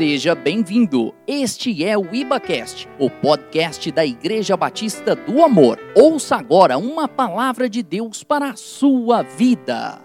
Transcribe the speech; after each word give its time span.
Seja 0.00 0.34
bem-vindo. 0.34 1.14
Este 1.26 1.84
é 1.84 1.94
o 1.94 2.14
IbaCast, 2.14 2.88
o 2.98 3.10
podcast 3.10 3.92
da 3.92 4.02
Igreja 4.02 4.56
Batista 4.56 5.14
do 5.14 5.44
Amor. 5.44 5.78
Ouça 5.94 6.36
agora 6.36 6.78
uma 6.78 7.06
palavra 7.06 7.68
de 7.68 7.82
Deus 7.82 8.24
para 8.24 8.48
a 8.48 8.56
sua 8.56 9.20
vida. 9.20 10.00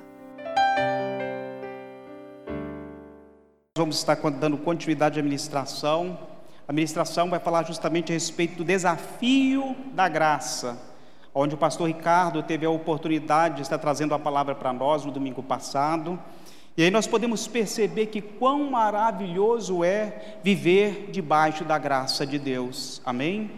Vamos 3.78 3.96
estar 3.96 4.16
dando 4.31 4.57
continuidade 4.57 5.18
à 5.18 5.21
administração. 5.21 6.20
A 6.68 6.73
administração 6.73 7.30
vai 7.30 7.39
falar 7.39 7.64
justamente 7.64 8.12
a 8.12 8.16
respeito 8.16 8.57
do 8.57 8.66
desafio 8.66 9.77
da 9.93 10.09
graça, 10.09 10.77
onde 11.34 11.55
o 11.55 11.57
pastor 11.57 11.88
Ricardo 11.88 12.43
teve 12.43 12.66
a 12.66 12.70
oportunidade 12.70 13.55
de 13.55 13.62
estar 13.62 13.77
trazendo 13.77 14.14
a 14.14 14.20
palavra 14.20 14.55
para 14.55 14.73
nós 14.73 15.05
no 15.05 15.12
domingo 15.14 15.41
passado. 15.41 16.20
E 16.78 16.84
aí 16.84 16.92
nós 16.92 17.07
podemos 17.07 17.48
perceber 17.48 18.07
que 18.07 18.20
quão 18.20 18.70
maravilhoso 18.70 19.82
é 19.82 20.38
viver 20.43 21.10
debaixo 21.10 21.64
da 21.64 21.78
graça 21.78 22.28
de 22.28 22.38
Deus. 22.38 23.02
Amém? 23.06 23.50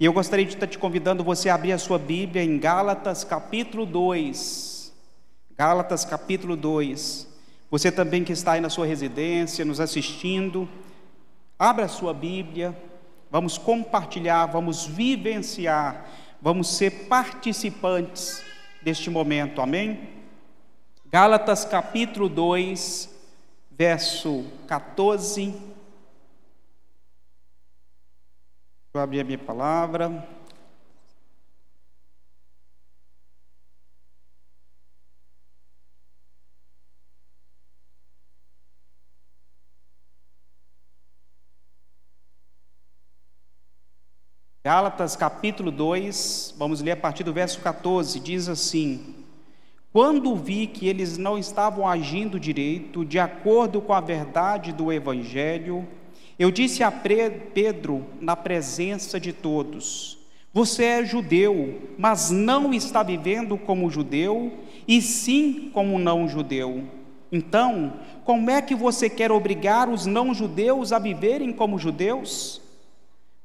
E 0.00 0.04
eu 0.04 0.12
gostaria 0.12 0.44
de 0.44 0.54
estar 0.54 0.66
te 0.66 0.76
convidando 0.76 1.22
você 1.22 1.48
a 1.48 1.54
abrir 1.54 1.70
a 1.70 1.78
sua 1.78 1.96
Bíblia 1.96 2.42
em 2.42 2.58
Gálatas 2.58 3.22
capítulo 3.22 3.86
2. 3.86 4.92
Gálatas 5.56 6.04
capítulo 6.04 6.56
2. 6.56 7.28
Você 7.70 7.92
também 7.92 8.24
que 8.24 8.32
está 8.32 8.52
aí 8.52 8.60
na 8.60 8.68
sua 8.68 8.84
residência, 8.84 9.64
nos 9.64 9.78
assistindo, 9.78 10.68
abra 11.56 11.84
a 11.84 11.88
sua 11.88 12.12
Bíblia, 12.12 12.76
vamos 13.30 13.56
compartilhar, 13.56 14.46
vamos 14.46 14.84
vivenciar, 14.84 16.04
vamos 16.42 16.76
ser 16.76 17.06
participantes 17.06 18.42
deste 18.82 19.08
momento. 19.08 19.60
Amém? 19.60 20.15
Gálatas 21.18 21.64
capítulo 21.64 22.28
2, 22.28 23.08
verso 23.70 24.44
14. 24.68 25.46
Deixa 25.46 25.62
eu 28.92 29.00
abrir 29.00 29.20
a 29.20 29.24
minha 29.24 29.38
palavra. 29.38 30.28
Gálatas 44.62 45.16
capítulo 45.16 45.70
2, 45.70 46.56
vamos 46.58 46.82
ler 46.82 46.90
a 46.90 46.96
partir 46.98 47.24
do 47.24 47.32
verso 47.32 47.62
14, 47.62 48.20
diz 48.20 48.50
assim: 48.50 49.15
quando 49.96 50.36
vi 50.36 50.66
que 50.66 50.86
eles 50.86 51.16
não 51.16 51.38
estavam 51.38 51.88
agindo 51.88 52.38
direito, 52.38 53.02
de 53.02 53.18
acordo 53.18 53.80
com 53.80 53.94
a 53.94 54.00
verdade 54.02 54.70
do 54.70 54.92
Evangelho, 54.92 55.88
eu 56.38 56.50
disse 56.50 56.82
a 56.82 56.92
Pedro, 56.92 58.04
na 58.20 58.36
presença 58.36 59.18
de 59.18 59.32
todos: 59.32 60.18
Você 60.52 60.84
é 60.84 61.02
judeu, 61.02 61.80
mas 61.96 62.30
não 62.30 62.74
está 62.74 63.02
vivendo 63.02 63.56
como 63.56 63.88
judeu, 63.88 64.52
e 64.86 65.00
sim 65.00 65.70
como 65.72 65.98
não 65.98 66.28
judeu. 66.28 66.84
Então, 67.32 67.94
como 68.22 68.50
é 68.50 68.60
que 68.60 68.74
você 68.74 69.08
quer 69.08 69.32
obrigar 69.32 69.88
os 69.88 70.04
não-judeus 70.04 70.92
a 70.92 70.98
viverem 70.98 71.54
como 71.54 71.78
judeus? 71.78 72.60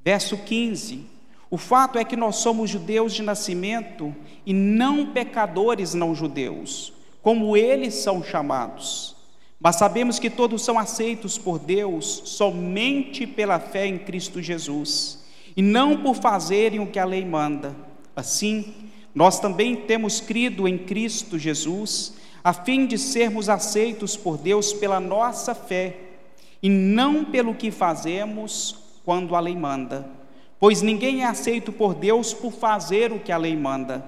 Verso 0.04 0.36
15: 0.36 1.06
o 1.52 1.58
fato 1.58 2.00
é 2.00 2.06
que 2.06 2.16
nós 2.16 2.38
somos 2.38 2.70
judeus 2.70 3.14
de 3.14 3.22
nascimento 3.22 4.16
e 4.46 4.54
não 4.54 5.08
pecadores 5.08 5.94
não 5.94 6.16
judeus, 6.16 6.94
como 7.22 7.58
eles 7.58 7.96
são 7.96 8.24
chamados. 8.24 9.18
Mas 9.60 9.76
sabemos 9.76 10.18
que 10.18 10.30
todos 10.30 10.64
são 10.64 10.80
aceitos 10.80 11.38
por 11.38 11.60
Deus 11.60 12.22
somente 12.24 13.28
pela 13.28 13.60
fé 13.60 13.86
em 13.86 13.98
Cristo 13.98 14.42
Jesus, 14.42 15.26
e 15.56 15.62
não 15.62 15.98
por 15.98 16.16
fazerem 16.16 16.80
o 16.80 16.88
que 16.88 16.98
a 16.98 17.04
lei 17.04 17.26
manda. 17.26 17.76
Assim, 18.16 18.74
nós 19.14 19.38
também 19.38 19.76
temos 19.76 20.22
crido 20.22 20.70
em 20.70 20.78
Cristo 20.78 21.38
Jesus, 21.38 22.14
a 22.42 22.54
fim 22.54 22.88
de 22.88 22.98
sermos 22.98 23.50
aceitos 23.50 24.16
por 24.16 24.38
Deus 24.38 24.72
pela 24.72 25.02
nossa 25.02 25.54
fé, 25.54 25.98
e 26.64 26.70
não 26.70 27.26
pelo 27.26 27.54
que 27.54 27.72
fazemos 27.72 28.78
quando 29.04 29.36
a 29.36 29.40
lei 29.42 29.56
manda 29.56 30.21
pois 30.62 30.84
ninguém 30.84 31.24
é 31.24 31.26
aceito 31.26 31.72
por 31.72 31.96
Deus 31.96 32.36
por 32.36 32.52
fazer 32.52 33.12
o 33.12 33.20
que 33.20 33.32
a 33.32 33.38
lei 33.38 33.56
manda. 33.56 34.06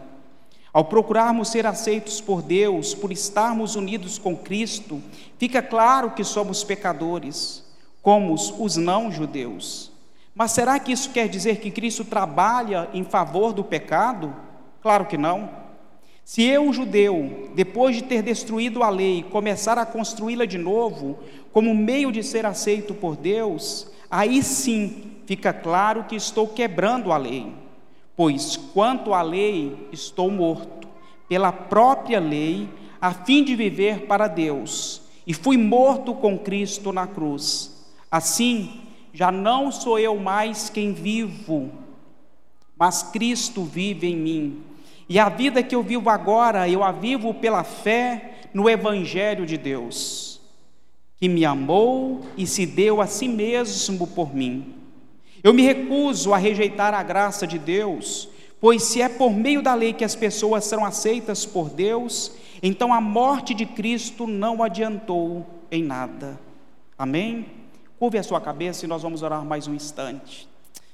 Ao 0.72 0.86
procurarmos 0.86 1.50
ser 1.50 1.66
aceitos 1.66 2.22
por 2.22 2.44
Deus, 2.44 2.94
por 2.94 3.12
estarmos 3.12 3.76
unidos 3.76 4.20
com 4.20 4.38
Cristo, 4.38 5.02
fica 5.40 5.64
claro 5.64 6.12
que 6.12 6.24
somos 6.24 6.64
pecadores, 6.64 7.66
como 8.04 8.36
os 8.36 8.78
não-judeus. 8.78 9.92
Mas 10.36 10.52
será 10.52 10.78
que 10.78 10.92
isso 10.92 11.10
quer 11.10 11.28
dizer 11.28 11.58
que 11.58 11.72
Cristo 11.72 12.06
trabalha 12.06 12.88
em 12.94 13.04
favor 13.04 13.52
do 13.52 13.64
pecado? 13.64 14.32
Claro 14.80 15.08
que 15.08 15.18
não. 15.18 15.50
Se 16.24 16.44
eu, 16.44 16.72
judeu, 16.72 17.50
depois 17.56 17.96
de 17.96 18.04
ter 18.04 18.22
destruído 18.22 18.84
a 18.84 18.92
lei, 18.92 19.24
começar 19.24 19.80
a 19.80 19.88
construí-la 19.88 20.46
de 20.46 20.60
novo, 20.60 21.18
como 21.52 21.74
meio 21.74 22.12
de 22.12 22.22
ser 22.22 22.46
aceito 22.46 22.94
por 22.94 23.16
Deus, 23.16 23.88
aí 24.10 24.44
sim 24.44 25.13
fica 25.26 25.54
claro 25.54 26.04
que 26.06 26.16
estou 26.16 26.48
quebrando 26.48 27.12
a 27.12 27.18
lei, 27.18 27.54
pois 28.16 28.58
quanto 28.58 29.14
à 29.14 29.22
lei 29.22 29.88
estou 29.92 30.30
morto, 30.30 30.88
pela 31.28 31.52
própria 31.52 32.20
lei, 32.20 32.70
a 33.02 33.12
fim 33.14 33.44
de 33.44 33.56
viver 33.56 34.06
para 34.06 34.28
Deus, 34.28 35.02
e 35.26 35.34
fui 35.34 35.58
morto 35.58 36.14
com 36.14 36.38
Cristo 36.38 36.92
na 36.92 37.08
cruz. 37.08 37.86
Assim, 38.12 38.82
já 39.14 39.32
não 39.32 39.72
sou 39.72 39.98
eu 40.00 40.16
mais 40.18 40.70
quem 40.70 40.94
vivo, 40.94 41.72
mas 42.78 43.04
Cristo 43.04 43.64
vive 43.64 44.08
em 44.08 44.16
mim. 44.16 44.64
E 45.08 45.20
a 45.20 45.30
vida 45.30 45.62
que 45.62 45.76
eu 45.76 45.84
vivo 45.84 46.10
agora, 46.10 46.68
eu 46.68 46.84
a 46.84 46.92
vivo 46.92 47.34
pela 47.34 47.64
fé 47.64 48.42
no 48.54 48.70
Evangelho 48.70 49.46
de 49.46 49.58
Deus, 49.58 50.40
que 51.18 51.28
me 51.28 51.46
amou 51.46 52.22
e 52.38 52.46
se 52.46 52.66
deu 52.66 53.02
a 53.02 53.08
si 53.08 53.28
mesmo 53.28 54.08
por 54.08 54.34
mim. 54.34 54.74
Eu 55.44 55.54
me 55.54 55.62
recuso 55.62 56.34
a 56.34 56.38
rejeitar 56.38 56.94
a 56.94 57.04
graça 57.04 57.46
de 57.46 57.60
Deus, 57.60 58.30
pois 58.62 58.82
se 58.84 59.02
é 59.02 59.10
por 59.10 59.34
meio 59.34 59.62
da 59.62 59.76
lei 59.76 59.92
que 59.92 60.06
as 60.06 60.16
pessoas 60.16 60.64
serão 60.64 60.86
aceitas 60.86 61.46
por 61.46 61.70
Deus, 61.70 62.32
então 62.62 62.94
a 62.94 63.02
morte 63.02 63.54
de 63.54 63.66
Cristo 63.66 64.26
não 64.26 64.64
adiantou 64.64 65.46
em 65.70 65.84
nada. 65.84 66.40
Amém? 66.98 67.46
Curve 68.00 68.20
a 68.20 68.24
sua 68.24 68.40
cabeça 68.40 68.86
e 68.86 68.88
nós 68.88 69.02
vamos 69.02 69.22
orar 69.22 69.44
mais 69.44 69.68
um 69.68 69.74
instante. 69.74 70.48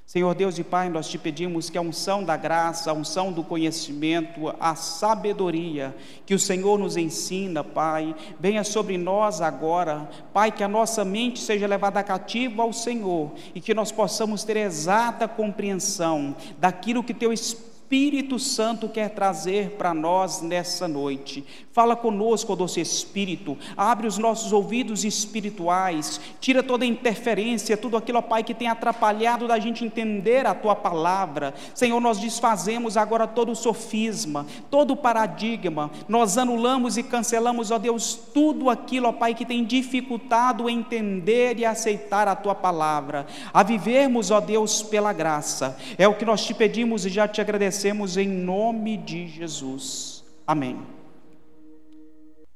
Senhor 0.10 0.34
Deus 0.34 0.58
e 0.58 0.64
Pai, 0.64 0.90
nós 0.90 1.08
te 1.08 1.20
pedimos 1.20 1.70
que 1.70 1.78
a 1.78 1.82
unção 1.82 2.24
da 2.24 2.36
graça, 2.36 2.90
a 2.90 2.96
unção 2.96 3.32
do 3.32 3.44
conhecimento, 3.44 4.52
a 4.60 4.74
sabedoria 4.74 5.96
que 6.26 6.34
o 6.34 6.40
Senhor 6.40 6.80
nos 6.80 6.98
ensina, 6.98 7.64
Pai, 7.64 8.16
venha 8.40 8.64
sobre 8.64 8.98
nós 8.98 9.40
agora. 9.40 10.10
Pai, 10.34 10.52
que 10.52 10.64
a 10.64 10.68
nossa 10.68 11.06
mente 11.06 11.38
seja 11.40 11.68
levada 11.68 12.02
cativa 12.02 12.64
ao 12.64 12.74
Senhor 12.74 13.34
e 13.54 13.62
que 13.62 13.72
nós 13.72 13.92
possamos 13.92 14.44
ter 14.44 14.58
exata 14.58 15.28
compreensão 15.28 16.36
daquilo 16.58 17.04
que 17.04 17.14
Teu 17.14 17.32
Espírito 17.32 18.40
Santo 18.40 18.90
quer 18.90 19.12
trazer 19.12 19.74
para 19.78 19.94
nós 19.94 20.42
nessa 20.42 20.88
noite. 20.88 21.46
Fala 21.80 21.96
conosco, 21.96 22.58
doce 22.58 22.82
Espírito, 22.82 23.58
abre 23.78 24.08
os 24.08 24.18
nossos 24.18 24.52
ouvidos 24.52 25.06
espirituais, 25.06 26.20
tira 26.42 26.62
toda 26.62 26.86
interferência, 26.86 27.78
tudo 27.78 27.96
aquilo, 27.96 28.18
ó 28.18 28.22
Pai, 28.22 28.44
que 28.44 28.54
tem 28.54 28.68
atrapalhado 28.68 29.48
da 29.48 29.58
gente 29.60 29.86
entender 29.86 30.46
a 30.46 30.54
Tua 30.54 30.76
palavra. 30.76 31.54
Senhor, 31.74 32.02
nós 32.02 32.18
desfazemos 32.18 32.98
agora 32.98 33.26
todo 33.26 33.54
o 33.54 33.56
sofisma, 33.56 34.46
todo 34.70 34.92
o 34.92 34.98
paradigma, 34.98 35.90
nós 36.08 36.38
anulamos 36.38 36.98
e 36.98 37.04
cancelamos, 37.04 37.72
ó 37.72 37.78
Deus, 37.80 38.14
tudo 38.34 38.70
aquilo, 38.70 39.08
ó 39.08 39.14
Pai, 39.14 39.34
que 39.34 39.46
tem 39.46 39.64
dificultado 39.64 40.70
entender 40.70 41.60
e 41.60 41.66
aceitar 41.66 42.28
a 42.28 42.36
Tua 42.36 42.56
palavra, 42.56 43.26
a 43.54 43.64
vivermos, 43.64 44.32
ó 44.32 44.42
Deus, 44.42 44.84
pela 44.84 45.14
graça. 45.14 45.78
É 45.98 46.08
o 46.08 46.16
que 46.16 46.26
nós 46.26 46.44
te 46.44 46.54
pedimos 46.54 47.06
e 47.06 47.10
já 47.10 47.28
te 47.28 47.40
agradecemos 47.40 47.70
agradecemos 47.70 48.18
em 48.18 48.28
nome 48.28 48.98
de 48.98 49.28
Jesus. 49.28 50.24
Amém. 50.46 50.99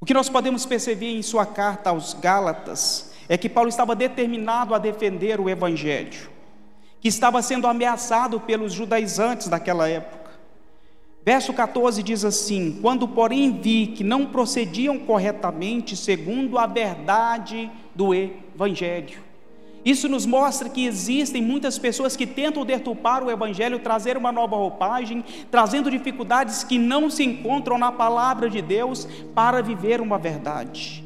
O 0.04 0.06
que 0.06 0.14
nós 0.14 0.28
podemos 0.28 0.66
perceber 0.66 1.18
em 1.18 1.22
sua 1.22 1.46
carta 1.46 1.90
aos 1.90 2.14
Gálatas 2.14 3.14
é 3.30 3.38
que 3.38 3.48
Paulo 3.48 3.70
estava 3.70 3.96
determinado 3.96 4.76
a 4.76 4.78
defender 4.78 5.40
o 5.40 5.50
Evangelho, 5.50 6.30
que 7.00 7.08
estava 7.08 7.42
sendo 7.42 7.68
ameaçado 7.68 8.38
pelos 8.38 8.74
judaizantes 8.74 9.48
daquela 9.48 9.88
época. 9.88 10.32
Verso 11.24 11.54
14 11.54 12.04
diz 12.04 12.26
assim: 12.26 12.80
Quando, 12.82 13.08
porém, 13.08 13.62
vi 13.62 13.88
que 13.96 14.04
não 14.04 14.26
procediam 14.26 15.00
corretamente 15.00 15.96
segundo 15.96 16.60
a 16.60 16.68
verdade 16.68 17.72
do 17.96 18.14
Evangelho. 18.14 19.22
Isso 19.86 20.08
nos 20.08 20.26
mostra 20.26 20.70
que 20.70 20.86
existem 20.86 21.42
muitas 21.42 21.78
pessoas 21.78 22.16
que 22.16 22.26
tentam 22.26 22.66
deturpar 22.66 23.24
o 23.24 23.30
Evangelho, 23.30 23.80
trazer 23.80 24.16
uma 24.16 24.32
nova 24.32 24.56
roupagem, 24.56 25.24
trazendo 25.52 25.92
dificuldades 25.92 26.64
que 26.64 26.78
não 26.78 27.10
se 27.10 27.24
encontram 27.24 27.78
na 27.78 27.92
palavra 27.92 28.50
de 28.50 28.62
Deus 28.62 29.08
para 29.36 29.62
viver 29.62 30.00
uma 30.00 30.18
verdade. 30.18 31.04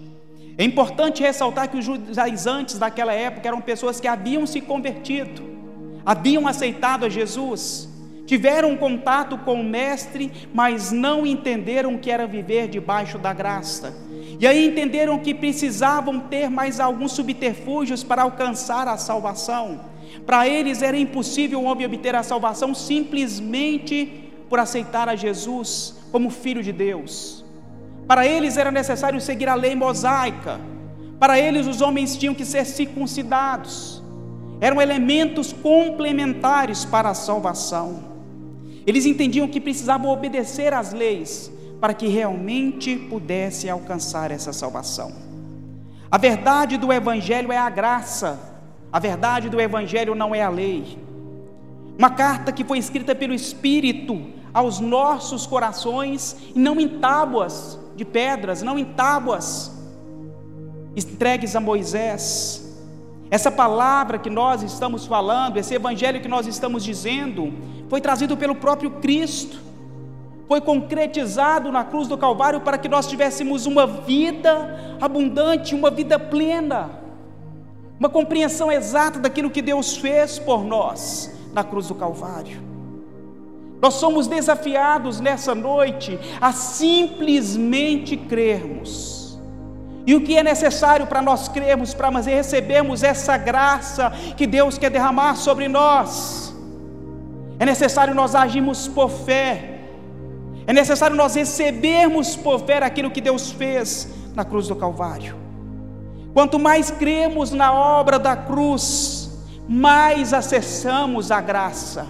É 0.59 0.63
importante 0.63 1.21
ressaltar 1.21 1.69
que 1.69 1.77
os 1.77 1.85
judaizantes 1.85 2.77
daquela 2.77 3.13
época 3.13 3.47
eram 3.47 3.61
pessoas 3.61 3.99
que 3.99 4.07
haviam 4.07 4.45
se 4.45 4.61
convertido, 4.61 5.43
haviam 6.05 6.47
aceitado 6.47 7.05
a 7.05 7.09
Jesus, 7.09 7.89
tiveram 8.25 8.75
contato 8.75 9.37
com 9.39 9.61
o 9.61 9.63
Mestre, 9.63 10.31
mas 10.53 10.91
não 10.91 11.25
entenderam 11.25 11.95
o 11.95 11.99
que 11.99 12.11
era 12.11 12.27
viver 12.27 12.67
debaixo 12.67 13.17
da 13.17 13.33
graça. 13.33 14.06
E 14.39 14.45
aí 14.45 14.67
entenderam 14.67 15.17
que 15.17 15.33
precisavam 15.33 16.19
ter 16.19 16.49
mais 16.49 16.79
alguns 16.79 17.13
subterfúgios 17.13 18.03
para 18.03 18.21
alcançar 18.21 18.87
a 18.87 18.95
salvação. 18.95 19.79
Para 20.25 20.47
eles 20.47 20.81
era 20.81 20.97
impossível 20.97 21.59
um 21.59 21.65
homem 21.65 21.85
obter 21.85 22.13
a 22.13 22.21
salvação 22.21 22.73
simplesmente 22.75 24.29
por 24.47 24.59
aceitar 24.59 25.09
a 25.09 25.15
Jesus 25.15 25.95
como 26.11 26.29
Filho 26.29 26.61
de 26.61 26.71
Deus. 26.71 27.43
Para 28.07 28.27
eles 28.27 28.57
era 28.57 28.71
necessário 28.71 29.19
seguir 29.19 29.49
a 29.49 29.55
lei 29.55 29.75
mosaica. 29.75 30.61
Para 31.19 31.39
eles 31.39 31.65
os 31.65 31.81
homens 31.81 32.15
tinham 32.15 32.35
que 32.35 32.45
ser 32.45 32.63
circuncidados. 32.65 34.03
Eram 34.61 34.79
elementos 34.79 35.51
complementares 35.51 36.85
para 36.85 37.09
a 37.09 37.15
salvação. 37.15 38.03
Eles 38.85 39.05
entendiam 39.05 39.47
que 39.47 39.59
precisavam 39.59 40.11
obedecer 40.11 40.73
às 40.73 40.93
leis 40.93 41.51
para 41.79 41.93
que 41.93 42.07
realmente 42.07 42.95
pudesse 42.95 43.69
alcançar 43.69 44.31
essa 44.31 44.51
salvação. 44.51 45.11
A 46.09 46.17
verdade 46.17 46.77
do 46.77 46.91
Evangelho 46.91 47.51
é 47.51 47.57
a 47.57 47.69
graça, 47.69 48.39
a 48.91 48.99
verdade 48.99 49.49
do 49.49 49.59
Evangelho 49.59 50.15
não 50.15 50.33
é 50.33 50.41
a 50.41 50.49
lei. 50.49 50.97
Uma 51.97 52.09
carta 52.09 52.51
que 52.51 52.63
foi 52.63 52.77
escrita 52.77 53.13
pelo 53.13 53.33
Espírito 53.33 54.37
aos 54.53 54.79
nossos 54.79 55.45
corações, 55.45 56.35
e 56.55 56.59
não 56.59 56.79
em 56.79 56.87
tábuas, 56.87 57.77
de 57.95 58.05
pedras, 58.05 58.61
não 58.61 58.77
em 58.79 58.85
tábuas 58.85 59.71
entregues 60.95 61.55
a 61.55 61.59
Moisés. 61.59 62.63
Essa 63.29 63.51
palavra 63.51 64.17
que 64.17 64.29
nós 64.29 64.63
estamos 64.63 65.05
falando, 65.05 65.57
esse 65.57 65.75
evangelho 65.75 66.21
que 66.21 66.27
nós 66.27 66.47
estamos 66.47 66.83
dizendo, 66.83 67.53
foi 67.89 68.01
trazido 68.01 68.35
pelo 68.37 68.55
próprio 68.55 68.89
Cristo, 68.91 69.59
foi 70.47 70.61
concretizado 70.61 71.71
na 71.71 71.83
cruz 71.83 72.07
do 72.07 72.17
Calvário 72.17 72.61
para 72.61 72.77
que 72.77 72.87
nós 72.87 73.05
tivéssemos 73.07 73.65
uma 73.65 73.85
vida 73.85 74.97
abundante, 75.01 75.75
uma 75.75 75.91
vida 75.91 76.17
plena, 76.17 76.89
uma 77.99 78.09
compreensão 78.09 78.71
exata 78.71 79.19
daquilo 79.19 79.49
que 79.49 79.61
Deus 79.61 79.97
fez 79.97 80.39
por 80.39 80.63
nós 80.63 81.35
na 81.53 81.63
cruz 81.63 81.87
do 81.87 81.95
Calvário. 81.95 82.65
Nós 83.81 83.95
somos 83.95 84.27
desafiados 84.27 85.19
nessa 85.19 85.53
noite 85.53 86.17
a 86.41 86.51
simplesmente 86.51 88.15
crermos. 88.15 89.37
E 90.05 90.15
o 90.15 90.21
que 90.21 90.37
é 90.37 90.41
necessário 90.41 91.05
para 91.05 91.21
nós 91.21 91.49
crermos, 91.49 91.93
para 91.93 92.09
recebermos 92.21 93.03
essa 93.03 93.37
graça 93.37 94.09
que 94.37 94.47
Deus 94.47 94.77
quer 94.77 94.89
derramar 94.89 95.35
sobre 95.35 95.67
nós? 95.67 96.55
É 97.59 97.65
necessário 97.65 98.15
nós 98.15 98.33
agirmos 98.33 98.87
por 98.87 99.09
fé. 99.09 99.76
É 100.67 100.73
necessário 100.73 101.15
nós 101.15 101.33
recebermos 101.33 102.35
por 102.35 102.59
fé 102.59 102.83
aquilo 102.83 103.09
que 103.09 103.21
Deus 103.21 103.51
fez 103.51 104.09
na 104.35 104.43
cruz 104.43 104.67
do 104.67 104.75
Calvário. 104.75 105.37
Quanto 106.33 106.59
mais 106.59 106.91
cremos 106.91 107.51
na 107.51 107.73
obra 107.73 108.19
da 108.19 108.35
cruz, 108.35 109.31
mais 109.67 110.33
acessamos 110.33 111.31
a 111.31 111.39
graça. 111.39 112.05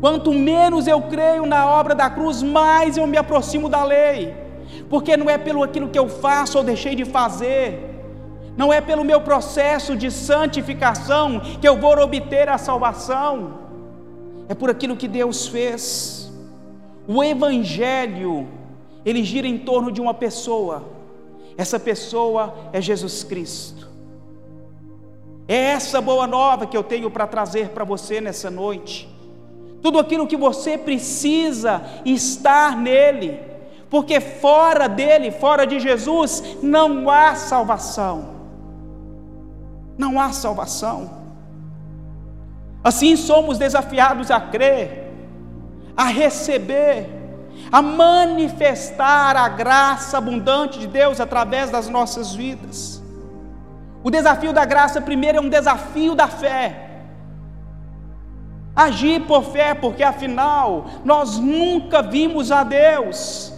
Quanto 0.00 0.32
menos 0.32 0.86
eu 0.86 1.02
creio 1.02 1.44
na 1.44 1.66
obra 1.66 1.94
da 1.94 2.08
cruz, 2.08 2.42
mais 2.42 2.96
eu 2.96 3.06
me 3.06 3.18
aproximo 3.18 3.68
da 3.68 3.84
lei. 3.84 4.34
Porque 4.88 5.14
não 5.16 5.28
é 5.28 5.36
pelo 5.36 5.62
aquilo 5.62 5.88
que 5.90 5.98
eu 5.98 6.08
faço 6.08 6.56
ou 6.56 6.64
deixei 6.64 6.94
de 6.94 7.04
fazer, 7.04 7.84
não 8.56 8.72
é 8.72 8.80
pelo 8.80 9.04
meu 9.04 9.20
processo 9.20 9.94
de 9.94 10.10
santificação 10.10 11.38
que 11.60 11.68
eu 11.68 11.76
vou 11.76 11.98
obter 11.98 12.48
a 12.48 12.56
salvação, 12.56 13.58
é 14.48 14.54
por 14.54 14.70
aquilo 14.70 14.96
que 14.96 15.06
Deus 15.06 15.46
fez. 15.46 16.27
O 17.08 17.24
Evangelho, 17.24 18.46
ele 19.02 19.24
gira 19.24 19.48
em 19.48 19.56
torno 19.56 19.90
de 19.90 19.98
uma 19.98 20.12
pessoa, 20.12 20.84
essa 21.56 21.80
pessoa 21.80 22.54
é 22.70 22.82
Jesus 22.82 23.24
Cristo. 23.24 23.88
É 25.48 25.56
essa 25.56 26.02
boa 26.02 26.26
nova 26.26 26.66
que 26.66 26.76
eu 26.76 26.84
tenho 26.84 27.10
para 27.10 27.26
trazer 27.26 27.70
para 27.70 27.82
você 27.82 28.20
nessa 28.20 28.50
noite. 28.50 29.08
Tudo 29.80 29.98
aquilo 29.98 30.26
que 30.26 30.36
você 30.36 30.76
precisa 30.76 31.82
estar 32.04 32.76
nele, 32.76 33.40
porque 33.88 34.20
fora 34.20 34.86
dele, 34.86 35.30
fora 35.30 35.66
de 35.66 35.80
Jesus, 35.80 36.58
não 36.62 37.08
há 37.08 37.34
salvação. 37.34 38.36
Não 39.96 40.20
há 40.20 40.30
salvação. 40.32 41.10
Assim 42.84 43.16
somos 43.16 43.56
desafiados 43.56 44.30
a 44.30 44.38
crer, 44.38 45.07
a 45.98 46.04
receber, 46.04 47.08
a 47.72 47.82
manifestar 47.82 49.36
a 49.36 49.48
graça 49.48 50.16
abundante 50.16 50.78
de 50.78 50.86
Deus 50.86 51.20
através 51.20 51.70
das 51.70 51.88
nossas 51.88 52.32
vidas. 52.32 53.02
O 54.04 54.08
desafio 54.08 54.52
da 54.52 54.64
graça, 54.64 55.00
primeiro, 55.00 55.38
é 55.38 55.40
um 55.40 55.48
desafio 55.48 56.14
da 56.14 56.28
fé. 56.28 56.84
Agir 58.76 59.22
por 59.22 59.42
fé, 59.46 59.74
porque 59.74 60.04
afinal 60.04 60.86
nós 61.04 61.36
nunca 61.36 62.00
vimos 62.00 62.52
a 62.52 62.62
Deus, 62.62 63.52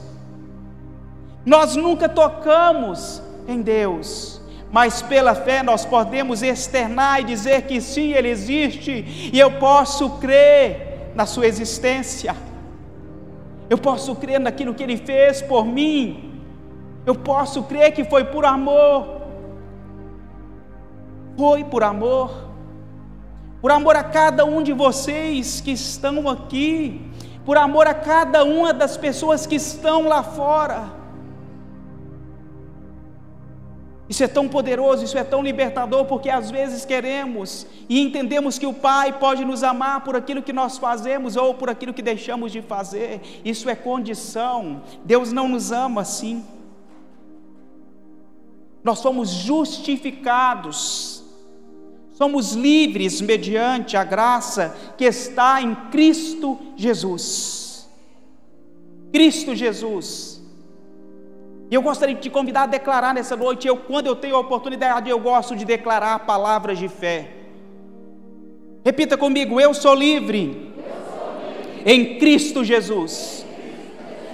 nós 1.44 1.76
nunca 1.76 2.08
tocamos 2.08 3.22
em 3.46 3.60
Deus, 3.60 4.40
mas 4.72 5.02
pela 5.02 5.34
fé 5.34 5.62
nós 5.62 5.84
podemos 5.84 6.42
externar 6.42 7.20
e 7.20 7.25
dizer 7.25 7.66
que 7.66 7.82
sim, 7.82 8.12
Ele 8.12 8.31
existe, 8.31 9.31
e 9.31 9.38
eu 9.38 9.50
posso 9.58 10.08
crer 10.12 10.89
na 11.14 11.26
Sua 11.26 11.46
existência, 11.46 12.34
eu 13.68 13.78
posso 13.78 14.14
crer 14.16 14.40
naquilo 14.40 14.74
que 14.74 14.82
Ele 14.82 14.96
fez 14.96 15.40
por 15.42 15.64
mim, 15.64 16.42
eu 17.06 17.14
posso 17.14 17.62
crer 17.64 17.92
que 17.92 18.04
foi 18.04 18.24
por 18.24 18.44
amor, 18.44 19.22
foi 21.36 21.64
por 21.64 21.82
amor. 21.82 22.50
Por 23.60 23.70
amor 23.70 23.94
a 23.94 24.02
cada 24.02 24.46
um 24.46 24.62
de 24.62 24.72
vocês 24.72 25.60
que 25.60 25.72
estão 25.72 26.26
aqui, 26.30 27.10
por 27.44 27.58
amor 27.58 27.86
a 27.86 27.92
cada 27.92 28.42
uma 28.42 28.72
das 28.72 28.96
pessoas 28.96 29.46
que 29.46 29.56
estão 29.56 30.08
lá 30.08 30.22
fora. 30.22 31.00
Isso 34.10 34.22
é 34.22 34.28
tão 34.28 34.46
poderoso, 34.46 35.04
isso 35.04 35.16
é 35.16 35.24
tão 35.24 35.42
libertador, 35.42 36.04
porque 36.04 36.28
às 36.28 36.50
vezes 36.50 36.84
queremos 36.84 37.66
e 37.88 37.99
entendemos 37.99 38.58
que 38.58 38.66
o 38.66 38.75
Pai 38.75 39.18
pode 39.18 39.42
nos 39.44 39.62
amar 39.62 40.04
por 40.04 40.14
aquilo 40.14 40.42
que 40.42 40.52
nós 40.52 40.76
fazemos 40.76 41.35
ou 41.37 41.54
por 41.54 41.70
aquilo 41.70 41.94
que 41.94 42.02
deixamos 42.02 42.52
de 42.52 42.61
fazer. 42.61 43.23
Isso 43.44 43.70
é 43.70 43.75
condição. 43.75 44.82
Deus 45.04 45.32
não 45.32 45.49
nos 45.49 45.73
ama 45.73 46.02
assim. 46.02 46.44
Nós 48.85 48.99
somos 48.99 49.30
justificados 49.30 51.20
Somos 52.20 52.52
livres 52.52 53.23
mediante 53.23 53.96
a 53.96 54.04
graça 54.04 54.76
que 54.99 55.06
está 55.06 55.62
em 55.62 55.75
Cristo 55.90 56.58
Jesus. 56.76 57.88
Cristo 59.11 59.56
Jesus. 59.56 60.29
E 61.70 61.74
eu 61.74 61.82
gostaria 61.82 62.14
de 62.14 62.20
te 62.20 62.28
convidar 62.28 62.62
a 62.62 62.66
declarar 62.66 63.14
nessa 63.14 63.36
noite. 63.36 63.68
Eu, 63.68 63.76
quando 63.76 64.06
eu 64.08 64.16
tenho 64.16 64.34
a 64.34 64.40
oportunidade, 64.40 65.08
eu 65.08 65.20
gosto 65.20 65.54
de 65.54 65.64
declarar 65.64 66.18
palavras 66.20 66.78
de 66.78 66.88
fé. 66.88 67.30
Repita 68.84 69.16
comigo: 69.16 69.60
Eu 69.60 69.72
sou 69.72 69.94
livre, 69.94 70.72
eu 70.76 70.82
sou 70.82 71.32
livre. 71.38 71.92
em 71.92 72.18
Cristo 72.18 72.64
Jesus. 72.64 73.46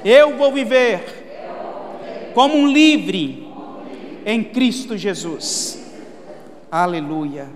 Eu 0.03 0.37
vou 0.37 0.51
viver 0.51 1.27
como 2.33 2.57
um 2.57 2.69
livre 2.69 3.47
em 4.25 4.43
Cristo 4.43 4.97
Jesus. 4.97 5.93
Aleluia. 6.71 7.49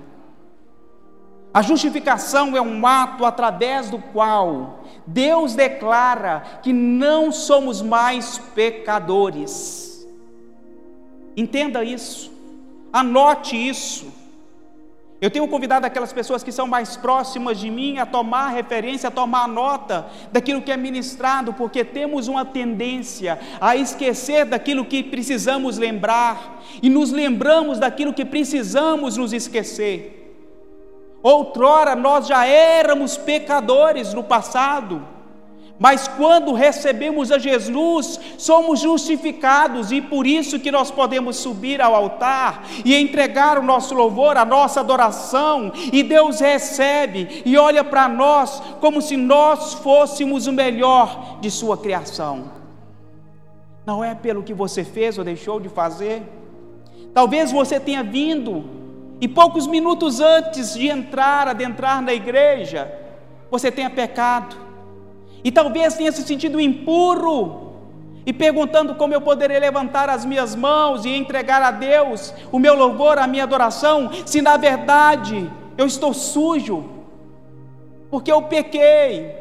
A 1.52 1.62
justificação 1.62 2.56
é 2.56 2.60
um 2.60 2.86
ato 2.86 3.24
através 3.24 3.88
do 3.88 3.98
qual 3.98 4.79
Deus 5.12 5.54
declara 5.54 6.60
que 6.62 6.72
não 6.72 7.32
somos 7.32 7.82
mais 7.82 8.38
pecadores. 8.54 10.06
Entenda 11.36 11.82
isso, 11.82 12.32
anote 12.92 13.56
isso. 13.56 14.20
Eu 15.20 15.30
tenho 15.30 15.46
convidado 15.48 15.84
aquelas 15.84 16.12
pessoas 16.12 16.42
que 16.42 16.50
são 16.50 16.66
mais 16.66 16.96
próximas 16.96 17.58
de 17.58 17.70
mim 17.70 17.98
a 17.98 18.06
tomar 18.06 18.50
referência, 18.50 19.08
a 19.08 19.10
tomar 19.10 19.46
nota 19.46 20.06
daquilo 20.32 20.62
que 20.62 20.72
é 20.72 20.76
ministrado, 20.78 21.52
porque 21.52 21.84
temos 21.84 22.26
uma 22.26 22.44
tendência 22.44 23.38
a 23.60 23.76
esquecer 23.76 24.46
daquilo 24.46 24.84
que 24.84 25.02
precisamos 25.02 25.76
lembrar 25.76 26.62
e 26.82 26.88
nos 26.88 27.10
lembramos 27.10 27.78
daquilo 27.78 28.14
que 28.14 28.24
precisamos 28.24 29.18
nos 29.18 29.34
esquecer. 29.34 30.19
Outrora 31.22 31.94
nós 31.94 32.26
já 32.26 32.46
éramos 32.46 33.16
pecadores 33.16 34.14
no 34.14 34.24
passado, 34.24 35.02
Mas 35.80 36.06
quando 36.06 36.52
recebemos 36.52 37.32
a 37.32 37.38
Jesus, 37.38 38.20
somos 38.36 38.80
justificados 38.80 39.90
e 39.90 40.02
por 40.02 40.26
isso 40.26 40.60
que 40.60 40.70
nós 40.70 40.90
podemos 40.90 41.38
subir 41.38 41.80
ao 41.80 41.94
altar 41.94 42.64
e 42.84 42.94
entregar 42.94 43.56
o 43.56 43.62
nosso 43.62 43.94
louvor, 43.94 44.36
a 44.36 44.44
nossa 44.44 44.80
adoração, 44.80 45.72
e 45.90 46.02
Deus 46.02 46.38
recebe 46.38 47.42
e 47.46 47.56
olha 47.56 47.82
para 47.82 48.06
nós 48.10 48.62
como 48.78 49.00
se 49.00 49.16
nós 49.16 49.72
fôssemos 49.72 50.46
o 50.46 50.52
melhor 50.52 51.38
de 51.40 51.50
sua 51.50 51.78
criação. 51.78 52.52
Não 53.86 54.04
é 54.04 54.14
pelo 54.14 54.42
que 54.42 54.52
você 54.52 54.84
fez 54.84 55.16
ou 55.16 55.24
deixou 55.24 55.58
de 55.58 55.70
fazer. 55.70 56.22
Talvez 57.14 57.50
você 57.50 57.80
tenha 57.80 58.04
vindo 58.04 58.66
e 59.20 59.28
poucos 59.28 59.66
minutos 59.66 60.20
antes 60.20 60.74
de 60.74 60.88
entrar, 60.88 61.46
adentrar 61.46 62.00
na 62.00 62.12
igreja, 62.14 62.90
você 63.50 63.70
tenha 63.70 63.90
pecado 63.90 64.56
e 65.44 65.52
talvez 65.52 65.94
tenha 65.94 66.10
se 66.10 66.22
sentido 66.22 66.60
impuro 66.60 67.70
e 68.24 68.32
perguntando 68.32 68.94
como 68.94 69.12
eu 69.12 69.20
poderia 69.20 69.58
levantar 69.58 70.08
as 70.08 70.24
minhas 70.24 70.54
mãos 70.54 71.04
e 71.04 71.10
entregar 71.10 71.62
a 71.62 71.70
Deus 71.70 72.32
o 72.52 72.58
meu 72.58 72.74
louvor, 72.74 73.18
a 73.18 73.26
minha 73.26 73.44
adoração, 73.44 74.10
se 74.24 74.40
na 74.40 74.56
verdade 74.56 75.50
eu 75.76 75.86
estou 75.86 76.14
sujo, 76.14 76.88
porque 78.10 78.30
eu 78.30 78.42
pequei, 78.42 79.34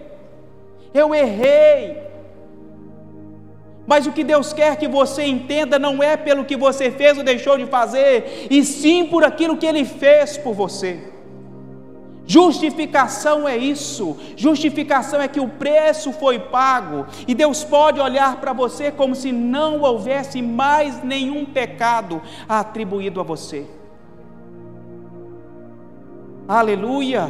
eu 0.94 1.14
errei. 1.14 2.09
Mas 3.90 4.06
o 4.06 4.12
que 4.12 4.24
Deus 4.24 4.54
quer 4.54 4.76
que 4.76 4.88
você 4.88 5.24
entenda 5.26 5.80
não 5.80 6.04
é 6.04 6.16
pelo 6.16 6.46
que 6.46 6.56
você 6.56 6.92
fez 6.92 7.18
ou 7.18 7.24
deixou 7.24 7.58
de 7.58 7.66
fazer, 7.66 8.48
e 8.48 8.64
sim 8.64 9.08
por 9.08 9.24
aquilo 9.24 9.58
que 9.58 9.66
Ele 9.66 9.84
fez 9.84 10.38
por 10.38 10.54
você. 10.54 10.92
Justificação 12.24 13.48
é 13.48 13.58
isso. 13.58 14.16
Justificação 14.36 15.20
é 15.20 15.28
que 15.28 15.40
o 15.40 15.48
preço 15.48 16.12
foi 16.12 16.38
pago 16.38 17.08
e 17.28 17.34
Deus 17.34 17.64
pode 17.64 18.00
olhar 18.00 18.40
para 18.40 18.54
você 18.54 18.92
como 18.92 19.16
se 19.16 19.32
não 19.32 19.82
houvesse 19.82 20.40
mais 20.40 21.04
nenhum 21.04 21.44
pecado 21.44 22.22
atribuído 22.48 23.20
a 23.20 23.24
você. 23.24 23.66
Aleluia. 26.48 27.28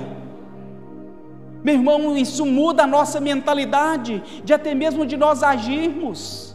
Meu 1.64 1.76
irmão, 1.76 2.18
isso 2.18 2.46
muda 2.46 2.84
a 2.84 2.88
nossa 2.88 3.22
mentalidade 3.22 4.22
de 4.44 4.54
até 4.54 4.76
mesmo 4.76 5.06
de 5.06 5.16
nós 5.16 5.42
agirmos. 5.42 6.49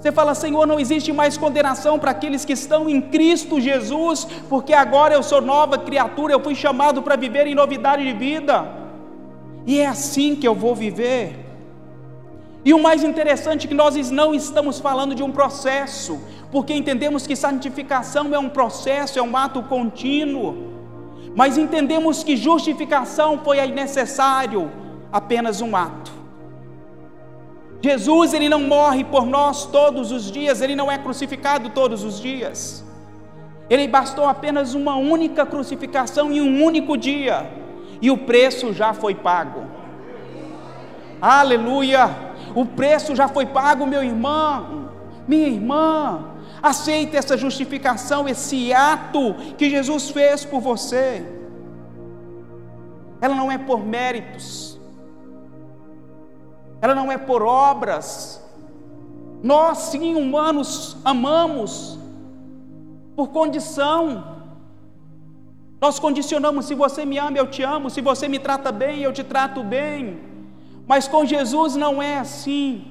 Você 0.00 0.10
fala, 0.10 0.34
Senhor, 0.34 0.66
não 0.66 0.80
existe 0.80 1.12
mais 1.12 1.36
condenação 1.36 1.98
para 1.98 2.12
aqueles 2.12 2.42
que 2.42 2.54
estão 2.54 2.88
em 2.88 3.02
Cristo 3.02 3.60
Jesus, 3.60 4.26
porque 4.48 4.72
agora 4.72 5.12
eu 5.12 5.22
sou 5.22 5.42
nova 5.42 5.76
criatura, 5.76 6.32
eu 6.32 6.40
fui 6.40 6.54
chamado 6.54 7.02
para 7.02 7.16
viver 7.16 7.46
em 7.46 7.54
novidade 7.54 8.02
de 8.02 8.12
vida, 8.14 8.66
e 9.66 9.78
é 9.78 9.86
assim 9.86 10.34
que 10.34 10.48
eu 10.48 10.54
vou 10.54 10.74
viver. 10.74 11.38
E 12.64 12.72
o 12.72 12.82
mais 12.82 13.04
interessante 13.04 13.66
é 13.66 13.68
que 13.68 13.74
nós 13.74 14.10
não 14.10 14.34
estamos 14.34 14.80
falando 14.80 15.14
de 15.14 15.22
um 15.22 15.30
processo, 15.30 16.18
porque 16.50 16.72
entendemos 16.72 17.26
que 17.26 17.36
santificação 17.36 18.34
é 18.34 18.38
um 18.38 18.48
processo, 18.48 19.18
é 19.18 19.22
um 19.22 19.36
ato 19.36 19.62
contínuo, 19.64 20.70
mas 21.36 21.58
entendemos 21.58 22.24
que 22.24 22.38
justificação 22.38 23.38
foi 23.44 23.64
necessário 23.66 24.70
apenas 25.12 25.60
um 25.60 25.76
ato. 25.76 26.19
Jesus 27.82 28.34
ele 28.34 28.48
não 28.48 28.60
morre 28.60 29.04
por 29.04 29.24
nós 29.24 29.66
todos 29.66 30.12
os 30.12 30.30
dias, 30.30 30.60
ele 30.60 30.76
não 30.76 30.90
é 30.90 30.98
crucificado 30.98 31.70
todos 31.70 32.04
os 32.04 32.20
dias. 32.20 32.84
Ele 33.70 33.88
bastou 33.88 34.26
apenas 34.26 34.74
uma 34.74 34.96
única 34.96 35.46
crucificação 35.46 36.30
em 36.30 36.40
um 36.40 36.62
único 36.62 36.96
dia, 36.96 37.50
e 38.02 38.10
o 38.10 38.18
preço 38.18 38.72
já 38.72 38.92
foi 38.92 39.14
pago. 39.14 39.64
Aleluia! 41.20 42.30
O 42.54 42.66
preço 42.66 43.14
já 43.14 43.28
foi 43.28 43.46
pago, 43.46 43.86
meu 43.86 44.02
irmão, 44.02 44.90
minha 45.26 45.48
irmã. 45.48 46.26
Aceita 46.62 47.16
essa 47.16 47.36
justificação, 47.38 48.28
esse 48.28 48.72
ato 48.72 49.34
que 49.56 49.70
Jesus 49.70 50.10
fez 50.10 50.44
por 50.44 50.60
você. 50.60 51.24
Ela 53.20 53.34
não 53.34 53.50
é 53.50 53.56
por 53.56 53.84
méritos, 53.84 54.69
ela 56.80 56.94
não 56.94 57.10
é 57.12 57.18
por 57.18 57.42
obras. 57.42 58.42
Nós, 59.42 59.78
sim, 59.78 60.14
humanos, 60.14 60.96
amamos 61.04 61.98
por 63.16 63.28
condição. 63.28 64.24
Nós 65.80 65.98
condicionamos: 65.98 66.66
se 66.66 66.74
você 66.74 67.04
me 67.04 67.18
ama, 67.18 67.38
eu 67.38 67.46
te 67.46 67.62
amo, 67.62 67.90
se 67.90 68.00
você 68.00 68.28
me 68.28 68.38
trata 68.38 68.70
bem, 68.72 69.00
eu 69.00 69.12
te 69.12 69.24
trato 69.24 69.62
bem. 69.62 70.20
Mas 70.86 71.06
com 71.06 71.24
Jesus 71.24 71.76
não 71.76 72.02
é 72.02 72.18
assim. 72.18 72.84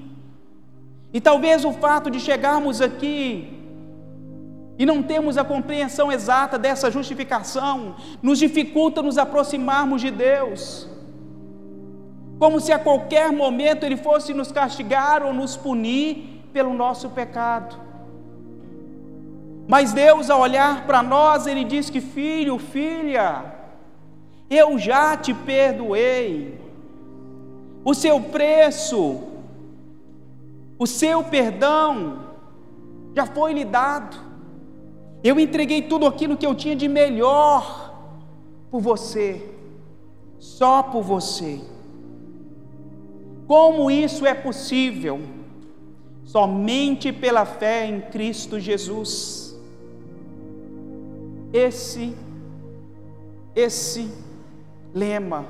E 1.12 1.19
talvez 1.19 1.65
o 1.65 1.74
fato 1.74 2.10
de 2.10 2.19
chegarmos 2.19 2.81
aqui 2.81 3.55
e 4.77 4.86
não 4.86 5.01
temos 5.03 5.38
a 5.38 5.43
compreensão 5.43 6.12
exata 6.12 6.58
dessa 6.58 6.89
justificação 6.89 7.96
nos 8.22 8.38
dificulta 8.39 9.01
nos 9.01 9.17
aproximarmos 9.17 10.00
de 10.01 10.12
Deus 10.12 10.88
como 12.39 12.62
se 12.62 12.72
a 12.72 12.79
qualquer 12.79 13.31
momento 13.34 13.84
Ele 13.84 13.98
fosse 13.98 14.34
nos 14.34 14.50
castigar 14.51 15.22
ou 15.22 15.34
nos 15.34 15.58
punir 15.58 16.41
pelo 16.53 16.74
nosso 16.74 17.10
pecado. 17.10 17.75
Mas 19.67 19.91
Deus, 19.91 20.29
ao 20.29 20.39
olhar 20.39 20.88
para 20.88 21.03
nós, 21.03 21.46
Ele 21.46 21.65
diz 21.65 21.89
que, 21.89 22.00
filho, 22.00 22.58
filha, 22.58 23.46
eu 24.50 24.79
já 24.79 25.17
te 25.17 25.34
perdoei, 25.34 26.58
o 27.84 27.93
seu 27.93 28.19
preço, 28.22 29.22
o 30.79 30.88
seu 30.88 31.24
perdão 31.24 32.19
já 33.15 33.25
foi 33.25 33.53
lhe 33.53 33.65
dado, 33.65 34.17
eu 35.24 35.38
entreguei 35.39 35.81
tudo 35.81 36.08
aquilo 36.08 36.38
que 36.38 36.48
eu 36.48 36.55
tinha 36.55 36.75
de 36.75 36.88
melhor 36.88 37.93
por 38.72 38.79
você, 38.79 39.46
só 40.39 40.81
por 40.81 41.03
você. 41.03 41.60
Como 43.50 43.89
isso 43.89 44.27
é 44.27 44.36
possível? 44.36 45.20
Somente 46.24 47.12
pela 47.12 47.46
fé 47.46 47.88
em 47.88 48.00
Cristo 48.00 48.60
Jesus. 48.60 49.58
Esse, 51.51 52.15
esse 53.56 54.13
lema 54.94 55.48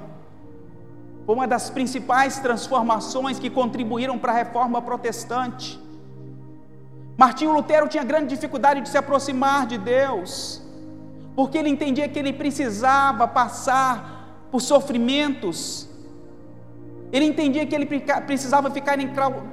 foi 1.25 1.35
uma 1.35 1.45
das 1.45 1.69
principais 1.69 2.39
transformações 2.39 3.37
que 3.37 3.49
contribuíram 3.49 4.17
para 4.17 4.31
a 4.31 4.35
reforma 4.35 4.81
protestante. 4.81 5.77
Martinho 7.17 7.51
Lutero 7.51 7.89
tinha 7.89 8.05
grande 8.05 8.33
dificuldade 8.33 8.79
de 8.79 8.87
se 8.87 8.97
aproximar 8.97 9.67
de 9.67 9.77
Deus, 9.77 10.61
porque 11.35 11.57
ele 11.57 11.67
entendia 11.67 12.07
que 12.07 12.17
ele 12.17 12.31
precisava 12.31 13.27
passar 13.27 14.47
por 14.49 14.61
sofrimentos, 14.61 15.88
ele 17.11 17.25
entendia 17.25 17.65
que 17.65 17.75
ele 17.75 17.87
precisava 18.25 18.69
ficar 18.69 18.97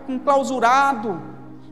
enclausurado, 0.09 1.21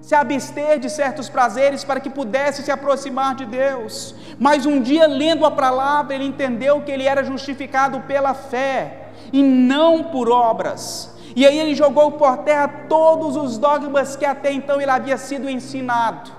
se 0.01 0.15
abster 0.15 0.79
de 0.79 0.91
certos 0.91 1.29
prazeres 1.29 1.85
para 1.85 2.01
que 2.01 2.11
pudesse 2.11 2.63
se 2.63 2.71
aproximar 2.71 3.35
de 3.35 3.47
Deus. 3.47 4.15
Mas 4.39 4.67
um 4.67 4.81
dia, 4.81 5.07
lendo 5.07 5.45
a 5.47 5.51
palavra, 5.51 6.15
ele 6.15 6.25
entendeu 6.25 6.83
que 6.83 6.93
ele 6.93 7.05
era 7.05 7.25
justificado 7.25 8.01
pela 8.01 8.35
fé 8.35 9.09
e 9.33 9.43
não 9.43 10.05
por 10.05 10.31
obras. 10.31 11.15
E 11.37 11.47
aí 11.47 11.59
ele 11.59 11.75
jogou 11.75 12.13
por 12.13 12.39
terra 12.39 12.69
todos 12.89 13.37
os 13.37 13.59
dogmas 13.59 14.15
que 14.15 14.25
até 14.25 14.53
então 14.53 14.81
ele 14.81 14.91
havia 14.91 15.19
sido 15.19 15.49
ensinado. 15.49 16.31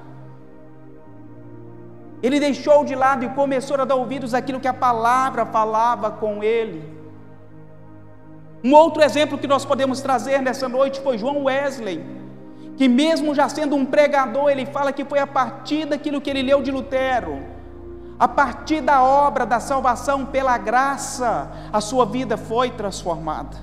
Ele 2.24 2.40
deixou 2.40 2.86
de 2.86 2.96
lado 2.96 3.25
e 3.25 3.30
começou 3.30 3.80
a 3.80 3.86
dar 3.86 3.96
ouvidos 3.96 4.34
àquilo 4.34 4.60
que 4.60 4.68
a 4.68 4.74
palavra 4.74 5.46
falava 5.46 6.10
com 6.10 6.44
ele. 6.44 6.95
Um 8.64 8.74
outro 8.74 9.04
exemplo 9.04 9.38
que 9.38 9.48
nós 9.48 9.64
podemos 9.64 10.02
trazer 10.02 10.42
nessa 10.42 10.68
noite 10.68 11.00
foi 11.02 11.18
João 11.18 11.44
Wesley, 11.44 12.04
que 12.78 12.88
mesmo 12.88 13.34
já 13.34 13.48
sendo 13.48 13.76
um 13.76 13.86
pregador, 13.86 14.50
ele 14.50 14.66
fala 14.66 14.92
que 14.92 15.06
foi 15.06 15.20
a 15.20 15.28
partir 15.28 15.86
daquilo 15.86 16.20
que 16.20 16.30
ele 16.30 16.42
leu 16.42 16.62
de 16.62 16.72
Lutero, 16.72 17.40
a 18.18 18.28
partir 18.28 18.82
da 18.82 19.04
obra 19.04 19.46
da 19.46 19.60
salvação 19.60 20.26
pela 20.26 20.58
graça, 20.58 21.52
a 21.72 21.82
sua 21.82 22.06
vida 22.06 22.38
foi 22.38 22.70
transformada. 22.70 23.58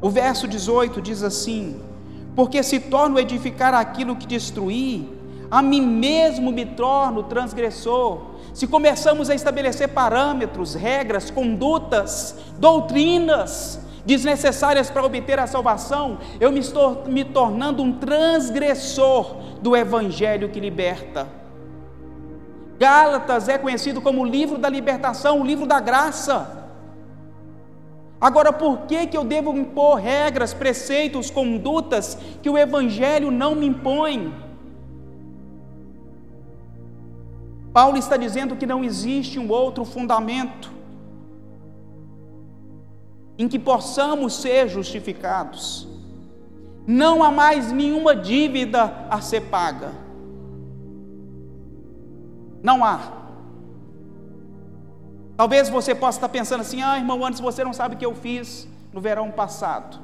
O 0.00 0.08
verso 0.08 0.48
18 0.48 1.00
diz 1.00 1.22
assim: 1.22 1.80
Porque 2.34 2.62
se 2.62 2.80
torno 2.80 3.18
edificar 3.18 3.74
aquilo 3.74 4.16
que 4.16 4.26
destruí, 4.26 5.18
a 5.50 5.60
mim 5.60 5.82
mesmo 5.82 6.50
me 6.50 6.64
torno 6.64 7.24
transgressor 7.24 8.29
se 8.52 8.66
começamos 8.66 9.30
a 9.30 9.34
estabelecer 9.34 9.88
parâmetros, 9.88 10.74
regras, 10.74 11.30
condutas, 11.30 12.36
doutrinas 12.58 13.80
desnecessárias 14.04 14.90
para 14.90 15.04
obter 15.04 15.38
a 15.38 15.46
salvação, 15.46 16.18
eu 16.40 16.50
me 16.50 16.60
estou 16.60 17.04
me 17.06 17.24
tornando 17.24 17.82
um 17.82 17.92
transgressor 17.92 19.36
do 19.60 19.76
Evangelho 19.76 20.48
que 20.48 20.58
liberta. 20.58 21.28
Gálatas 22.78 23.48
é 23.48 23.58
conhecido 23.58 24.00
como 24.00 24.22
o 24.22 24.24
livro 24.24 24.56
da 24.56 24.68
libertação, 24.68 25.40
o 25.40 25.44
livro 25.44 25.66
da 25.66 25.78
graça. 25.80 26.60
Agora, 28.18 28.52
por 28.52 28.80
que, 28.80 29.06
que 29.06 29.16
eu 29.16 29.24
devo 29.24 29.56
impor 29.56 29.96
regras, 29.96 30.54
preceitos, 30.54 31.30
condutas 31.30 32.18
que 32.42 32.48
o 32.48 32.56
Evangelho 32.56 33.30
não 33.30 33.54
me 33.54 33.66
impõe? 33.66 34.49
Paulo 37.72 37.96
está 37.96 38.16
dizendo 38.16 38.56
que 38.56 38.66
não 38.66 38.82
existe 38.82 39.38
um 39.38 39.50
outro 39.50 39.84
fundamento 39.84 40.70
em 43.38 43.48
que 43.48 43.58
possamos 43.58 44.34
ser 44.34 44.68
justificados. 44.68 45.88
Não 46.86 47.22
há 47.22 47.30
mais 47.30 47.70
nenhuma 47.70 48.14
dívida 48.14 49.06
a 49.08 49.20
ser 49.20 49.42
paga. 49.42 49.92
Não 52.62 52.84
há. 52.84 53.20
Talvez 55.36 55.70
você 55.70 55.94
possa 55.94 56.18
estar 56.18 56.28
pensando 56.28 56.60
assim: 56.60 56.82
ah, 56.82 56.98
irmão, 56.98 57.24
antes 57.24 57.40
você 57.40 57.64
não 57.64 57.72
sabe 57.72 57.94
o 57.94 57.98
que 57.98 58.04
eu 58.04 58.14
fiz 58.14 58.68
no 58.92 59.00
verão 59.00 59.30
passado. 59.30 59.98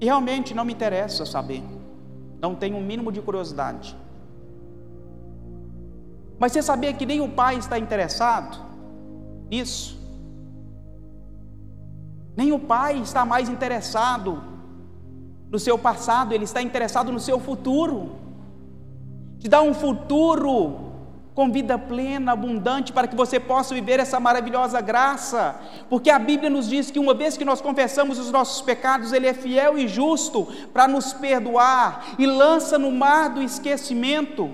E 0.00 0.04
realmente 0.04 0.54
não 0.54 0.64
me 0.64 0.72
interessa 0.72 1.26
saber, 1.26 1.62
não 2.40 2.54
tenho 2.54 2.76
um 2.76 2.82
mínimo 2.82 3.10
de 3.10 3.20
curiosidade. 3.20 3.96
Mas 6.38 6.52
você 6.52 6.62
sabia 6.62 6.92
que 6.92 7.04
nem 7.04 7.20
o 7.20 7.28
pai 7.28 7.56
está 7.56 7.78
interessado 7.78 8.58
nisso? 9.50 9.98
Nem 12.36 12.52
o 12.52 12.58
pai 12.58 13.00
está 13.00 13.24
mais 13.24 13.48
interessado 13.48 14.40
no 15.50 15.58
seu 15.58 15.76
passado, 15.78 16.32
ele 16.32 16.44
está 16.44 16.62
interessado 16.62 17.10
no 17.10 17.18
seu 17.18 17.40
futuro. 17.40 18.12
Te 19.40 19.48
dá 19.48 19.60
um 19.62 19.74
futuro 19.74 20.87
com 21.38 21.52
vida 21.52 21.78
plena, 21.78 22.32
abundante, 22.32 22.92
para 22.92 23.06
que 23.06 23.14
você 23.14 23.38
possa 23.38 23.72
viver 23.72 24.00
essa 24.00 24.18
maravilhosa 24.18 24.80
graça, 24.80 25.54
porque 25.88 26.10
a 26.10 26.18
Bíblia 26.18 26.50
nos 26.50 26.68
diz 26.68 26.90
que 26.90 26.98
uma 26.98 27.14
vez 27.14 27.36
que 27.36 27.44
nós 27.44 27.60
confessamos 27.60 28.18
os 28.18 28.32
nossos 28.32 28.60
pecados, 28.60 29.12
Ele 29.12 29.28
é 29.28 29.32
fiel 29.32 29.78
e 29.78 29.86
justo 29.86 30.48
para 30.72 30.88
nos 30.88 31.12
perdoar 31.12 32.16
e 32.18 32.26
lança 32.26 32.76
no 32.76 32.90
mar 32.90 33.28
do 33.28 33.40
esquecimento. 33.40 34.50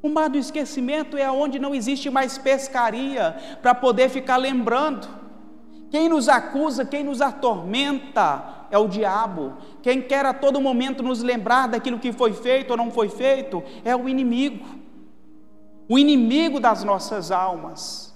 O 0.00 0.08
mar 0.08 0.30
do 0.30 0.38
esquecimento 0.38 1.18
é 1.18 1.30
onde 1.30 1.58
não 1.58 1.74
existe 1.74 2.08
mais 2.08 2.38
pescaria 2.38 3.36
para 3.60 3.74
poder 3.74 4.08
ficar 4.08 4.38
lembrando. 4.38 5.06
Quem 5.90 6.08
nos 6.08 6.30
acusa, 6.30 6.82
quem 6.82 7.04
nos 7.04 7.20
atormenta 7.20 8.42
é 8.70 8.78
o 8.78 8.88
diabo. 8.88 9.52
Quem 9.82 10.00
quer 10.00 10.24
a 10.24 10.32
todo 10.32 10.62
momento 10.62 11.02
nos 11.02 11.22
lembrar 11.22 11.66
daquilo 11.68 11.98
que 11.98 12.10
foi 12.10 12.32
feito 12.32 12.70
ou 12.70 12.76
não 12.78 12.90
foi 12.90 13.10
feito 13.10 13.62
é 13.84 13.94
o 13.94 14.08
inimigo 14.08 14.77
o 15.88 15.98
inimigo 15.98 16.60
das 16.60 16.84
nossas 16.84 17.30
almas. 17.30 18.14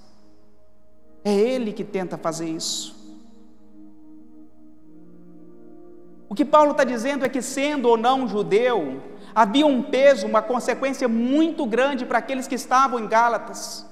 É 1.25 1.33
ele 1.33 1.73
que 1.73 1.83
tenta 1.83 2.17
fazer 2.17 2.47
isso. 2.47 2.93
O 6.29 6.35
que 6.35 6.45
Paulo 6.45 6.71
está 6.71 6.83
dizendo 6.83 7.25
é 7.25 7.29
que, 7.29 7.41
sendo 7.41 7.87
ou 7.87 7.97
não 7.97 8.27
judeu, 8.27 9.01
havia 9.33 9.65
um 9.65 9.81
peso, 9.81 10.27
uma 10.27 10.41
consequência 10.41 11.07
muito 11.07 11.65
grande 11.65 12.05
para 12.05 12.17
aqueles 12.17 12.47
que 12.47 12.55
estavam 12.55 12.99
em 12.99 13.07
Gálatas. 13.07 13.85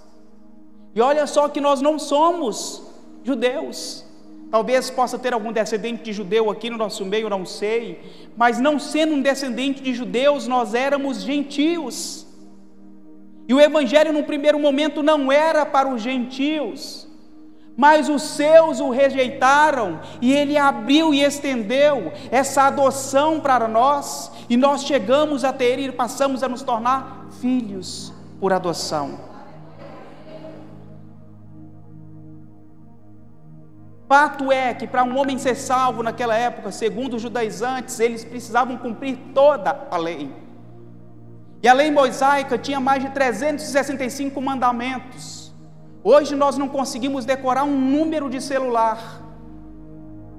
E 0.94 1.02
olha 1.02 1.26
só 1.26 1.48
que 1.48 1.62
nós 1.62 1.82
não 1.82 1.98
somos 1.98 2.84
judeus. 3.24 4.06
Talvez 4.50 4.90
possa 4.90 5.18
ter 5.18 5.34
algum 5.34 5.54
descendente 5.54 6.04
de 6.04 6.12
judeu 6.12 6.50
aqui 6.50 6.70
no 6.70 6.78
nosso 6.78 7.06
meio, 7.06 7.30
não 7.30 7.46
sei. 7.46 8.02
Mas 8.36 8.60
não 8.60 8.78
sendo 8.78 9.16
um 9.16 9.22
descendente 9.22 9.82
de 9.82 9.94
judeus, 9.94 10.48
nós 10.48 10.74
éramos 10.74 11.22
gentios. 11.22 12.28
E 13.52 13.54
o 13.54 13.60
Evangelho, 13.60 14.14
no 14.14 14.24
primeiro 14.24 14.58
momento, 14.58 15.04
não 15.04 15.30
era 15.30 15.66
para 15.66 15.86
os 15.90 16.02
gentios, 16.02 17.06
mas 17.76 18.08
os 18.08 18.22
seus 18.22 18.80
o 18.80 18.90
rejeitaram, 18.90 20.00
e 20.22 20.32
ele 20.32 20.58
abriu 20.58 21.14
e 21.14 21.22
estendeu 21.22 22.14
essa 22.32 22.62
adoção 22.62 23.42
para 23.42 23.68
nós, 23.68 24.32
e 24.50 24.56
nós 24.56 24.86
chegamos 24.86 25.44
a 25.44 25.52
ter 25.52 25.80
e 25.80 25.92
passamos 25.92 26.44
a 26.44 26.48
nos 26.48 26.64
tornar 26.64 27.28
filhos 27.42 28.14
por 28.40 28.54
adoção. 28.54 29.20
Fato 34.08 34.50
é 34.50 34.74
que 34.74 34.88
para 34.88 35.04
um 35.04 35.18
homem 35.20 35.38
ser 35.38 35.56
salvo 35.56 36.02
naquela 36.02 36.38
época, 36.38 36.72
segundo 36.72 37.18
os 37.18 37.22
judaizantes, 37.22 38.00
eles 38.00 38.24
precisavam 38.24 38.78
cumprir 38.78 39.18
toda 39.34 39.90
a 39.92 39.98
lei. 39.98 40.51
E 41.64 41.68
a 41.68 41.74
lei 41.74 41.92
mosaica 41.92 42.58
tinha 42.58 42.80
mais 42.80 43.04
de 43.04 43.10
365 43.10 44.42
mandamentos. 44.42 45.54
Hoje 46.04 46.36
nós 46.36 46.58
não 46.58 46.68
conseguimos 46.68 47.24
decorar 47.24 47.64
um 47.64 47.78
número 47.80 48.30
de 48.30 48.42
celular. 48.42 49.22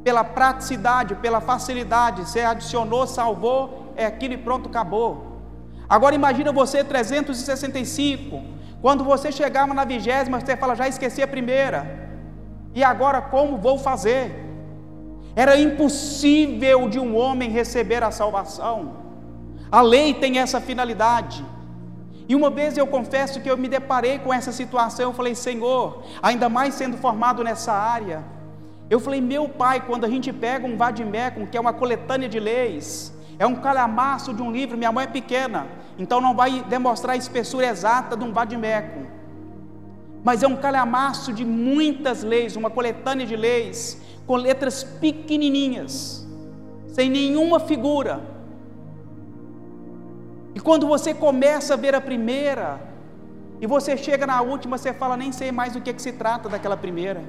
Pela 0.03 0.25
praticidade, 0.25 1.15
pela 1.15 1.41
facilidade, 1.41 2.23
você 2.23 2.41
adicionou, 2.41 3.07
salvou, 3.07 3.93
é 3.97 4.05
aquilo 4.05 4.35
e 4.35 4.37
pronto, 4.37 4.69
acabou. 4.69 5.41
Agora 5.89 6.15
imagina 6.15 6.51
você 6.51 6.83
365. 6.83 8.43
Quando 8.81 9.05
você 9.05 9.31
chegava 9.31 9.73
na 9.73 9.85
vigésima, 9.85 10.41
você 10.41 10.57
fala, 10.57 10.75
já 10.75 10.89
esqueci 10.89 11.23
a 11.23 11.29
primeira. 11.29 12.11
E 12.75 12.83
agora 12.83 13.23
como 13.23 13.59
vou 13.59 13.79
fazer? 13.79 14.45
Era 15.37 15.57
impossível 15.57 16.89
de 16.89 16.99
um 16.99 17.17
homem 17.17 17.49
receber 17.49 18.03
a 18.03 18.11
salvação. 18.11 19.02
A 19.73 19.81
lei 19.81 20.13
tem 20.13 20.39
essa 20.39 20.61
finalidade. 20.61 21.43
E 22.29 22.35
uma 22.35 22.51
vez 22.51 22.77
eu 22.77 22.87
confesso 22.87 23.41
que 23.41 23.51
eu 23.51 23.57
me 23.57 23.69
deparei 23.69 24.19
com 24.19 24.33
essa 24.33 24.53
situação, 24.53 25.07
eu 25.07 25.15
falei, 25.15 25.35
Senhor, 25.35 26.03
ainda 26.23 26.47
mais 26.51 26.75
sendo 26.75 26.99
formado 26.99 27.43
nessa 27.43 27.73
área, 27.73 28.23
eu 28.91 29.01
falei, 29.01 29.23
meu 29.23 29.49
pai, 29.49 29.81
quando 29.87 30.05
a 30.05 30.09
gente 30.11 30.31
pega 30.31 30.67
um 30.67 30.77
vadimecum, 30.77 31.47
que 31.47 31.57
é 31.57 31.61
uma 31.61 31.73
coletânea 31.73 32.29
de 32.29 32.39
leis, 32.39 33.15
é 33.39 33.47
um 33.47 33.57
calhamaço 33.57 34.35
de 34.35 34.43
um 34.43 34.53
livro, 34.53 34.77
minha 34.77 34.93
mãe 34.93 35.05
é 35.05 35.09
pequena, 35.09 35.67
então 35.99 36.21
não 36.21 36.37
vai 36.37 36.63
demonstrar 36.65 37.15
a 37.15 37.17
espessura 37.17 37.67
exata 37.67 38.15
de 38.15 38.25
um 38.25 38.33
vadimecum, 38.33 39.07
mas 40.23 40.43
é 40.43 40.47
um 40.47 40.57
calhamaço 40.57 41.33
de 41.33 41.47
muitas 41.47 42.23
leis, 42.23 42.57
uma 42.57 42.69
coletânea 42.69 43.27
de 43.27 43.37
leis, 43.37 44.01
com 44.27 44.37
letras 44.37 44.85
pequenininhas, 44.85 46.29
sem 46.89 47.09
nenhuma 47.09 47.59
figura, 47.59 48.21
e 50.55 50.61
quando 50.61 50.87
você 50.87 51.15
começa 51.15 51.75
a 51.75 51.77
ver 51.77 51.95
a 51.95 52.01
primeira, 52.01 52.81
e 53.61 53.67
você 53.67 53.97
chega 53.97 54.27
na 54.27 54.41
última, 54.43 54.77
você 54.77 54.93
fala, 54.93 55.17
nem 55.17 55.31
sei 55.33 55.53
mais 55.53 55.73
do 55.73 55.81
que, 55.81 55.91
é 55.91 55.93
que 55.93 56.03
se 56.03 56.13
trata 56.13 56.49
daquela 56.49 56.77
primeira. 56.77 57.23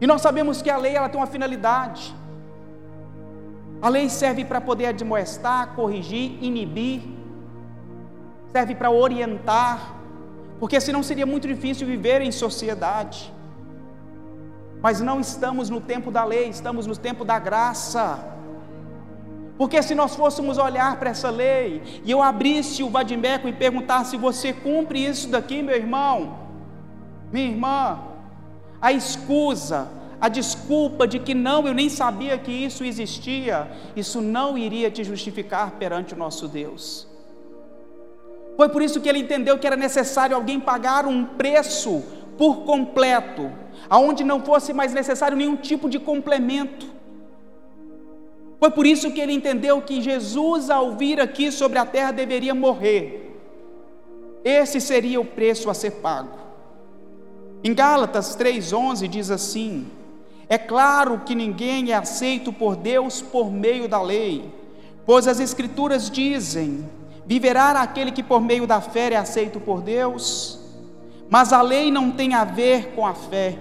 E 0.00 0.06
nós 0.06 0.22
sabemos 0.22 0.62
que 0.62 0.70
a 0.70 0.76
lei 0.76 0.94
ela 0.94 1.08
tem 1.08 1.20
uma 1.20 1.26
finalidade. 1.26 2.14
A 3.82 3.88
lei 3.88 4.08
serve 4.08 4.44
para 4.44 4.60
poder 4.60 4.86
admoestar, 4.86 5.74
corrigir, 5.74 6.38
inibir, 6.40 7.02
serve 8.52 8.74
para 8.74 8.90
orientar, 8.90 9.96
porque 10.60 10.80
senão 10.80 11.02
seria 11.02 11.26
muito 11.26 11.48
difícil 11.48 11.86
viver 11.86 12.20
em 12.22 12.30
sociedade. 12.30 13.32
Mas 14.80 15.00
não 15.00 15.20
estamos 15.20 15.68
no 15.68 15.80
tempo 15.80 16.10
da 16.10 16.24
lei, 16.24 16.48
estamos 16.48 16.86
no 16.86 16.96
tempo 16.96 17.24
da 17.24 17.38
graça. 17.38 18.04
Porque 19.60 19.82
se 19.82 19.94
nós 19.94 20.16
fôssemos 20.16 20.56
olhar 20.56 20.98
para 20.98 21.10
essa 21.10 21.28
lei 21.28 21.82
e 22.02 22.10
eu 22.10 22.22
abrisse 22.22 22.82
o 22.82 22.88
vadimeco 22.88 23.46
e 23.46 23.52
perguntasse: 23.52 24.16
você 24.16 24.54
cumpre 24.54 25.04
isso 25.04 25.28
daqui, 25.28 25.62
meu 25.62 25.76
irmão, 25.76 26.38
minha 27.30 27.48
irmã? 27.48 28.00
A 28.80 28.90
escusa, 28.90 29.86
a 30.18 30.30
desculpa 30.30 31.06
de 31.06 31.18
que 31.18 31.34
não, 31.34 31.66
eu 31.66 31.74
nem 31.74 31.90
sabia 31.90 32.38
que 32.38 32.50
isso 32.50 32.82
existia, 32.86 33.70
isso 33.94 34.22
não 34.22 34.56
iria 34.56 34.90
te 34.90 35.04
justificar 35.04 35.72
perante 35.72 36.14
o 36.14 36.16
nosso 36.16 36.48
Deus. 36.48 37.06
Foi 38.56 38.70
por 38.70 38.80
isso 38.80 38.98
que 38.98 39.10
ele 39.10 39.18
entendeu 39.18 39.58
que 39.58 39.66
era 39.66 39.76
necessário 39.76 40.34
alguém 40.34 40.58
pagar 40.58 41.04
um 41.04 41.22
preço 41.22 42.02
por 42.38 42.62
completo, 42.62 43.52
aonde 43.90 44.24
não 44.24 44.40
fosse 44.40 44.72
mais 44.72 44.94
necessário 44.94 45.36
nenhum 45.36 45.56
tipo 45.56 45.86
de 45.86 45.98
complemento. 45.98 46.99
Foi 48.60 48.70
por 48.70 48.86
isso 48.86 49.10
que 49.10 49.20
ele 49.20 49.32
entendeu 49.32 49.80
que 49.80 50.02
Jesus, 50.02 50.68
ao 50.68 50.94
vir 50.94 51.18
aqui 51.18 51.50
sobre 51.50 51.78
a 51.78 51.86
terra, 51.86 52.12
deveria 52.12 52.54
morrer. 52.54 53.34
Esse 54.44 54.82
seria 54.82 55.18
o 55.18 55.24
preço 55.24 55.70
a 55.70 55.74
ser 55.74 55.92
pago. 55.92 56.38
Em 57.64 57.72
Gálatas 57.72 58.36
3,11 58.36 59.08
diz 59.08 59.30
assim: 59.30 59.86
É 60.46 60.58
claro 60.58 61.22
que 61.24 61.34
ninguém 61.34 61.90
é 61.90 61.94
aceito 61.94 62.52
por 62.52 62.76
Deus 62.76 63.22
por 63.22 63.50
meio 63.50 63.88
da 63.88 64.02
lei, 64.02 64.44
pois 65.06 65.26
as 65.26 65.40
Escrituras 65.40 66.10
dizem: 66.10 66.86
Viverá 67.24 67.70
aquele 67.80 68.12
que 68.12 68.22
por 68.22 68.42
meio 68.42 68.66
da 68.66 68.82
fé 68.82 69.14
é 69.14 69.16
aceito 69.16 69.58
por 69.58 69.80
Deus. 69.80 70.60
Mas 71.30 71.50
a 71.50 71.62
lei 71.62 71.90
não 71.90 72.10
tem 72.10 72.34
a 72.34 72.44
ver 72.44 72.92
com 72.94 73.06
a 73.06 73.14
fé 73.14 73.56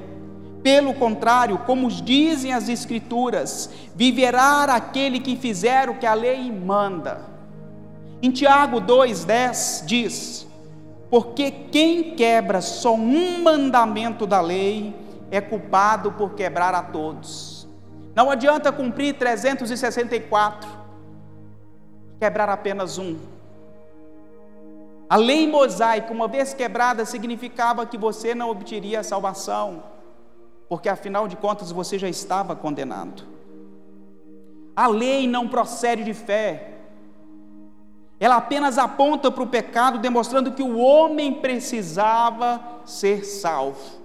pelo 0.64 0.94
contrário, 0.94 1.60
como 1.60 1.90
dizem 1.90 2.54
as 2.54 2.68
Escrituras, 2.68 3.70
viverá 3.96 4.64
aquele 4.64 5.20
que 5.20 5.36
fizer 5.36 5.90
o 5.90 5.96
que 5.96 6.06
a 6.06 6.14
lei 6.14 6.52
manda. 6.52 7.22
Em 8.22 8.30
Tiago 8.30 8.82
2,10 8.82 9.86
diz: 9.86 10.48
Porque 11.10 11.50
quem 11.52 12.16
quebra 12.16 12.62
só 12.62 12.94
um 12.94 13.42
mandamento 13.42 14.28
da 14.28 14.42
lei 14.42 14.94
é 15.32 15.40
culpado 15.40 16.12
por 16.12 16.34
quebrar 16.34 16.74
a 16.74 16.84
todos. 16.84 17.68
Não 18.14 18.30
adianta 18.30 18.72
cumprir 18.72 19.14
364, 19.14 20.70
quebrar 22.20 22.50
apenas 22.50 22.98
um. 22.98 23.18
A 25.10 25.16
lei 25.16 25.48
mosaica, 25.48 26.12
uma 26.12 26.28
vez 26.28 26.54
quebrada, 26.54 27.06
significava 27.06 27.86
que 27.86 27.98
você 27.98 28.36
não 28.36 28.50
obteria 28.50 29.00
a 29.00 29.04
salvação, 29.04 29.82
porque 30.70 30.88
afinal 30.88 31.28
de 31.28 31.36
contas 31.36 31.72
você 31.72 31.98
já 31.98 32.08
estava 32.08 32.56
condenado. 32.56 33.24
A 34.76 34.88
lei 34.88 35.28
não 35.28 35.48
procede 35.48 36.04
de 36.04 36.14
fé, 36.14 36.76
ela 38.20 38.36
apenas 38.36 38.78
aponta 38.78 39.32
para 39.32 39.44
o 39.44 39.48
pecado, 39.48 39.98
demonstrando 39.98 40.52
que 40.52 40.62
o 40.62 40.78
homem 40.78 41.34
precisava 41.34 42.62
ser 42.86 43.26
salvo. 43.26 44.00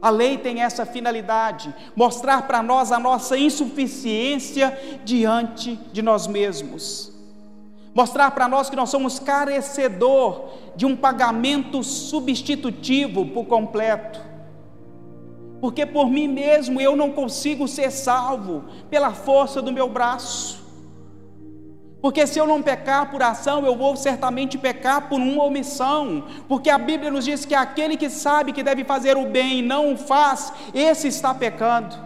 A 0.00 0.10
lei 0.10 0.36
tem 0.36 0.62
essa 0.62 0.84
finalidade, 0.84 1.74
mostrar 1.96 2.46
para 2.46 2.62
nós 2.62 2.92
a 2.92 2.98
nossa 2.98 3.36
insuficiência 3.36 5.00
diante 5.04 5.76
de 5.90 6.02
nós 6.02 6.26
mesmos. 6.26 7.12
Mostrar 7.94 8.30
para 8.32 8.46
nós 8.46 8.68
que 8.68 8.76
nós 8.76 8.90
somos 8.90 9.18
carecedor 9.18 10.50
de 10.76 10.84
um 10.84 10.94
pagamento 10.94 11.82
substitutivo 11.82 13.24
por 13.24 13.46
completo. 13.46 14.20
Porque 15.60 15.86
por 15.86 16.10
mim 16.10 16.28
mesmo 16.28 16.80
eu 16.80 16.94
não 16.94 17.10
consigo 17.10 17.66
ser 17.66 17.90
salvo 17.90 18.64
pela 18.90 19.12
força 19.12 19.62
do 19.62 19.72
meu 19.72 19.88
braço. 19.88 20.64
Porque 22.00 22.26
se 22.26 22.38
eu 22.38 22.46
não 22.46 22.62
pecar 22.62 23.10
por 23.10 23.22
ação, 23.22 23.64
eu 23.64 23.74
vou 23.74 23.96
certamente 23.96 24.58
pecar 24.58 25.08
por 25.08 25.18
uma 25.18 25.42
omissão. 25.42 26.24
Porque 26.46 26.70
a 26.70 26.78
Bíblia 26.78 27.10
nos 27.10 27.24
diz 27.24 27.44
que 27.44 27.54
aquele 27.54 27.96
que 27.96 28.10
sabe 28.10 28.52
que 28.52 28.62
deve 28.62 28.84
fazer 28.84 29.16
o 29.16 29.26
bem 29.26 29.58
e 29.58 29.62
não 29.62 29.94
o 29.94 29.96
faz, 29.96 30.52
esse 30.74 31.08
está 31.08 31.34
pecando. 31.34 31.96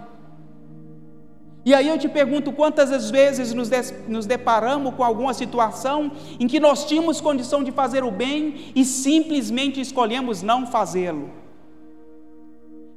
E 1.64 1.74
aí 1.74 1.88
eu 1.88 1.98
te 1.98 2.08
pergunto 2.08 2.52
quantas 2.52 3.10
vezes 3.10 3.52
nos, 3.52 3.68
nos 4.08 4.24
deparamos 4.24 4.94
com 4.94 5.04
alguma 5.04 5.34
situação 5.34 6.12
em 6.38 6.46
que 6.46 6.58
nós 6.58 6.86
tínhamos 6.86 7.20
condição 7.20 7.62
de 7.62 7.70
fazer 7.70 8.02
o 8.02 8.10
bem 8.10 8.72
e 8.74 8.84
simplesmente 8.84 9.80
escolhemos 9.80 10.40
não 10.40 10.66
fazê-lo. 10.66 11.39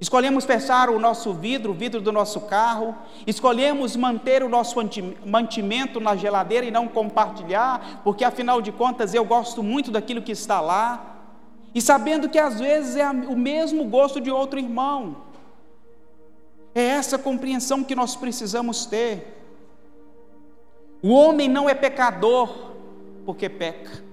Escolhemos 0.03 0.43
fechar 0.43 0.89
o 0.89 0.99
nosso 0.99 1.33
vidro, 1.33 1.71
o 1.71 1.73
vidro 1.73 2.01
do 2.01 2.11
nosso 2.11 2.41
carro, 2.41 2.93
escolhemos 3.25 3.95
manter 3.95 4.43
o 4.43 4.49
nosso 4.49 4.75
mantimento 5.25 6.01
na 6.01 6.13
geladeira 6.13 6.65
e 6.65 6.71
não 6.71 6.89
compartilhar, 6.89 8.01
porque 8.03 8.25
afinal 8.25 8.61
de 8.61 8.69
contas 8.69 9.13
eu 9.13 9.23
gosto 9.23 9.63
muito 9.63 9.89
daquilo 9.91 10.21
que 10.21 10.33
está 10.33 10.59
lá, 10.59 11.21
e 11.73 11.81
sabendo 11.81 12.27
que 12.27 12.37
às 12.37 12.59
vezes 12.59 12.97
é 12.97 13.09
o 13.09 13.37
mesmo 13.37 13.85
gosto 13.85 14.19
de 14.19 14.29
outro 14.29 14.59
irmão. 14.59 15.15
É 16.75 16.83
essa 16.83 17.17
compreensão 17.17 17.81
que 17.81 17.95
nós 17.95 18.13
precisamos 18.13 18.85
ter. 18.85 19.41
O 21.01 21.13
homem 21.13 21.47
não 21.47 21.69
é 21.69 21.73
pecador 21.73 22.73
porque 23.25 23.47
peca, 23.47 24.03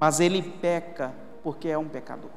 mas 0.00 0.18
ele 0.18 0.42
peca 0.42 1.27
porque 1.48 1.66
é 1.66 1.78
um 1.78 1.88
pecador. 1.88 2.30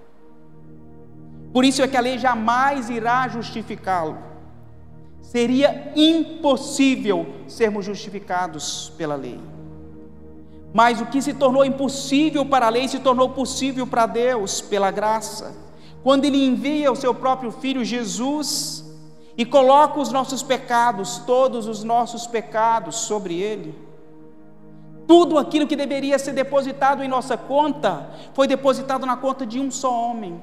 Por 1.52 1.65
isso 1.65 1.82
é 1.82 1.88
que 1.89 1.97
a 1.97 2.00
lei 2.00 2.17
jamais 2.17 2.89
irá 2.89 3.28
justificá-lo. 3.28 4.17
Seria 5.21 5.91
impossível 5.97 7.28
sermos 7.45 7.84
justificados 7.84 8.93
pela 8.97 9.15
lei. 9.15 9.38
Mas 10.74 11.02
o 11.02 11.08
que 11.08 11.21
se 11.21 11.34
tornou 11.34 11.65
impossível 11.65 12.45
para 12.45 12.67
a 12.67 12.69
lei 12.69 12.88
se 12.88 13.00
tornou 13.00 13.32
possível 13.32 13.86
para 13.86 14.06
Deus 14.06 14.62
pela 14.62 14.89
graça. 14.91 15.58
Quando 16.02 16.24
Ele 16.24 16.45
envia 16.45 16.89
o 16.89 16.95
seu 16.95 17.13
próprio 17.13 17.52
Filho 17.52 17.84
Jesus 17.84 18.86
e 19.38 19.45
coloca 19.45 20.00
os 20.00 20.10
nossos 20.10 20.41
pecados, 20.41 21.17
todos 21.28 21.67
os 21.67 21.84
nossos 21.84 22.28
pecados 22.28 22.95
sobre 22.95 23.41
Ele 23.41 23.90
tudo 25.08 25.38
aquilo 25.38 25.68
que 25.68 25.76
deveria 25.76 26.18
ser 26.18 26.34
depositado 26.34 27.04
em 27.04 27.08
nossa 27.08 27.38
conta 27.38 28.10
foi 28.34 28.48
depositado 28.48 29.06
na 29.06 29.18
conta 29.18 29.46
de 29.46 29.60
um 29.60 29.70
só 29.70 29.94
homem, 29.94 30.42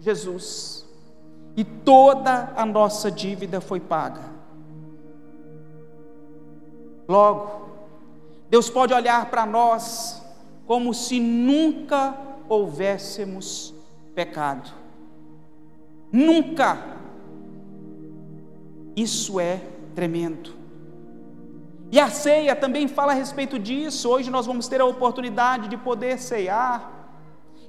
Jesus. 0.00 0.86
E 1.56 1.64
toda 1.64 2.52
a 2.56 2.66
nossa 2.66 3.10
dívida 3.10 3.60
foi 3.60 3.80
paga. 3.80 4.36
Logo, 7.08 7.68
Deus 8.50 8.68
pode 8.68 8.92
olhar 8.92 9.30
para 9.30 9.46
nós 9.46 10.22
como 10.66 10.92
se 10.92 11.20
nunca 11.20 12.14
houvéssemos 12.48 13.74
pecado. 14.14 14.70
Nunca. 16.10 16.96
Isso 18.96 19.38
é 19.38 19.60
tremendo. 19.94 20.55
E 21.90 22.00
a 22.00 22.10
ceia 22.10 22.56
também 22.56 22.88
fala 22.88 23.12
a 23.12 23.14
respeito 23.14 23.58
disso. 23.58 24.08
Hoje 24.08 24.30
nós 24.30 24.46
vamos 24.46 24.66
ter 24.68 24.80
a 24.80 24.84
oportunidade 24.84 25.68
de 25.68 25.76
poder 25.76 26.18
ceiar. 26.18 26.90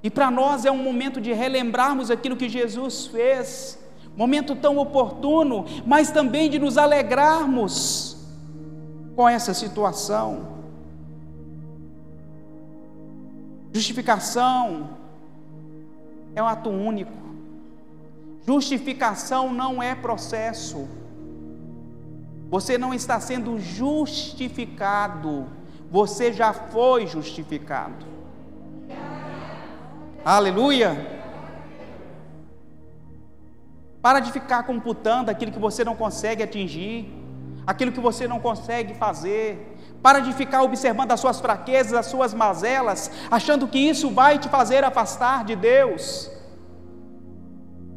E 0.02 0.10
para 0.10 0.32
nós 0.32 0.66
é 0.66 0.72
um 0.72 0.82
momento 0.82 1.20
de 1.20 1.34
relembrarmos 1.34 2.10
aquilo 2.10 2.36
que 2.36 2.50
Jesus 2.50 3.08
fez, 3.08 3.80
momento 4.16 4.56
tão 4.56 4.78
oportuno, 4.78 5.66
mas 5.86 6.12
também 6.12 6.50
de 6.50 6.60
nos 6.60 6.78
alegrarmos 6.78 8.18
com 9.16 9.28
essa 9.28 9.54
situação. 9.54 10.58
Justificação 13.74 14.90
é 16.36 16.42
um 16.42 16.48
ato 16.48 16.70
único. 16.70 17.12
Justificação 18.46 19.54
não 19.54 19.84
é 19.84 19.94
processo. 19.94 20.88
Você 22.50 22.78
não 22.78 22.94
está 22.94 23.20
sendo 23.20 23.60
justificado, 23.60 25.48
você 25.92 26.32
já 26.32 26.54
foi 26.54 27.06
justificado. 27.06 28.06
Aleluia! 30.24 31.18
Para 34.02 34.20
de 34.22 34.32
ficar 34.32 34.64
computando 34.64 35.30
aquilo 35.30 35.52
que 35.52 35.60
você 35.60 35.84
não 35.84 35.96
consegue 35.96 36.42
atingir, 36.42 37.12
aquilo 37.66 37.92
que 37.92 38.00
você 38.00 38.28
não 38.28 38.40
consegue 38.40 38.94
fazer. 38.94 39.76
Para 40.02 40.20
de 40.20 40.32
ficar 40.32 40.62
observando 40.64 41.12
as 41.12 41.20
suas 41.20 41.42
fraquezas, 41.42 41.94
as 41.94 42.06
suas 42.06 42.34
mazelas, 42.34 43.12
achando 43.30 43.68
que 43.68 43.80
isso 43.80 44.10
vai 44.10 44.38
te 44.40 44.48
fazer 44.48 44.86
afastar 44.86 45.44
de 45.44 45.56
Deus. 45.56 46.32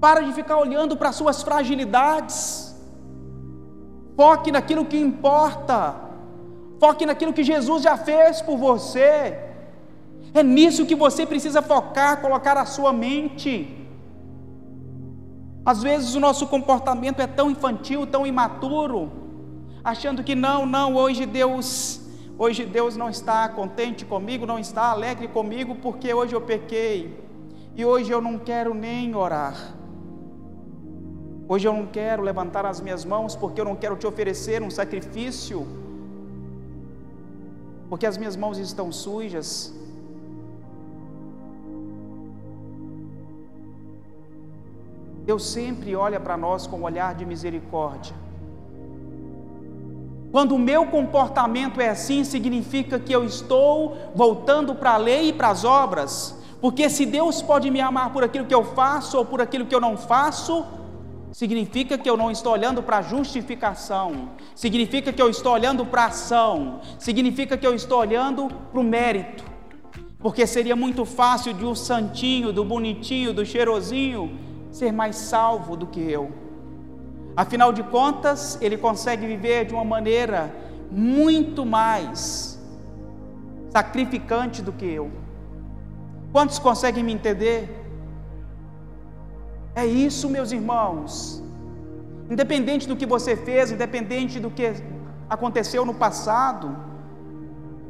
Para 0.01 0.23
de 0.23 0.33
ficar 0.33 0.57
olhando 0.57 0.97
para 0.97 1.11
as 1.11 1.17
suas 1.17 1.43
fragilidades. 1.43 2.70
Foque 4.21 4.53
naquilo 4.53 4.85
que 4.85 4.99
importa. 4.99 5.79
Foque 6.79 7.07
naquilo 7.07 7.33
que 7.33 7.43
Jesus 7.43 7.83
já 7.83 7.97
fez 7.97 8.43
por 8.43 8.59
você. 8.59 9.39
É 10.35 10.43
nisso 10.43 10.85
que 10.85 10.95
você 10.95 11.25
precisa 11.25 11.63
focar, 11.63 12.21
colocar 12.21 12.59
a 12.59 12.67
sua 12.67 12.93
mente. 12.93 13.53
Às 15.65 15.83
vezes 15.83 16.15
o 16.15 16.21
nosso 16.21 16.47
comportamento 16.49 17.21
é 17.21 17.27
tão 17.27 17.51
infantil, 17.51 18.07
tão 18.07 18.27
imaturo, 18.27 19.11
achando 19.83 20.23
que 20.23 20.35
não, 20.35 20.67
não, 20.67 20.97
hoje 20.97 21.25
Deus, 21.25 22.03
hoje 22.39 22.67
Deus 22.67 22.99
não 22.99 23.09
está 23.09 23.49
contente 23.49 24.05
comigo, 24.05 24.45
não 24.45 24.59
está 24.59 24.91
alegre 24.91 25.29
comigo 25.29 25.77
porque 25.77 26.13
hoje 26.13 26.35
eu 26.35 26.43
pequei. 26.43 27.19
E 27.75 27.87
hoje 27.87 28.11
eu 28.11 28.21
não 28.21 28.39
quero 28.39 28.75
nem 28.75 29.15
orar. 29.15 29.80
Hoje 31.53 31.67
eu 31.67 31.73
não 31.73 31.85
quero 31.85 32.23
levantar 32.23 32.65
as 32.65 32.81
minhas 32.81 33.05
mãos 33.05 33.35
porque 33.35 33.61
eu 33.61 33.65
não 33.65 33.75
quero 33.75 33.97
te 33.97 34.07
oferecer 34.07 34.63
um 34.63 34.71
sacrifício, 34.71 35.67
porque 37.89 38.07
as 38.07 38.17
minhas 38.17 38.37
mãos 38.37 38.57
estão 38.57 38.93
sujas. 38.93 39.75
Deus 45.27 45.45
sempre 45.45 45.97
olha 45.97 46.21
para 46.21 46.37
nós 46.37 46.69
com 46.69 46.77
um 46.77 46.85
olhar 46.85 47.17
de 47.17 47.27
misericórdia. 47.27 48.15
Quando 50.31 50.55
o 50.55 50.59
meu 50.71 50.87
comportamento 50.87 51.81
é 51.81 51.89
assim, 51.89 52.23
significa 52.23 52.97
que 53.01 53.13
eu 53.13 53.25
estou 53.25 53.97
voltando 54.15 54.73
para 54.73 54.93
a 54.93 54.97
lei 54.97 55.31
e 55.31 55.33
para 55.33 55.49
as 55.49 55.65
obras, 55.65 56.41
porque 56.61 56.89
se 56.89 57.05
Deus 57.05 57.43
pode 57.43 57.73
me 57.73 57.81
amar 57.81 58.13
por 58.13 58.23
aquilo 58.23 58.47
que 58.47 58.55
eu 58.55 58.63
faço 58.63 59.19
ou 59.19 59.25
por 59.25 59.41
aquilo 59.41 59.67
que 59.67 59.75
eu 59.75 59.81
não 59.81 59.97
faço, 59.97 60.65
significa 61.33 61.97
que 61.97 62.09
eu 62.09 62.17
não 62.17 62.31
estou 62.31 62.53
olhando 62.53 62.83
para 62.83 62.99
a 62.99 63.03
justificação, 63.03 64.31
significa 64.55 65.13
que 65.13 65.23
eu 65.23 65.29
estou 65.29 65.53
olhando 65.53 65.87
para 65.87 66.03
a 66.03 66.07
ação, 66.07 66.81
significa 66.99 67.57
que 67.57 67.67
eu 67.67 67.75
estou 67.75 67.99
olhando 67.99 68.49
para 68.49 68.81
o 68.81 68.85
mérito, 68.85 69.45
porque 70.19 70.47
seria 70.47 70.77
muito 70.77 71.05
fácil 71.05 71.55
de 71.55 71.65
um 71.65 71.75
santinho, 71.75 72.53
do 72.53 72.65
bonitinho, 72.65 73.33
do 73.33 73.45
cheirosinho 73.47 74.39
ser 74.71 74.93
mais 74.93 75.17
salvo 75.17 75.77
do 75.77 75.87
que 75.87 76.01
eu. 76.01 76.31
Afinal 77.37 77.73
de 77.73 77.83
contas, 77.83 78.59
ele 78.61 78.77
consegue 78.77 79.27
viver 79.27 79.65
de 79.65 79.73
uma 79.73 79.85
maneira 79.85 80.55
muito 80.91 81.65
mais 81.65 82.59
sacrificante 83.71 84.61
do 84.61 84.73
que 84.73 84.85
eu. 84.85 85.11
Quantos 86.33 86.59
conseguem 86.59 87.03
me 87.03 87.13
entender? 87.13 87.80
É 89.75 89.87
isso, 89.87 90.29
meus 90.29 90.53
irmãos. 90.53 91.43
Independente 92.29 92.87
do 92.87 92.97
que 92.97 93.07
você 93.07 93.37
fez, 93.37 93.71
independente 93.71 94.39
do 94.39 94.51
que 94.51 94.75
aconteceu 95.29 95.85
no 95.85 95.95
passado, 95.95 96.77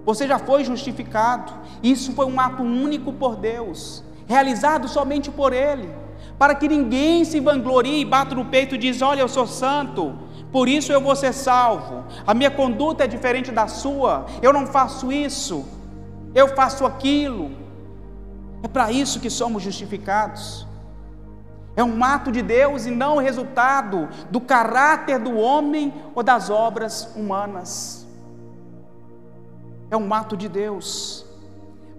você 0.05 0.27
já 0.27 0.39
foi 0.39 0.65
justificado. 0.65 1.53
Isso 1.83 2.13
foi 2.13 2.27
um 2.27 2.39
ato 2.41 2.63
único 2.63 3.13
por 3.13 3.37
Deus, 3.37 4.03
realizado 4.27 4.89
somente 4.89 5.31
por 5.31 5.53
Ele, 5.53 5.91
para 6.39 6.55
que 6.55 6.69
ninguém 6.69 7.25
se 7.25 7.41
vanglorie 7.41 8.01
e 8.01 8.05
bata 8.05 8.35
no 8.35 8.47
peito 8.47 8.75
e 8.75 8.79
diz: 8.79 9.03
Olha, 9.03 9.21
eu 9.21 9.29
sou 9.29 9.47
santo, 9.47 10.19
por 10.53 10.69
isso 10.69 10.93
eu 10.93 11.01
vou 11.01 11.17
ser 11.17 11.33
salvo. 11.33 12.05
A 12.27 12.35
minha 12.35 12.51
conduta 12.51 13.05
é 13.05 13.07
diferente 13.07 13.51
da 13.51 13.67
sua, 13.69 14.27
eu 14.43 14.53
não 14.53 14.67
faço 14.67 15.13
isso, 15.13 15.67
eu 16.35 16.49
faço 16.49 16.85
aquilo. 16.85 17.51
É 18.63 18.69
para 18.69 18.93
isso 18.93 19.21
que 19.21 19.31
somos 19.31 19.63
justificados. 19.63 20.67
É 21.81 21.83
um 21.83 22.05
ato 22.05 22.31
de 22.31 22.43
Deus 22.43 22.85
e 22.85 22.91
não 22.91 23.17
o 23.17 23.21
resultado 23.21 24.07
do 24.31 24.39
caráter 24.39 25.19
do 25.19 25.35
homem 25.35 25.95
ou 26.15 26.23
das 26.23 26.51
obras 26.51 27.11
humanas. 27.17 28.07
É 29.91 29.97
um 29.97 30.13
ato 30.13 30.37
de 30.37 30.47
Deus. 30.47 31.25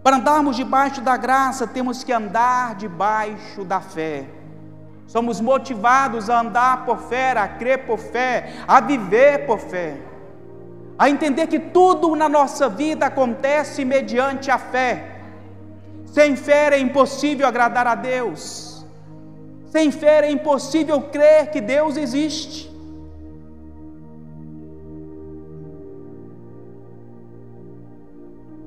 Para 0.04 0.18
andarmos 0.18 0.56
debaixo 0.56 1.02
da 1.02 1.18
graça, 1.18 1.66
temos 1.66 2.04
que 2.04 2.14
andar 2.14 2.76
debaixo 2.76 3.66
da 3.66 3.82
fé. 3.82 4.28
Somos 5.08 5.42
motivados 5.42 6.30
a 6.30 6.42
andar 6.42 6.86
por 6.86 7.00
fé, 7.00 7.32
a 7.32 7.48
crer 7.48 7.88
por 7.88 7.98
fé, 7.98 8.54
a 8.68 8.80
viver 8.82 9.48
por 9.48 9.58
fé, 9.58 9.98
a 10.96 11.10
entender 11.10 11.48
que 11.48 11.60
tudo 11.60 12.16
na 12.16 12.30
nossa 12.30 12.70
vida 12.70 13.08
acontece 13.08 13.84
mediante 13.84 14.52
a 14.52 14.60
fé. 14.60 15.22
Sem 16.06 16.36
fé 16.36 16.70
é 16.72 16.80
impossível 16.80 17.48
agradar 17.48 17.88
a 17.88 17.96
Deus. 17.96 18.71
Sem 19.72 19.90
fé 19.90 20.26
é 20.28 20.32
impossível 20.32 21.02
crer 21.02 21.50
que 21.50 21.62
Deus 21.62 21.96
existe. 21.96 22.70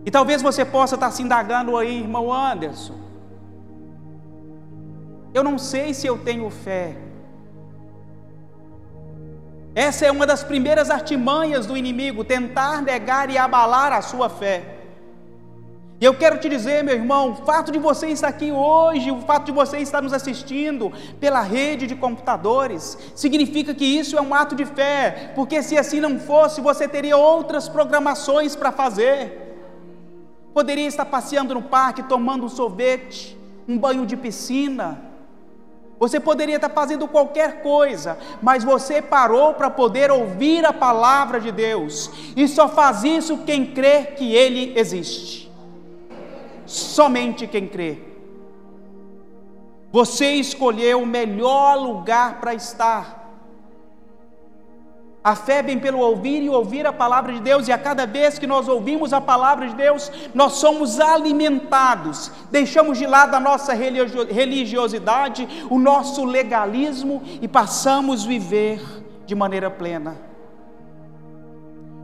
E 0.07 0.11
talvez 0.11 0.41
você 0.41 0.65
possa 0.65 0.95
estar 0.95 1.11
se 1.11 1.23
indagando 1.23 1.77
aí, 1.77 2.01
irmão 2.01 2.33
Anderson. 2.33 2.99
Eu 5.35 5.45
não 5.45 5.59
sei 5.59 5.93
se 5.93 6.07
eu 6.07 6.17
tenho 6.17 6.49
fé. 6.49 6.97
Essa 9.75 10.07
é 10.07 10.11
uma 10.11 10.27
das 10.27 10.43
primeiras 10.43 10.89
artimanhas 10.89 11.67
do 11.67 11.77
inimigo, 11.77 12.25
tentar 12.25 12.81
negar 12.81 13.29
e 13.29 13.37
abalar 13.37 13.93
a 13.93 14.01
sua 14.01 14.31
fé. 14.31 14.74
E 16.01 16.05
eu 16.05 16.15
quero 16.15 16.39
te 16.39 16.49
dizer, 16.49 16.83
meu 16.83 16.95
irmão, 16.95 17.31
o 17.31 17.37
fato 17.47 17.71
de 17.71 17.79
você 17.79 18.09
estar 18.09 18.29
aqui 18.29 18.51
hoje, 18.51 19.13
o 19.13 19.21
fato 19.21 19.47
de 19.47 19.53
você 19.53 19.79
estar 19.79 20.03
nos 20.03 20.13
assistindo 20.13 20.93
pela 21.21 21.41
rede 21.41 21.87
de 21.87 21.95
computadores, 21.95 22.99
significa 23.15 23.73
que 23.73 23.85
isso 23.85 24.19
é 24.19 24.21
um 24.21 24.35
ato 24.35 24.57
de 24.57 24.65
fé, 24.65 25.33
porque 25.37 25.63
se 25.63 25.79
assim 25.79 26.01
não 26.01 26.19
fosse, 26.19 26.61
você 26.61 26.89
teria 26.89 27.17
outras 27.17 27.69
programações 27.69 28.57
para 28.57 28.73
fazer. 28.73 29.57
Poderia 30.53 30.87
estar 30.87 31.05
passeando 31.05 31.55
no 31.55 31.63
parque, 31.63 32.03
tomando 32.03 32.45
um 32.45 32.49
sorvete, 32.49 33.39
um 33.69 33.79
banho 33.79 34.05
de 34.05 34.17
piscina. 34.17 35.01
Você 36.01 36.19
poderia 36.19 36.57
estar 36.57 36.71
fazendo 36.71 37.07
qualquer 37.07 37.63
coisa, 37.63 38.19
mas 38.43 38.65
você 38.65 39.01
parou 39.01 39.55
para 39.55 39.71
poder 39.71 40.11
ouvir 40.11 40.67
a 40.67 40.73
palavra 40.73 41.39
de 41.39 41.53
Deus, 41.53 42.11
e 42.37 42.49
só 42.49 42.69
faz 42.69 43.05
isso 43.05 43.39
quem 43.39 43.67
crê 43.67 44.07
que 44.07 44.35
Ele 44.35 44.77
existe 44.77 45.44
somente 46.67 47.47
quem 47.47 47.67
crê. 47.67 47.99
Você 49.93 50.33
escolheu 50.33 51.03
o 51.03 51.07
melhor 51.07 51.77
lugar 51.77 52.41
para 52.41 52.53
estar. 52.53 53.23
A 55.23 55.35
fé 55.35 55.63
vem 55.63 55.79
pelo 55.79 56.01
ouvir 56.01 56.43
e 56.43 56.51
ouvir 56.51 56.87
a 56.87 56.93
palavra 56.93 57.33
de 57.33 57.41
Deus, 57.41 57.67
e 57.67 57.73
a 57.73 57.79
cada 57.79 58.07
vez 58.07 58.39
que 58.39 58.47
nós 58.47 58.69
ouvimos 58.69 59.15
a 59.15 59.21
palavra 59.23 59.67
de 59.67 59.75
Deus, 59.75 60.13
nós 60.35 60.55
somos 60.55 61.01
alimentados, 61.01 62.31
deixamos 62.51 62.99
de 62.99 63.07
lado 63.07 63.35
a 63.35 63.41
nossa 63.41 63.73
religiosidade, 63.73 65.49
o 65.71 65.79
nosso 65.79 66.27
legalismo 66.27 67.23
e 67.41 67.49
passamos 67.49 68.25
a 68.25 68.29
viver 68.29 68.83
de 69.25 69.35
maneira 69.35 69.71
plena. 69.71 70.34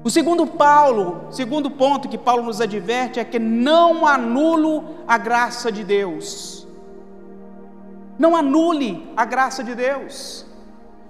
O 0.03 0.09
segundo 0.09 0.47
Paulo, 0.47 1.27
segundo 1.31 1.71
ponto 1.71 2.09
que 2.09 2.17
Paulo 2.17 2.45
nos 2.45 2.61
adverte 2.61 3.21
é 3.21 3.25
que 3.25 3.39
não 3.39 4.07
anulo 4.07 4.97
a 5.07 5.19
graça 5.19 5.71
de 5.71 5.85
Deus. 5.85 6.67
Não 8.19 8.35
anule 8.35 9.11
a 9.15 9.27
graça 9.27 9.63
de 9.63 9.75
Deus. 9.75 10.47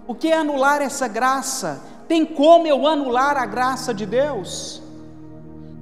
O 0.09 0.15
que 0.15 0.29
é 0.29 0.37
anular 0.37 0.83
essa 0.83 1.07
graça? 1.07 1.85
Tem 2.09 2.27
como 2.27 2.67
eu 2.67 2.85
anular 2.85 3.37
a 3.37 3.47
graça 3.47 3.95
de 3.95 4.05
Deus? 4.05 4.83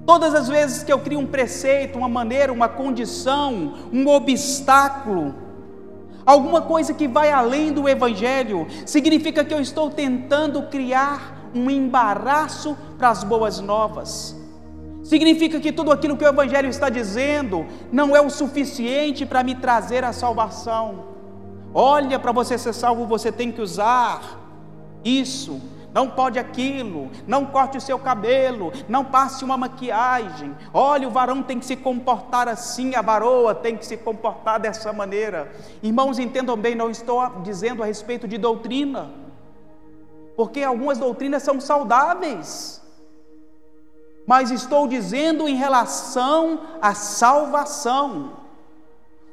Todas 0.04 0.34
as 0.34 0.48
vezes 0.48 0.82
que 0.82 0.92
eu 0.92 0.98
crio 0.98 1.18
um 1.18 1.26
preceito, 1.26 1.96
uma 1.96 2.08
maneira, 2.08 2.52
uma 2.52 2.68
condição, 2.68 3.74
um 3.90 4.06
obstáculo, 4.08 5.34
alguma 6.26 6.60
coisa 6.60 6.92
que 6.92 7.08
vai 7.08 7.30
além 7.30 7.72
do 7.72 7.88
Evangelho, 7.88 8.66
significa 8.84 9.42
que 9.42 9.54
eu 9.54 9.60
estou 9.60 9.90
tentando 9.90 10.64
criar 10.64 11.37
um 11.54 11.70
embaraço 11.70 12.76
para 12.96 13.10
as 13.10 13.24
boas 13.24 13.60
novas. 13.60 14.36
Significa 15.08 15.58
que 15.58 15.72
tudo 15.72 15.90
aquilo 15.90 16.16
que 16.16 16.24
o 16.24 16.28
Evangelho 16.28 16.68
está 16.68 16.90
dizendo 16.90 17.66
não 17.90 18.14
é 18.14 18.20
o 18.20 18.28
suficiente 18.28 19.24
para 19.24 19.42
me 19.42 19.54
trazer 19.54 20.04
a 20.04 20.12
salvação. 20.12 21.06
Olha, 21.72 22.18
para 22.18 22.30
você 22.30 22.58
ser 22.58 22.74
salvo, 22.74 23.06
você 23.06 23.32
tem 23.32 23.50
que 23.50 23.62
usar 23.62 24.38
isso, 25.02 25.62
não 25.94 26.10
pode 26.10 26.38
aquilo, 26.38 27.10
não 27.26 27.46
corte 27.46 27.78
o 27.78 27.80
seu 27.80 27.98
cabelo, 27.98 28.70
não 28.86 29.04
passe 29.04 29.44
uma 29.44 29.56
maquiagem. 29.56 30.54
Olha, 30.74 31.08
o 31.08 31.10
varão 31.10 31.42
tem 31.42 31.58
que 31.58 31.64
se 31.64 31.76
comportar 31.76 32.46
assim, 32.46 32.94
a 32.94 33.00
varoa 33.00 33.54
tem 33.54 33.76
que 33.76 33.86
se 33.86 33.96
comportar 33.96 34.60
dessa 34.60 34.92
maneira. 34.92 35.50
Irmãos, 35.82 36.18
entendam 36.18 36.56
bem, 36.56 36.74
não 36.74 36.90
estou 36.90 37.40
dizendo 37.42 37.82
a 37.82 37.86
respeito 37.86 38.28
de 38.28 38.36
doutrina 38.36 39.27
porque 40.38 40.62
algumas 40.62 40.98
doutrinas 40.98 41.42
são 41.42 41.60
saudáveis. 41.60 42.80
Mas 44.24 44.52
estou 44.52 44.86
dizendo 44.86 45.48
em 45.48 45.56
relação 45.56 46.60
à 46.80 46.94
salvação. 46.94 48.36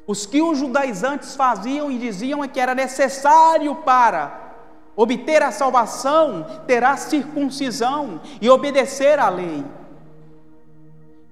Os 0.04 0.26
que 0.26 0.42
os 0.42 0.58
judaizantes 0.58 1.36
faziam 1.36 1.92
e 1.92 1.96
diziam 1.96 2.42
é 2.42 2.48
que 2.48 2.58
era 2.58 2.74
necessário 2.74 3.72
para 3.76 4.56
obter 4.96 5.44
a 5.44 5.52
salvação, 5.52 6.44
terá 6.66 6.96
circuncisão 6.96 8.20
e 8.40 8.50
obedecer 8.50 9.20
à 9.20 9.28
lei. 9.28 9.64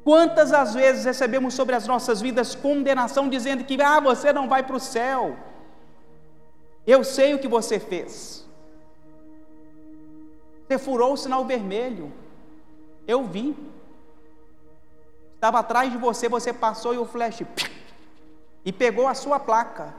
Quantas 0.05 0.53
as 0.53 0.73
vezes 0.73 1.05
recebemos 1.05 1.53
sobre 1.53 1.75
as 1.75 1.89
nossas 1.89 2.21
vidas 2.21 2.55
condenação 2.55 3.29
dizendo 3.29 3.65
que 3.65 3.83
ah, 3.83 3.99
você 3.99 4.33
não 4.33 4.49
vai 4.49 4.63
para 4.63 4.77
o 4.77 4.81
céu. 4.81 5.37
Eu 6.87 7.03
sei 7.03 7.35
o 7.35 7.41
que 7.41 7.49
você 7.49 7.81
fez. 7.81 8.44
Você 10.67 10.79
furou 10.79 11.13
o 11.13 11.17
sinal 11.17 11.45
vermelho. 11.45 12.13
Eu 13.07 13.25
vi. 13.25 13.57
Estava 15.35 15.59
atrás 15.59 15.93
de 15.93 15.99
você, 15.99 16.29
você 16.29 16.53
passou 16.53 16.95
e 16.95 16.99
o 16.99 17.05
flash 17.05 17.43
e 18.65 18.73
pegou 18.73 19.07
a 19.07 19.15
sua 19.15 19.39
placa. 19.39 19.95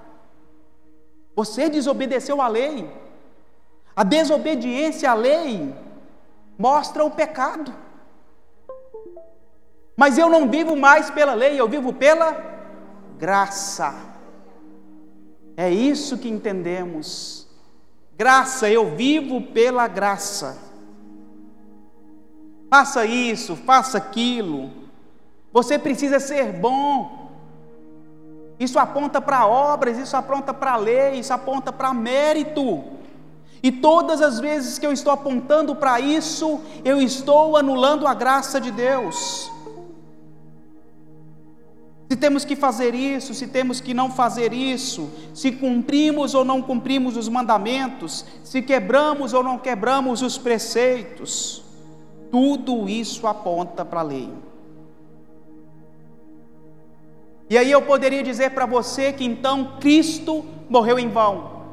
Você 1.35 1.69
desobedeceu 1.69 2.41
à 2.41 2.47
lei. 2.47 2.89
A 3.95 4.03
desobediência 4.03 5.11
à 5.11 5.13
lei 5.13 5.73
mostra 6.57 7.03
o 7.03 7.11
pecado. 7.11 7.73
Mas 9.95 10.17
eu 10.17 10.29
não 10.29 10.49
vivo 10.49 10.75
mais 10.75 11.09
pela 11.09 11.33
lei, 11.33 11.59
eu 11.59 11.69
vivo 11.69 11.93
pela 11.93 12.35
graça. 13.17 13.93
É 15.55 15.69
isso 15.69 16.17
que 16.17 16.27
entendemos. 16.27 17.44
Graça, 18.17 18.69
eu 18.69 18.95
vivo 18.95 19.41
pela 19.41 19.87
graça. 19.87 20.57
Faça 22.69 23.05
isso, 23.05 23.55
faça 23.55 23.97
aquilo. 23.97 24.71
Você 25.51 25.77
precisa 25.77 26.19
ser 26.19 26.53
bom. 26.53 27.29
Isso 28.59 28.79
aponta 28.79 29.21
para 29.21 29.45
obras, 29.45 29.97
isso 29.97 30.15
aponta 30.15 30.53
para 30.53 30.77
lei, 30.77 31.19
isso 31.19 31.33
aponta 31.33 31.73
para 31.73 31.93
mérito. 31.93 32.83
E 33.61 33.71
todas 33.71 34.21
as 34.21 34.39
vezes 34.39 34.79
que 34.79 34.85
eu 34.85 34.93
estou 34.93 35.11
apontando 35.11 35.75
para 35.75 35.99
isso, 35.99 36.61
eu 36.83 37.01
estou 37.01 37.57
anulando 37.57 38.07
a 38.07 38.13
graça 38.13 38.61
de 38.61 38.71
Deus 38.71 39.51
se 42.15 42.19
temos 42.21 42.45
que 42.45 42.55
fazer 42.55 42.95
isso, 42.95 43.33
se 43.33 43.45
temos 43.45 43.81
que 43.81 43.93
não 43.93 44.09
fazer 44.09 44.53
isso, 44.53 45.11
se 45.33 45.51
cumprimos 45.51 46.33
ou 46.33 46.45
não 46.45 46.61
cumprimos 46.61 47.17
os 47.17 47.27
mandamentos, 47.27 48.25
se 48.41 48.61
quebramos 48.61 49.33
ou 49.33 49.43
não 49.43 49.57
quebramos 49.57 50.21
os 50.21 50.37
preceitos, 50.37 51.61
tudo 52.31 52.87
isso 52.87 53.27
aponta 53.27 53.83
para 53.83 53.99
a 53.99 54.03
lei. 54.03 54.29
E 57.49 57.57
aí 57.57 57.69
eu 57.69 57.81
poderia 57.81 58.23
dizer 58.23 58.51
para 58.51 58.65
você 58.65 59.11
que 59.11 59.25
então 59.25 59.77
Cristo 59.81 60.45
morreu 60.69 60.97
em 60.97 61.09
vão. 61.09 61.65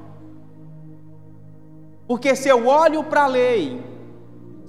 Porque 2.08 2.34
se 2.34 2.48
eu 2.48 2.66
olho 2.66 3.04
para 3.04 3.22
a 3.22 3.28
lei, 3.28 3.80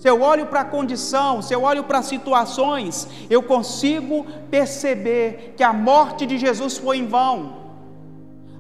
se 0.04 0.10
eu 0.10 0.22
olho 0.22 0.48
para 0.48 0.60
a 0.60 0.66
condição, 0.66 1.42
se 1.42 1.54
eu 1.56 1.62
olho 1.64 1.86
para 1.86 2.02
situações, 2.02 3.08
eu 3.30 3.42
consigo 3.42 4.26
perceber 4.52 5.54
que 5.56 5.64
a 5.64 5.72
morte 5.72 6.26
de 6.26 6.38
Jesus 6.38 6.78
foi 6.78 6.98
em 6.98 7.08
vão. 7.08 7.38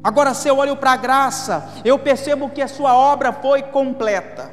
Agora, 0.01 0.33
se 0.33 0.47
eu 0.47 0.55
olho 0.57 0.77
para 0.77 0.93
a 0.93 0.95
graça, 0.95 1.69
eu 1.83 1.99
percebo 1.99 2.49
que 2.49 2.61
a 2.61 2.67
sua 2.69 2.95
obra 2.95 3.33
foi 3.33 3.61
completa. 3.61 4.49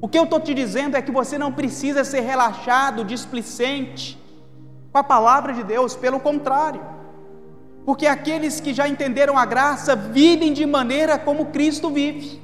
O 0.00 0.08
que 0.08 0.18
eu 0.18 0.24
estou 0.24 0.40
te 0.40 0.52
dizendo 0.52 0.96
é 0.96 1.02
que 1.02 1.12
você 1.12 1.38
não 1.38 1.52
precisa 1.52 2.02
ser 2.02 2.22
relaxado, 2.22 3.04
displicente 3.04 4.20
com 4.90 4.98
a 4.98 5.04
palavra 5.04 5.52
de 5.52 5.62
Deus, 5.62 5.94
pelo 5.94 6.18
contrário. 6.18 6.80
Porque 7.86 8.08
aqueles 8.08 8.58
que 8.58 8.74
já 8.74 8.88
entenderam 8.88 9.38
a 9.38 9.46
graça 9.46 9.94
vivem 9.94 10.52
de 10.52 10.66
maneira 10.66 11.16
como 11.16 11.46
Cristo 11.52 11.90
vive 11.90 12.42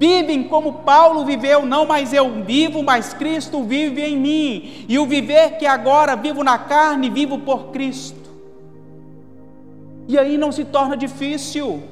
vivem 0.00 0.44
como 0.44 0.72
Paulo 0.72 1.26
viveu, 1.26 1.66
não 1.66 1.84
mais 1.84 2.14
eu 2.14 2.42
vivo, 2.42 2.82
mas 2.82 3.12
Cristo 3.12 3.62
vive 3.62 4.00
em 4.00 4.16
mim, 4.16 4.86
e 4.88 4.98
o 4.98 5.06
viver 5.06 5.58
que 5.58 5.66
agora 5.66 6.16
vivo 6.16 6.42
na 6.42 6.56
carne, 6.56 7.10
vivo 7.10 7.40
por 7.40 7.66
Cristo. 7.66 8.30
E 10.08 10.18
aí 10.18 10.38
não 10.38 10.50
se 10.50 10.64
torna 10.64 10.96
difícil. 10.96 11.82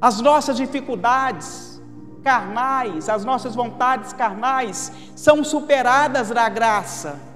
As 0.00 0.20
nossas 0.20 0.56
dificuldades 0.56 1.82
carnais, 2.22 3.08
as 3.08 3.24
nossas 3.24 3.56
vontades 3.56 4.12
carnais 4.12 4.92
são 5.16 5.42
superadas 5.42 6.30
na 6.30 6.48
graça 6.48 7.33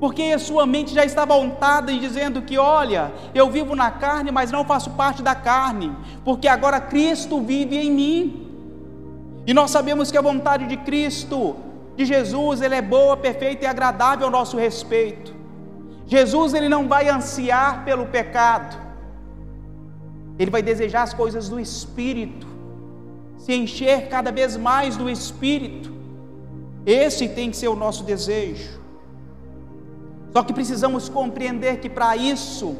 porque 0.00 0.22
a 0.22 0.38
sua 0.38 0.64
mente 0.64 0.94
já 0.94 1.04
estava 1.04 1.34
montada 1.34 1.90
e 1.90 1.98
dizendo 1.98 2.42
que, 2.42 2.56
olha, 2.56 3.12
eu 3.34 3.50
vivo 3.50 3.74
na 3.74 3.90
carne, 3.90 4.30
mas 4.30 4.52
não 4.52 4.64
faço 4.64 4.90
parte 4.90 5.22
da 5.22 5.34
carne, 5.34 5.92
porque 6.24 6.46
agora 6.46 6.80
Cristo 6.80 7.40
vive 7.40 7.76
em 7.76 7.90
mim. 7.90 8.46
E 9.46 9.52
nós 9.52 9.70
sabemos 9.70 10.10
que 10.10 10.18
a 10.18 10.22
vontade 10.22 10.66
de 10.66 10.76
Cristo, 10.76 11.56
de 11.96 12.04
Jesus, 12.04 12.60
ele 12.60 12.76
é 12.76 12.82
boa, 12.82 13.16
perfeita 13.16 13.64
e 13.64 13.66
agradável 13.66 14.26
ao 14.26 14.30
nosso 14.30 14.56
respeito. 14.56 15.34
Jesus 16.06 16.54
ele 16.54 16.68
não 16.68 16.86
vai 16.86 17.08
ansiar 17.08 17.84
pelo 17.84 18.06
pecado. 18.06 18.78
Ele 20.38 20.50
vai 20.50 20.62
desejar 20.62 21.02
as 21.02 21.12
coisas 21.12 21.48
do 21.48 21.58
espírito, 21.58 22.46
se 23.36 23.52
encher 23.52 24.08
cada 24.08 24.30
vez 24.30 24.56
mais 24.56 24.96
do 24.96 25.10
espírito. 25.10 25.92
Esse 26.86 27.28
tem 27.28 27.50
que 27.50 27.56
ser 27.56 27.68
o 27.68 27.74
nosso 27.74 28.04
desejo. 28.04 28.78
Só 30.32 30.42
que 30.42 30.52
precisamos 30.52 31.08
compreender 31.08 31.80
que 31.80 31.88
para 31.88 32.16
isso, 32.16 32.76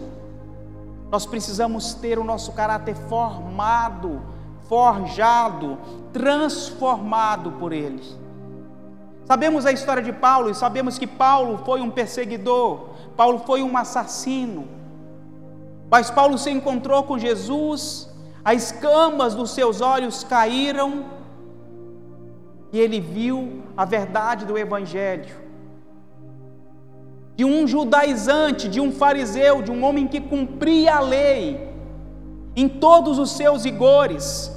nós 1.11 1.25
precisamos 1.25 1.95
ter 1.95 2.19
o 2.19 2.25
nosso 2.25 2.53
caráter 2.53 2.95
formado, 2.95 4.21
forjado, 4.69 5.79
transformado 6.13 7.53
por 7.53 7.73
Ele. 7.73 8.03
Sabemos 9.25 9.67
a 9.67 9.73
história 9.73 10.03
de 10.03 10.13
Paulo 10.13 10.51
e 10.51 10.55
sabemos 10.55 10.99
que 10.99 11.07
Paulo 11.07 11.59
foi 11.65 11.81
um 11.81 11.91
perseguidor, 11.91 12.91
Paulo 13.17 13.41
foi 13.41 13.63
um 13.63 13.77
assassino. 13.77 14.69
Mas 15.91 16.11
Paulo 16.11 16.37
se 16.37 16.51
encontrou 16.51 17.03
com 17.03 17.19
Jesus, 17.19 18.11
as 18.45 18.65
escamas 18.65 19.35
dos 19.35 19.51
seus 19.51 19.81
olhos 19.81 20.23
caíram 20.23 21.07
e 22.71 22.79
ele 22.79 23.01
viu 23.01 23.63
a 23.75 23.87
verdade 23.87 24.45
do 24.45 24.59
Evangelho 24.59 25.48
de 27.38 27.44
um 27.44 27.68
judaizante, 27.68 28.68
de 28.68 28.81
um 28.81 28.90
fariseu, 28.90 29.62
de 29.62 29.70
um 29.70 29.85
homem 29.85 30.09
que 30.09 30.20
cumpria 30.20 30.96
a 30.96 31.01
lei 31.01 31.70
em 32.57 32.68
todos 32.68 33.16
os 33.16 33.31
seus 33.31 33.64
rigores. 33.64 34.53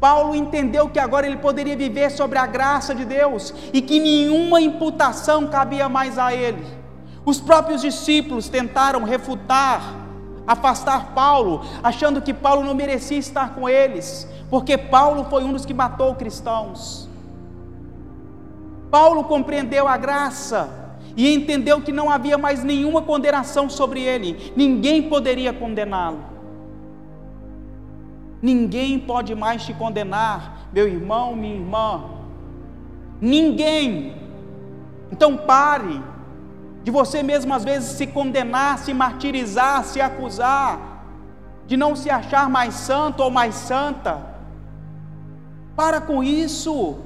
Paulo 0.00 0.34
entendeu 0.34 0.88
que 0.88 0.98
agora 0.98 1.28
ele 1.28 1.36
poderia 1.36 1.76
viver 1.76 2.10
sobre 2.10 2.36
a 2.36 2.44
graça 2.44 2.92
de 2.92 3.04
Deus 3.04 3.54
e 3.72 3.80
que 3.80 4.00
nenhuma 4.00 4.60
imputação 4.60 5.46
cabia 5.46 5.88
mais 5.88 6.18
a 6.18 6.34
ele. 6.34 6.66
Os 7.24 7.40
próprios 7.40 7.80
discípulos 7.80 8.48
tentaram 8.48 9.04
refutar, 9.04 9.94
afastar 10.44 11.12
Paulo, 11.14 11.64
achando 11.84 12.20
que 12.20 12.34
Paulo 12.34 12.64
não 12.64 12.74
merecia 12.74 13.16
estar 13.16 13.54
com 13.54 13.68
eles, 13.68 14.28
porque 14.50 14.76
Paulo 14.76 15.26
foi 15.30 15.44
um 15.44 15.52
dos 15.52 15.64
que 15.64 15.72
matou 15.72 16.16
cristãos. 16.16 17.08
Paulo 18.90 19.22
compreendeu 19.22 19.86
a 19.86 19.96
graça 19.96 20.82
e 21.16 21.32
entendeu 21.32 21.80
que 21.80 21.92
não 21.92 22.10
havia 22.10 22.36
mais 22.36 22.64
nenhuma 22.64 23.02
condenação 23.02 23.70
sobre 23.70 24.02
ele, 24.02 24.52
ninguém 24.56 25.02
poderia 25.02 25.52
condená-lo. 25.52 26.24
Ninguém 28.42 28.98
pode 28.98 29.34
mais 29.34 29.64
te 29.64 29.72
condenar, 29.72 30.68
meu 30.72 30.88
irmão, 30.88 31.36
minha 31.36 31.54
irmã. 31.54 32.04
Ninguém. 33.20 34.16
Então 35.10 35.36
pare 35.36 36.02
de 36.82 36.90
você 36.90 37.22
mesmo 37.22 37.54
às 37.54 37.64
vezes 37.64 37.96
se 37.96 38.06
condenar, 38.06 38.78
se 38.78 38.92
martirizar, 38.92 39.84
se 39.84 40.00
acusar, 40.00 41.06
de 41.66 41.76
não 41.76 41.94
se 41.96 42.10
achar 42.10 42.50
mais 42.50 42.74
santo 42.74 43.22
ou 43.22 43.30
mais 43.30 43.54
santa. 43.54 44.20
Para 45.76 46.00
com 46.00 46.22
isso. 46.22 46.98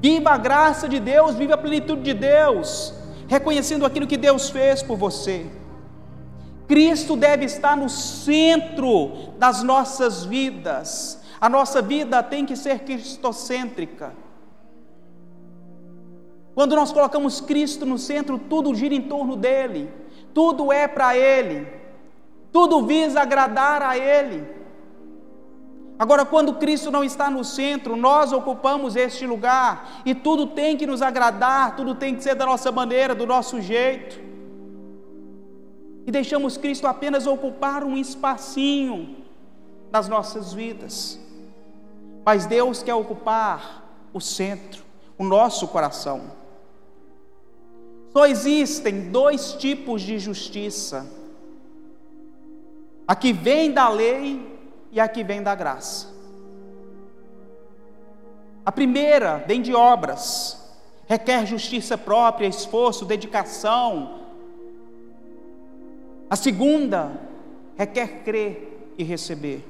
Viva 0.00 0.30
a 0.30 0.38
graça 0.38 0.88
de 0.88 0.98
Deus, 0.98 1.36
viva 1.36 1.54
a 1.54 1.58
plenitude 1.58 2.02
de 2.02 2.14
Deus 2.14 3.01
reconhecendo 3.32 3.86
aquilo 3.86 4.06
que 4.06 4.18
Deus 4.18 4.50
fez 4.50 4.82
por 4.82 4.96
você. 4.96 5.46
Cristo 6.68 7.16
deve 7.16 7.46
estar 7.46 7.74
no 7.76 7.88
centro 7.88 9.32
das 9.38 9.62
nossas 9.62 10.24
vidas. 10.24 11.18
A 11.40 11.48
nossa 11.48 11.80
vida 11.80 12.22
tem 12.22 12.44
que 12.44 12.54
ser 12.54 12.80
cristocêntrica. 12.80 14.12
Quando 16.54 16.76
nós 16.76 16.92
colocamos 16.92 17.40
Cristo 17.40 17.86
no 17.86 17.98
centro, 17.98 18.38
tudo 18.38 18.74
gira 18.74 18.94
em 18.94 19.00
torno 19.00 19.34
dele, 19.34 19.90
tudo 20.34 20.70
é 20.70 20.86
para 20.86 21.16
ele, 21.16 21.66
tudo 22.52 22.84
visa 22.86 23.22
agradar 23.22 23.80
a 23.80 23.96
ele. 23.96 24.46
Agora, 25.98 26.24
quando 26.24 26.54
Cristo 26.54 26.90
não 26.90 27.04
está 27.04 27.30
no 27.30 27.44
centro, 27.44 27.96
nós 27.96 28.32
ocupamos 28.32 28.96
este 28.96 29.26
lugar 29.26 30.02
e 30.04 30.14
tudo 30.14 30.48
tem 30.48 30.76
que 30.76 30.86
nos 30.86 31.02
agradar, 31.02 31.76
tudo 31.76 31.94
tem 31.94 32.14
que 32.14 32.22
ser 32.22 32.34
da 32.34 32.46
nossa 32.46 32.72
maneira, 32.72 33.14
do 33.14 33.26
nosso 33.26 33.60
jeito. 33.60 34.20
E 36.06 36.10
deixamos 36.10 36.56
Cristo 36.56 36.86
apenas 36.86 37.26
ocupar 37.26 37.84
um 37.84 37.96
espacinho 37.96 39.16
nas 39.90 40.08
nossas 40.08 40.52
vidas. 40.52 41.20
Mas 42.24 42.46
Deus 42.46 42.82
quer 42.82 42.94
ocupar 42.94 43.84
o 44.12 44.20
centro, 44.20 44.82
o 45.16 45.24
nosso 45.24 45.68
coração. 45.68 46.32
Só 48.12 48.26
existem 48.26 49.10
dois 49.10 49.52
tipos 49.54 50.02
de 50.02 50.18
justiça: 50.18 51.06
a 53.06 53.14
que 53.14 53.32
vem 53.32 53.70
da 53.70 53.88
lei 53.88 54.51
e 54.92 55.00
a 55.00 55.08
que 55.08 55.24
vem 55.24 55.42
da 55.42 55.54
graça. 55.54 56.12
A 58.64 58.70
primeira 58.70 59.38
vem 59.38 59.62
de 59.62 59.74
obras, 59.74 60.62
requer 61.08 61.46
justiça 61.46 61.96
própria, 61.96 62.46
esforço, 62.46 63.06
dedicação. 63.06 64.20
A 66.28 66.36
segunda 66.36 67.10
requer 67.74 68.22
crer 68.22 68.92
e 68.98 69.02
receber. 69.02 69.64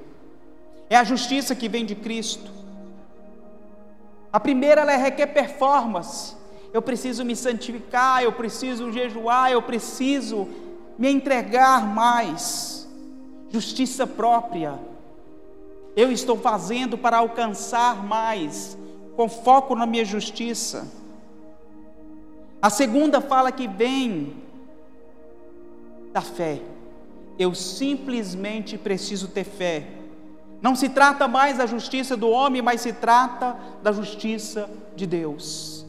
É 0.90 0.96
a 0.96 1.04
justiça 1.04 1.54
que 1.54 1.68
vem 1.68 1.86
de 1.86 1.94
Cristo. 1.94 2.50
A 4.32 4.40
primeira 4.40 4.82
ela 4.82 4.96
requer 4.96 5.28
performance. 5.28 6.36
Eu 6.72 6.82
preciso 6.82 7.24
me 7.24 7.36
santificar, 7.36 8.22
eu 8.22 8.32
preciso 8.32 8.90
jejuar, 8.90 9.52
eu 9.52 9.62
preciso 9.62 10.48
me 10.98 11.10
entregar 11.10 11.86
mais. 11.86 12.88
Justiça 13.50 14.06
própria 14.06 14.78
eu 15.96 16.10
estou 16.10 16.36
fazendo 16.36 16.96
para 16.96 17.18
alcançar 17.18 18.02
mais, 18.02 18.76
com 19.16 19.28
foco 19.28 19.74
na 19.74 19.86
minha 19.86 20.04
justiça. 20.04 20.90
A 22.60 22.70
segunda 22.70 23.20
fala 23.20 23.52
que 23.52 23.66
vem 23.66 24.34
da 26.12 26.20
fé. 26.20 26.60
Eu 27.38 27.54
simplesmente 27.54 28.78
preciso 28.78 29.28
ter 29.28 29.44
fé. 29.44 29.86
Não 30.60 30.76
se 30.76 30.88
trata 30.88 31.26
mais 31.26 31.58
da 31.58 31.66
justiça 31.66 32.16
do 32.16 32.28
homem, 32.28 32.62
mas 32.62 32.80
se 32.80 32.92
trata 32.92 33.56
da 33.82 33.90
justiça 33.90 34.70
de 34.94 35.06
Deus. 35.06 35.84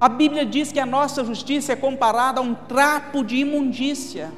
A 0.00 0.08
Bíblia 0.08 0.44
diz 0.44 0.72
que 0.72 0.80
a 0.80 0.84
nossa 0.84 1.24
justiça 1.24 1.72
é 1.72 1.76
comparada 1.76 2.40
a 2.40 2.42
um 2.42 2.54
trapo 2.54 3.24
de 3.24 3.36
imundícia. 3.36 4.32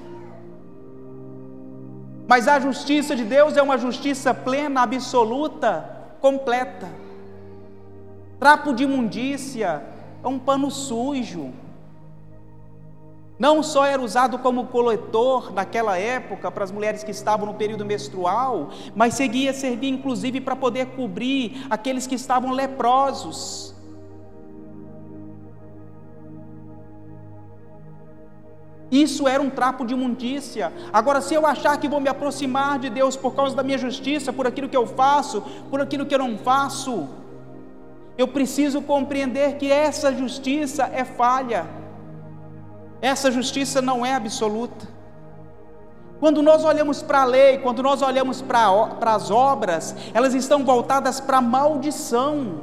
Mas 2.29 2.47
a 2.47 2.61
justiça 2.61 3.16
de 3.16 3.24
Deus 3.24 3.57
é 3.57 3.62
uma 3.62 3.79
justiça 3.79 4.35
plena, 4.35 4.83
absoluta, 4.83 5.91
completa. 6.20 6.87
Trapo 8.39 8.74
de 8.74 8.85
imundícia 8.85 9.83
é 10.22 10.29
um 10.29 10.39
pano 10.39 10.70
sujo. 10.70 11.51
Não 13.39 13.62
só 13.62 13.87
era 13.87 14.03
usado 14.03 14.39
como 14.41 14.66
coletor 14.66 15.55
naquela 15.55 15.97
época 15.97 16.51
para 16.51 16.64
as 16.64 16.70
mulheres 16.70 17.03
que 17.03 17.12
estavam 17.12 17.47
no 17.47 17.55
período 17.55 17.87
menstrual, 17.87 18.70
mas 18.95 19.14
seguia 19.14 19.55
servir 19.55 19.89
inclusive 19.89 20.39
para 20.39 20.55
poder 20.55 20.89
cobrir 20.89 21.66
aqueles 21.70 22.07
que 22.07 22.16
estavam 22.16 22.51
leprosos. 22.51 23.74
Isso 28.91 29.28
era 29.28 29.43
um 29.43 29.51
trapo 29.51 29.84
de 29.84 29.93
imundícia. 29.93 30.72
Agora, 30.93 31.20
se 31.20 31.34
eu 31.34 31.47
achar 31.47 31.76
que 31.78 31.89
vou 31.89 32.01
me 32.01 32.09
aproximar 32.09 32.78
de 32.78 32.89
Deus 32.89 33.16
por 33.16 33.34
causa 33.34 33.55
da 33.55 33.62
minha 33.62 33.76
justiça, 33.76 34.32
por 34.32 34.47
aquilo 34.47 34.68
que 34.68 34.76
eu 34.76 34.86
faço, 34.86 35.43
por 35.70 35.80
aquilo 35.80 36.07
que 36.07 36.14
eu 36.14 36.18
não 36.18 36.39
faço, 36.39 37.09
eu 38.16 38.26
preciso 38.26 38.80
compreender 38.80 39.57
que 39.57 39.70
essa 39.70 40.12
justiça 40.12 40.91
é 40.93 41.05
falha, 41.05 41.66
essa 43.01 43.30
justiça 43.30 43.82
não 43.82 44.05
é 44.05 44.14
absoluta. 44.14 44.89
Quando 46.18 46.43
nós 46.43 46.64
olhamos 46.64 47.01
para 47.01 47.20
a 47.20 47.24
lei, 47.24 47.59
quando 47.59 47.80
nós 47.82 48.03
olhamos 48.03 48.43
para, 48.43 48.68
as 49.03 49.30
obras, 49.30 49.95
elas 50.12 50.34
estão 50.34 50.64
voltadas 50.64 51.20
para 51.20 51.36
a 51.36 51.43
maldição. 51.43 52.62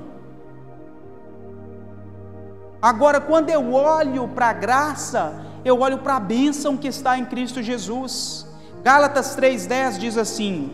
Agora, 2.81 3.21
quando 3.21 3.49
eu 3.49 3.73
olho 3.73 4.27
para 4.27 4.47
a 4.47 4.53
graça, 4.53 5.41
eu 5.65 5.79
olho 5.79 5.97
para 5.97 6.17
a 6.17 6.19
bênção 6.19 6.77
que 6.77 6.87
está 6.87 7.17
em 7.17 7.25
Cristo 7.25 7.61
Jesus. 7.63 8.45
Gálatas 8.83 9.35
3,10 9.35 9.97
diz 9.97 10.15
assim: 10.15 10.71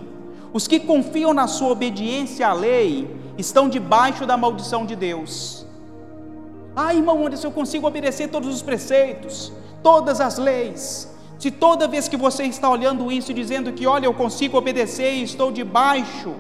Os 0.52 0.68
que 0.68 0.82
confiam 0.82 1.34
na 1.34 1.48
sua 1.48 1.70
obediência 1.70 2.46
à 2.46 2.54
lei 2.54 3.10
estão 3.38 3.70
debaixo 3.70 4.26
da 4.26 4.36
maldição 4.36 4.86
de 4.86 4.98
Deus. 4.98 5.66
Ah, 6.76 6.94
irmão 6.94 7.26
Anderson, 7.26 7.48
eu 7.48 7.52
consigo 7.52 7.88
obedecer 7.88 8.28
todos 8.28 8.54
os 8.54 8.62
preceitos, 8.62 9.54
todas 9.82 10.20
as 10.20 10.38
leis. 10.38 11.10
Se 11.40 11.50
toda 11.50 11.88
vez 11.88 12.10
que 12.10 12.18
você 12.18 12.44
está 12.44 12.70
olhando 12.70 13.10
isso 13.12 13.32
e 13.32 13.34
dizendo 13.34 13.72
que, 13.72 13.88
olha, 13.88 14.06
eu 14.06 14.14
consigo 14.14 14.58
obedecer 14.58 15.14
e 15.14 15.24
estou 15.24 15.52
debaixo 15.52 16.36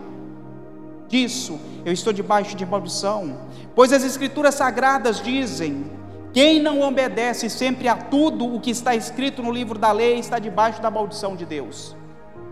disso, 1.08 1.60
eu 1.86 1.92
estou 1.92 2.14
debaixo 2.14 2.56
de 2.56 2.66
maldição. 2.66 3.48
Pois 3.74 3.94
as 3.94 4.04
Escrituras 4.04 4.56
Sagradas 4.56 5.22
dizem 5.22 5.86
quem 6.34 6.62
não 6.62 6.82
obedece 6.82 7.50
sempre 7.50 7.90
a 7.90 7.96
tudo 7.96 8.56
o 8.56 8.60
que 8.60 8.72
está 8.72 8.96
escrito 8.96 9.44
no 9.44 9.52
livro 9.52 9.78
da 9.78 9.92
lei 9.92 10.18
está 10.18 10.40
debaixo 10.40 10.82
da 10.82 10.90
maldição 10.90 11.36
de 11.36 11.46
Deus. 11.46 11.96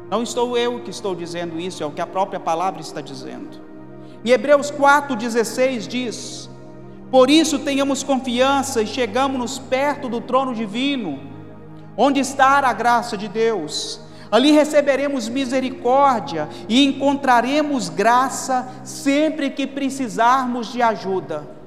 Não 0.10 0.22
estou 0.22 0.58
eu 0.58 0.82
que 0.82 0.90
estou 0.90 1.16
dizendo 1.16 1.58
isso, 1.60 1.82
é 1.82 1.86
o 1.86 1.92
que 1.92 2.02
a 2.02 2.08
própria 2.08 2.40
palavra 2.40 2.82
está 2.82 3.00
dizendo. 3.00 3.62
Em 4.26 4.32
Hebreus 4.32 4.70
4,16 4.70 5.88
diz: 5.88 6.50
Por 7.10 7.30
isso 7.30 7.60
tenhamos 7.60 8.04
confiança 8.04 8.82
e 8.82 8.88
chegamos 8.88 9.60
perto 9.60 10.10
do 10.10 10.20
trono 10.20 10.54
divino, 10.54 11.20
onde 11.96 12.20
está 12.20 12.60
a 12.60 12.74
graça 12.74 13.16
de 13.16 13.30
Deus. 13.30 14.02
Ali 14.30 14.52
receberemos 14.52 15.30
misericórdia 15.30 16.50
e 16.68 16.86
encontraremos 16.86 17.88
graça 17.88 18.68
sempre 18.84 19.50
que 19.50 19.66
precisarmos 19.66 20.72
de 20.72 20.82
ajuda. 20.82 21.59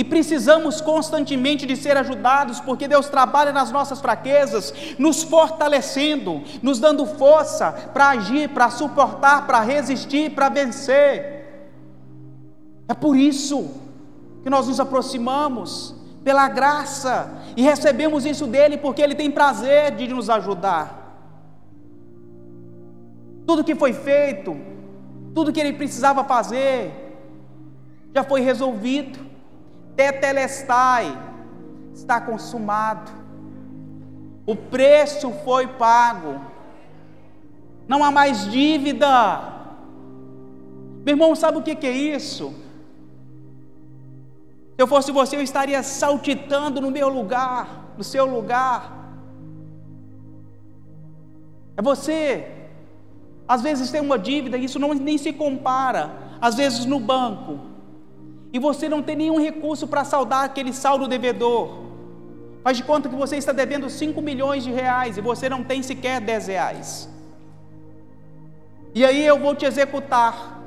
E 0.00 0.04
precisamos 0.04 0.80
constantemente 0.80 1.66
de 1.66 1.76
ser 1.76 1.94
ajudados, 1.94 2.58
porque 2.58 2.88
Deus 2.88 3.10
trabalha 3.10 3.52
nas 3.52 3.70
nossas 3.70 4.00
fraquezas, 4.00 4.72
nos 4.98 5.22
fortalecendo, 5.22 6.42
nos 6.62 6.80
dando 6.80 7.04
força 7.04 7.70
para 7.92 8.08
agir, 8.08 8.48
para 8.48 8.70
suportar, 8.70 9.46
para 9.46 9.60
resistir, 9.60 10.30
para 10.30 10.48
vencer. 10.48 11.68
É 12.88 12.94
por 12.94 13.14
isso 13.14 13.72
que 14.42 14.48
nós 14.48 14.68
nos 14.68 14.80
aproximamos, 14.80 15.94
pela 16.24 16.48
graça, 16.48 17.30
e 17.54 17.60
recebemos 17.60 18.24
isso 18.24 18.46
dele, 18.46 18.78
porque 18.78 19.02
ele 19.02 19.14
tem 19.14 19.30
prazer 19.30 19.96
de 19.96 20.08
nos 20.08 20.30
ajudar. 20.30 21.14
Tudo 23.46 23.62
que 23.62 23.74
foi 23.74 23.92
feito, 23.92 24.56
tudo 25.34 25.52
que 25.52 25.60
ele 25.60 25.74
precisava 25.74 26.24
fazer, 26.24 26.90
já 28.14 28.24
foi 28.24 28.40
resolvido 28.40 29.29
tetelestai, 29.96 31.16
está 31.94 32.20
consumado. 32.20 33.10
O 34.46 34.56
preço 34.56 35.30
foi 35.44 35.66
pago. 35.66 36.40
Não 37.86 38.02
há 38.02 38.10
mais 38.10 38.50
dívida. 38.50 39.08
Meu 41.04 41.14
irmão, 41.14 41.34
sabe 41.34 41.58
o 41.58 41.62
que 41.62 41.86
é 41.86 41.90
isso? 41.90 42.54
Se 44.74 44.82
eu 44.82 44.86
fosse 44.86 45.12
você, 45.12 45.36
eu 45.36 45.42
estaria 45.42 45.82
saltitando 45.82 46.80
no 46.80 46.90
meu 46.90 47.08
lugar, 47.08 47.92
no 47.98 48.04
seu 48.04 48.24
lugar. 48.24 48.96
É 51.76 51.82
você. 51.82 52.50
Às 53.46 53.62
vezes 53.62 53.90
tem 53.90 54.00
uma 54.00 54.18
dívida, 54.18 54.56
isso 54.56 54.78
não, 54.78 54.94
nem 54.94 55.18
se 55.18 55.32
compara. 55.32 56.10
Às 56.40 56.54
vezes 56.54 56.84
no 56.86 56.98
banco, 56.98 57.58
e 58.52 58.58
você 58.58 58.88
não 58.88 59.02
tem 59.02 59.16
nenhum 59.16 59.40
recurso 59.40 59.86
para 59.86 60.04
saldar 60.04 60.44
aquele 60.44 60.72
saldo 60.72 61.06
devedor. 61.06 61.78
Faz 62.62 62.76
de 62.76 62.84
conta 62.84 63.08
que 63.08 63.14
você 63.14 63.36
está 63.36 63.52
devendo 63.52 63.88
5 63.88 64.20
milhões 64.20 64.64
de 64.64 64.70
reais 64.70 65.16
e 65.16 65.20
você 65.20 65.48
não 65.48 65.62
tem 65.64 65.82
sequer 65.82 66.20
10 66.20 66.46
reais. 66.48 67.08
E 68.94 69.04
aí 69.04 69.24
eu 69.24 69.38
vou 69.38 69.54
te 69.54 69.64
executar, 69.64 70.60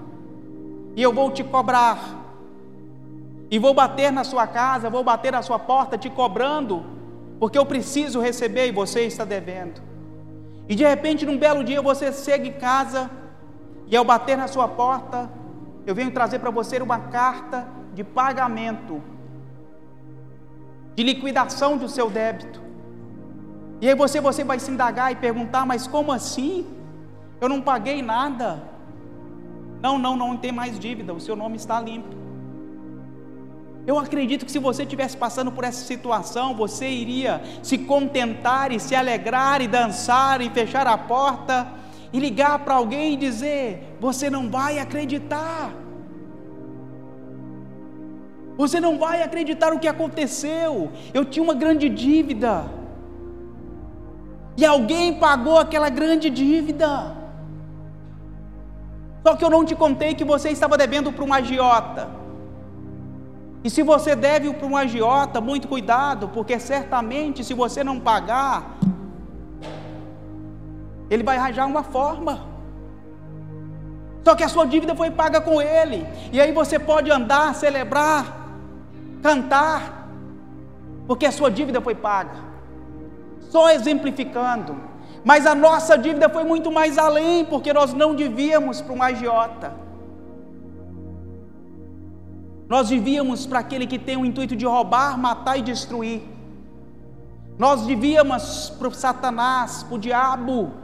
e 0.95 1.01
eu 1.01 1.11
vou 1.11 1.29
te 1.29 1.43
cobrar, 1.43 1.99
e 3.51 3.59
vou 3.59 3.73
bater 3.73 4.11
na 4.11 4.23
sua 4.23 4.47
casa, 4.47 4.89
vou 4.89 5.03
bater 5.03 5.31
na 5.31 5.41
sua 5.41 5.59
porta 5.59 5.97
te 5.97 6.09
cobrando, 6.09 6.85
porque 7.39 7.57
eu 7.57 7.65
preciso 7.65 8.21
receber 8.21 8.67
e 8.67 8.71
você 8.71 9.01
está 9.01 9.25
devendo. 9.25 9.81
E 10.69 10.75
de 10.75 10.85
repente, 10.85 11.25
num 11.25 11.37
belo 11.37 11.63
dia, 11.63 11.81
você 11.81 12.13
chega 12.13 12.47
em 12.47 12.53
casa, 12.53 13.11
e 13.87 13.95
ao 13.97 14.05
bater 14.05 14.37
na 14.37 14.47
sua 14.47 14.67
porta, 14.69 15.29
eu 15.85 15.93
venho 15.93 16.11
trazer 16.11 16.39
para 16.39 16.49
você 16.49 16.77
uma 16.77 16.99
carta 16.99 17.67
de 17.93 18.03
pagamento, 18.03 19.01
de 20.95 21.03
liquidação 21.03 21.77
do 21.77 21.89
seu 21.89 22.09
débito. 22.09 22.61
E 23.81 23.89
aí 23.89 23.95
você, 23.95 24.21
você 24.21 24.43
vai 24.43 24.59
se 24.59 24.71
indagar 24.71 25.11
e 25.11 25.15
perguntar, 25.15 25.65
mas 25.65 25.87
como 25.87 26.11
assim? 26.11 26.65
Eu 27.41 27.49
não 27.49 27.61
paguei 27.61 28.01
nada. 28.01 28.63
Não, 29.81 29.97
não, 29.97 30.15
não 30.15 30.37
tem 30.37 30.51
mais 30.51 30.79
dívida, 30.79 31.13
o 31.13 31.19
seu 31.19 31.35
nome 31.35 31.57
está 31.57 31.81
limpo. 31.81 32.15
Eu 33.85 33.99
acredito 33.99 34.45
que 34.45 34.51
se 34.51 34.59
você 34.59 34.83
estivesse 34.83 35.17
passando 35.17 35.51
por 35.51 35.65
essa 35.65 35.85
situação, 35.85 36.55
você 36.55 36.87
iria 36.87 37.43
se 37.61 37.77
contentar 37.77 38.71
e 38.71 38.79
se 38.79 38.95
alegrar 38.95 39.61
e 39.61 39.67
dançar 39.67 40.39
e 40.39 40.49
fechar 40.49 40.87
a 40.87 40.97
porta 40.97 41.82
e 42.13 42.19
ligar 42.19 42.59
para 42.59 42.75
alguém 42.75 43.13
e 43.13 43.17
dizer: 43.17 43.97
Você 43.99 44.29
não 44.29 44.49
vai 44.49 44.77
acreditar. 44.77 45.73
Você 48.55 48.79
não 48.79 48.99
vai 48.99 49.23
acreditar 49.23 49.73
o 49.73 49.79
que 49.79 49.87
aconteceu. 49.87 50.91
Eu 51.11 51.25
tinha 51.25 51.43
uma 51.43 51.55
grande 51.55 51.89
dívida. 51.89 52.65
E 54.55 54.63
alguém 54.63 55.15
pagou 55.15 55.57
aquela 55.57 55.89
grande 55.89 56.29
dívida. 56.29 57.17
Só 59.25 59.35
que 59.35 59.43
eu 59.43 59.49
não 59.49 59.65
te 59.65 59.75
contei 59.75 60.13
que 60.13 60.23
você 60.23 60.49
estava 60.49 60.77
devendo 60.77 61.11
para 61.11 61.25
um 61.25 61.33
agiota. 61.33 62.09
E 63.63 63.69
se 63.69 63.81
você 63.81 64.15
deve 64.15 64.53
para 64.53 64.67
um 64.67 64.75
agiota, 64.75 65.39
muito 65.39 65.67
cuidado, 65.67 66.27
porque 66.27 66.59
certamente 66.59 67.43
se 67.43 67.53
você 67.53 67.83
não 67.83 67.97
pagar, 67.99 68.77
ele 71.13 71.23
vai 71.23 71.37
arranjar 71.37 71.67
uma 71.67 71.83
forma. 71.83 72.33
Só 74.23 74.35
que 74.35 74.43
a 74.43 74.49
sua 74.49 74.65
dívida 74.65 74.95
foi 74.95 75.11
paga 75.11 75.39
com 75.41 75.61
ele. 75.61 76.07
E 76.31 76.41
aí 76.41 76.51
você 76.51 76.79
pode 76.79 77.11
andar, 77.11 77.53
celebrar, 77.53 78.49
cantar, 79.21 80.09
porque 81.05 81.25
a 81.25 81.31
sua 81.31 81.51
dívida 81.51 81.79
foi 81.81 81.93
paga. 81.93 82.37
Só 83.51 83.69
exemplificando. 83.69 84.75
Mas 85.23 85.45
a 85.45 85.53
nossa 85.53 85.97
dívida 85.97 86.27
foi 86.29 86.43
muito 86.43 86.71
mais 86.71 86.97
além, 86.97 87.45
porque 87.45 87.71
nós 87.71 87.93
não 87.93 88.15
devíamos 88.15 88.81
para 88.81 88.93
um 88.93 89.03
agiota. 89.03 89.73
Nós 92.67 92.89
devíamos 92.89 93.45
para 93.45 93.59
aquele 93.59 93.85
que 93.85 93.99
tem 93.99 94.17
o 94.17 94.25
intuito 94.25 94.55
de 94.55 94.65
roubar, 94.65 95.17
matar 95.17 95.57
e 95.57 95.61
destruir. 95.61 96.23
Nós 97.57 97.85
devíamos 97.85 98.71
para 98.71 98.87
o 98.87 98.93
Satanás, 98.93 99.83
para 99.83 99.95
o 99.95 99.99
diabo 99.99 100.82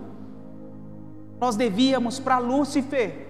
nós 1.39 1.55
devíamos 1.55 2.19
para 2.19 2.37
Lúcifer. 2.37 3.27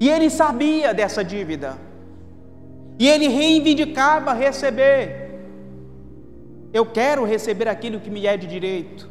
E 0.00 0.08
ele 0.08 0.30
sabia 0.30 0.92
dessa 0.92 1.22
dívida. 1.22 1.78
E 2.98 3.08
ele 3.08 3.28
reivindicava 3.28 4.32
receber. 4.32 5.20
Eu 6.72 6.86
quero 6.86 7.24
receber 7.24 7.68
aquilo 7.68 8.00
que 8.00 8.10
me 8.10 8.26
é 8.26 8.36
de 8.36 8.46
direito. 8.46 9.08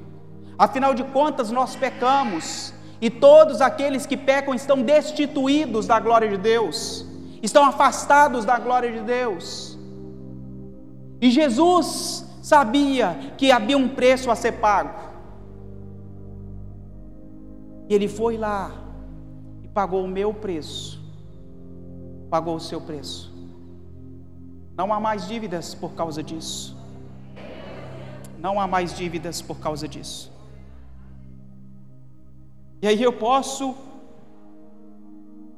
Afinal 0.57 0.93
de 0.93 1.03
contas, 1.03 1.51
nós 1.51 1.75
pecamos. 1.75 2.73
E 2.99 3.09
todos 3.09 3.61
aqueles 3.61 4.05
que 4.05 4.17
pecam 4.17 4.53
estão 4.53 4.81
destituídos 4.81 5.87
da 5.87 5.99
glória 5.99 6.29
de 6.29 6.37
Deus. 6.37 7.05
estão 7.41 7.65
afastados 7.65 8.45
da 8.45 8.59
glória 8.59 8.91
de 8.91 8.99
Deus. 8.99 9.77
E 11.19 11.31
Jesus 11.31 12.25
sabia 12.41 13.17
que 13.37 13.51
havia 13.51 13.77
um 13.77 13.89
preço 13.89 14.29
a 14.29 14.35
ser 14.35 14.53
pago. 14.53 15.10
E 17.91 17.93
ele 17.93 18.07
foi 18.07 18.37
lá 18.37 18.71
e 19.61 19.67
pagou 19.67 20.05
o 20.05 20.07
meu 20.07 20.33
preço, 20.33 20.97
pagou 22.29 22.55
o 22.55 22.59
seu 22.61 22.79
preço. 22.79 23.29
Não 24.77 24.93
há 24.93 24.97
mais 24.97 25.27
dívidas 25.27 25.75
por 25.75 25.91
causa 25.91 26.23
disso. 26.23 26.73
Não 28.39 28.61
há 28.61 28.65
mais 28.65 28.95
dívidas 28.95 29.41
por 29.41 29.59
causa 29.59 29.89
disso. 29.89 30.31
E 32.81 32.87
aí 32.87 33.03
eu 33.03 33.11
posso 33.11 33.75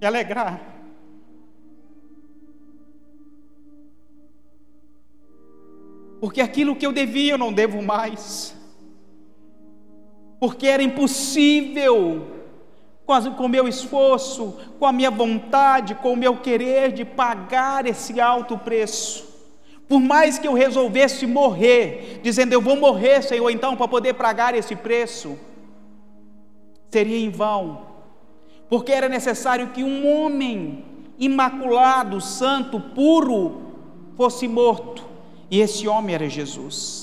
me 0.02 0.08
alegrar. 0.08 0.60
Porque 6.20 6.42
aquilo 6.42 6.76
que 6.76 6.88
eu 6.88 6.92
devia 6.92 7.34
eu 7.34 7.38
não 7.38 7.54
devo 7.54 7.80
mais. 7.84 8.56
Porque 10.44 10.68
era 10.68 10.84
impossível, 10.84 12.28
com 13.06 13.46
o 13.46 13.48
meu 13.48 13.66
esforço, 13.66 14.58
com 14.78 14.86
a 14.86 14.92
minha 14.92 15.10
vontade, 15.10 15.96
com 15.96 16.12
o 16.12 16.18
meu 16.18 16.36
querer 16.36 16.92
de 16.92 17.06
pagar 17.06 17.86
esse 17.86 18.20
alto 18.20 18.58
preço. 18.58 19.26
Por 19.88 20.02
mais 20.02 20.38
que 20.38 20.46
eu 20.46 20.52
resolvesse 20.52 21.26
morrer, 21.26 22.20
dizendo 22.22 22.52
eu 22.52 22.60
vou 22.60 22.76
morrer, 22.76 23.22
Senhor, 23.22 23.50
então, 23.52 23.78
para 23.78 23.88
poder 23.88 24.16
pagar 24.16 24.54
esse 24.54 24.76
preço, 24.76 25.40
seria 26.92 27.26
em 27.26 27.30
vão, 27.30 27.84
porque 28.68 28.92
era 28.92 29.08
necessário 29.08 29.70
que 29.70 29.82
um 29.82 30.06
homem 30.14 30.84
imaculado, 31.18 32.20
santo, 32.20 32.82
puro, 32.82 33.62
fosse 34.18 34.46
morto, 34.46 35.06
e 35.50 35.62
esse 35.62 35.88
homem 35.88 36.16
era 36.16 36.28
Jesus. 36.28 37.03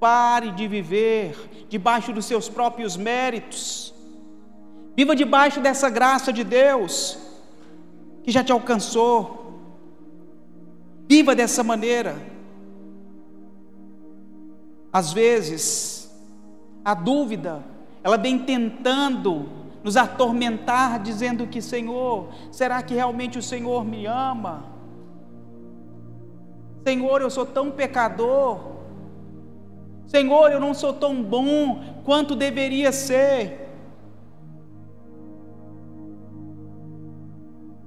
Pare 0.00 0.50
de 0.52 0.66
viver 0.66 1.66
debaixo 1.68 2.12
dos 2.12 2.24
seus 2.24 2.48
próprios 2.48 2.96
méritos, 2.96 3.94
viva 4.96 5.14
debaixo 5.14 5.60
dessa 5.60 5.88
graça 5.90 6.32
de 6.32 6.42
Deus, 6.42 7.18
que 8.24 8.30
já 8.30 8.42
te 8.42 8.50
alcançou, 8.50 9.60
viva 11.06 11.34
dessa 11.34 11.62
maneira. 11.62 12.16
Às 14.92 15.12
vezes, 15.12 16.10
a 16.84 16.94
dúvida, 16.94 17.62
ela 18.02 18.16
vem 18.16 18.38
tentando 18.38 19.48
nos 19.84 19.96
atormentar, 19.96 21.00
dizendo 21.00 21.46
que, 21.46 21.62
Senhor, 21.62 22.28
será 22.50 22.82
que 22.82 22.94
realmente 22.94 23.38
o 23.38 23.42
Senhor 23.42 23.84
me 23.84 24.06
ama? 24.06 24.64
Senhor, 26.84 27.20
eu 27.20 27.30
sou 27.30 27.46
tão 27.46 27.70
pecador. 27.70 28.79
Senhor, 30.10 30.50
eu 30.50 30.58
não 30.58 30.74
sou 30.74 30.92
tão 30.92 31.22
bom 31.22 31.80
quanto 32.04 32.34
deveria 32.34 32.90
ser. 32.90 33.68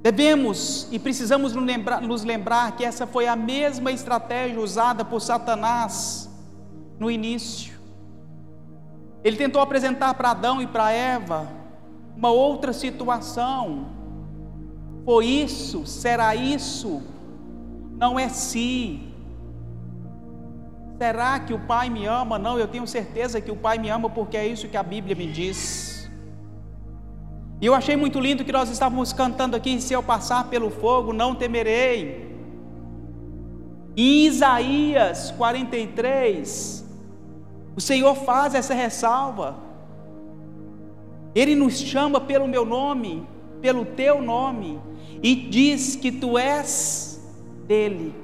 Devemos 0.02 0.88
e 0.90 0.98
precisamos 0.98 1.54
nos 1.54 2.24
lembrar, 2.24 2.78
que 2.78 2.86
essa 2.86 3.06
foi 3.06 3.28
a 3.28 3.36
mesma 3.36 3.92
estratégia 3.92 4.58
usada 4.58 5.04
por 5.04 5.20
Satanás 5.20 6.30
no 6.98 7.12
início. 7.12 7.74
Ele 9.22 9.36
tentou 9.36 9.62
apresentar 9.62 10.14
para 10.14 10.32
Adão 10.32 10.62
e 10.62 10.68
para 10.68 10.94
Eva 10.94 11.50
uma 12.16 12.32
outra 12.32 12.72
situação. 12.72 13.88
Foi 15.04 15.26
isso? 15.26 15.86
Será 15.86 16.34
isso? 16.38 17.02
Não 17.98 18.18
é 18.18 18.30
se. 18.30 19.13
Será 21.04 21.38
que 21.38 21.54
o 21.54 21.60
Pai 21.60 21.90
me 21.90 22.06
ama? 22.06 22.40
Não, 22.40 22.58
eu 22.58 22.66
tenho 22.66 22.88
certeza 22.88 23.42
que 23.42 23.52
o 23.52 23.58
Pai 23.58 23.78
me 23.78 23.90
ama 23.90 24.10
porque 24.10 24.38
é 24.38 24.48
isso 24.48 24.70
que 24.70 24.78
a 24.78 24.84
Bíblia 24.84 25.14
me 25.14 25.28
diz. 25.30 26.10
E 27.60 27.66
eu 27.66 27.76
achei 27.76 27.98
muito 27.98 28.22
lindo 28.22 28.46
que 28.46 28.54
nós 28.54 28.70
estávamos 28.70 29.12
cantando 29.12 29.58
aqui: 29.58 29.82
se 29.82 29.94
eu 29.94 30.02
passar 30.02 30.50
pelo 30.50 30.70
fogo, 30.70 31.12
não 31.12 31.36
temerei. 31.36 32.34
Em 33.98 34.28
Isaías 34.28 35.32
43, 35.32 36.86
o 37.76 37.82
Senhor 37.82 38.16
faz 38.16 38.56
essa 38.56 38.74
ressalva. 38.74 39.58
Ele 41.36 41.54
nos 41.54 41.82
chama 41.82 42.22
pelo 42.22 42.48
meu 42.48 42.66
nome, 42.66 43.28
pelo 43.60 43.84
teu 43.84 44.22
nome, 44.22 44.80
e 45.22 45.36
diz 45.36 45.98
que 45.98 46.14
tu 46.14 46.38
és 46.38 47.22
dele. 47.68 48.23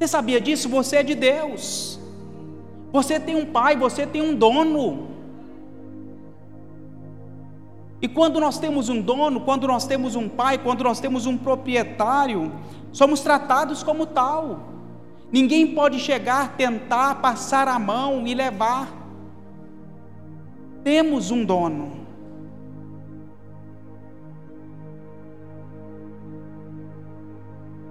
Você 0.00 0.08
sabia 0.08 0.40
disso? 0.40 0.66
Você 0.70 0.96
é 0.96 1.02
de 1.02 1.14
Deus. 1.14 2.00
Você 2.90 3.20
tem 3.20 3.36
um 3.36 3.44
pai, 3.44 3.76
você 3.76 4.06
tem 4.06 4.22
um 4.22 4.34
dono. 4.34 5.08
E 8.00 8.08
quando 8.08 8.40
nós 8.40 8.58
temos 8.58 8.88
um 8.88 8.98
dono, 8.98 9.42
quando 9.42 9.66
nós 9.66 9.86
temos 9.86 10.16
um 10.16 10.26
pai, 10.26 10.56
quando 10.56 10.82
nós 10.82 11.00
temos 11.00 11.26
um 11.26 11.36
proprietário, 11.36 12.50
somos 12.92 13.20
tratados 13.20 13.82
como 13.82 14.06
tal. 14.06 14.70
Ninguém 15.30 15.74
pode 15.74 15.98
chegar, 15.98 16.56
tentar 16.56 17.16
passar 17.16 17.68
a 17.68 17.78
mão 17.78 18.26
e 18.26 18.32
levar. 18.32 18.88
Temos 20.82 21.30
um 21.30 21.44
dono. 21.44 21.99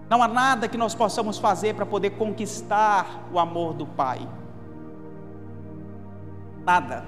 Não 0.09 0.23
há 0.23 0.27
nada 0.27 0.67
que 0.67 0.77
nós 0.77 0.95
possamos 0.95 1.37
fazer 1.37 1.75
para 1.75 1.85
poder 1.85 2.11
conquistar 2.11 3.27
o 3.31 3.37
amor 3.37 3.73
do 3.73 3.85
Pai. 3.85 4.27
Nada. 6.65 7.05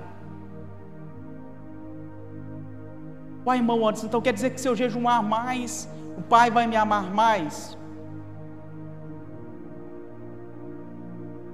Pai, 3.43 3.57
irmão 3.57 3.87
antes, 3.87 4.03
então 4.03 4.21
quer 4.21 4.33
dizer 4.33 4.51
que 4.51 4.61
se 4.61 4.67
eu 4.67 4.75
jejuar 4.75 5.23
mais, 5.23 5.89
o 6.15 6.21
Pai 6.21 6.51
vai 6.51 6.67
me 6.67 6.75
amar 6.75 7.11
mais? 7.11 7.75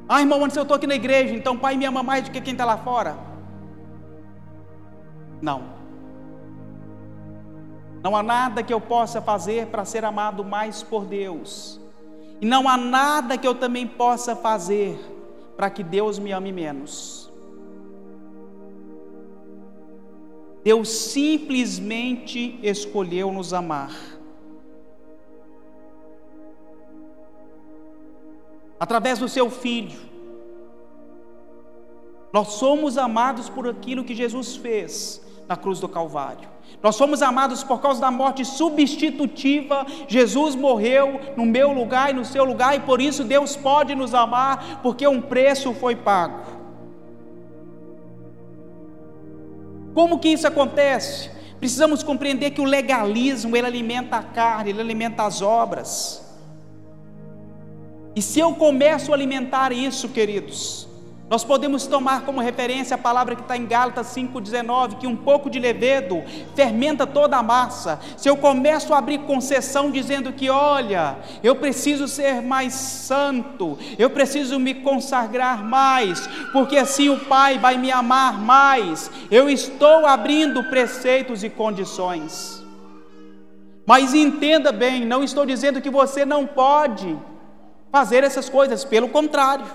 Ah, 0.10 0.22
irmão, 0.22 0.44
antes 0.44 0.56
eu 0.56 0.64
estou 0.64 0.76
aqui 0.76 0.88
na 0.88 0.96
igreja, 0.96 1.34
então 1.34 1.56
o 1.56 1.60
pai 1.60 1.76
me 1.76 1.84
ama 1.86 2.02
mais 2.02 2.24
do 2.24 2.32
que 2.32 2.40
quem 2.40 2.54
está 2.54 2.64
lá 2.64 2.78
fora. 2.78 3.18
Não. 5.42 5.77
Não 8.08 8.16
há 8.16 8.24
nada 8.24 8.64
que 8.64 8.74
eu 8.74 8.80
possa 8.80 9.22
fazer 9.22 9.68
para 9.68 9.84
ser 9.84 10.06
amado 10.06 10.42
mais 10.42 10.82
por 10.82 11.04
Deus. 11.04 11.78
E 12.40 12.46
não 12.46 12.70
há 12.70 12.78
nada 12.78 13.38
que 13.38 13.46
eu 13.46 13.54
também 13.54 13.86
possa 13.86 14.34
fazer 14.34 14.98
para 15.58 15.70
que 15.70 15.84
Deus 15.84 16.18
me 16.18 16.32
ame 16.32 16.54
menos. 16.54 17.30
Deus 20.64 20.88
simplesmente 20.88 22.58
escolheu 22.64 23.30
nos 23.30 23.54
amar. 23.54 23.92
através 28.80 29.18
do 29.20 29.28
seu 29.28 29.50
filho. 29.50 30.00
Nós 32.32 32.50
somos 32.50 32.96
amados 32.96 33.50
por 33.50 33.68
aquilo 33.68 34.04
que 34.04 34.14
Jesus 34.14 34.56
fez 34.56 35.20
na 35.48 35.58
cruz 35.58 35.80
do 35.80 35.90
Calvário. 35.90 36.57
Nós 36.82 36.96
somos 36.96 37.22
amados 37.22 37.64
por 37.64 37.82
causa 37.82 38.00
da 38.00 38.12
morte 38.12 38.46
substitutiva. 38.46 39.86
Jesus 40.08 40.56
morreu 40.56 41.20
no 41.36 41.46
meu 41.46 41.72
lugar 41.72 42.12
e 42.12 42.14
no 42.14 42.24
seu 42.24 42.46
lugar, 42.46 42.76
e 42.76 42.80
por 42.80 43.02
isso 43.02 43.24
Deus 43.24 43.56
pode 43.56 43.96
nos 43.96 44.14
amar, 44.14 44.80
porque 44.84 45.08
um 45.08 45.22
preço 45.22 45.74
foi 45.74 45.96
pago. 45.96 46.58
Como 49.94 50.20
que 50.20 50.30
isso 50.30 50.48
acontece? 50.48 51.32
Precisamos 51.60 52.04
compreender 52.04 52.52
que 52.52 52.62
o 52.62 52.66
legalismo 52.66 53.58
ele 53.58 53.66
alimenta 53.66 54.18
a 54.18 54.24
carne, 54.24 54.70
ele 54.70 54.82
alimenta 54.82 55.24
as 55.24 55.42
obras. 55.42 56.24
E 58.16 58.22
se 58.22 58.40
eu 58.40 58.54
começo 58.54 59.12
a 59.12 59.16
alimentar 59.16 59.72
isso, 59.72 60.10
queridos, 60.10 60.87
nós 61.30 61.44
podemos 61.44 61.86
tomar 61.86 62.22
como 62.22 62.40
referência 62.40 62.96
a 62.96 62.98
palavra 62.98 63.36
que 63.36 63.42
está 63.42 63.58
em 63.58 63.66
Gálatas 63.66 64.08
5,19, 64.16 64.98
que 64.98 65.08
um 65.08 65.16
pouco 65.16 65.50
de 65.50 65.60
levedo 65.60 66.24
fermenta 66.56 67.06
toda 67.06 67.36
a 67.36 67.44
massa. 67.44 68.00
Se 68.16 68.30
eu 68.30 68.38
começo 68.38 68.94
a 68.94 69.00
abrir 69.00 69.20
concessão 69.20 69.92
dizendo 69.92 70.32
que, 70.32 70.50
olha, 70.50 71.18
eu 71.44 71.56
preciso 71.56 72.08
ser 72.08 72.42
mais 72.42 72.74
santo, 72.74 73.78
eu 74.00 74.10
preciso 74.10 74.58
me 74.58 74.74
consagrar 74.76 75.66
mais, 75.66 76.28
porque 76.54 76.78
assim 76.78 77.10
o 77.10 77.20
Pai 77.20 77.58
vai 77.58 77.78
me 77.78 77.92
amar 77.92 78.40
mais, 78.40 79.12
eu 79.30 79.50
estou 79.50 80.06
abrindo 80.06 80.64
preceitos 80.64 81.44
e 81.44 81.50
condições. 81.50 82.66
Mas 83.86 84.14
entenda 84.14 84.72
bem, 84.72 85.06
não 85.06 85.24
estou 85.26 85.46
dizendo 85.46 85.82
que 85.82 85.90
você 85.90 86.24
não 86.26 86.46
pode 86.46 87.18
fazer 87.92 88.24
essas 88.24 88.48
coisas, 88.48 88.86
pelo 88.86 89.10
contrário, 89.10 89.66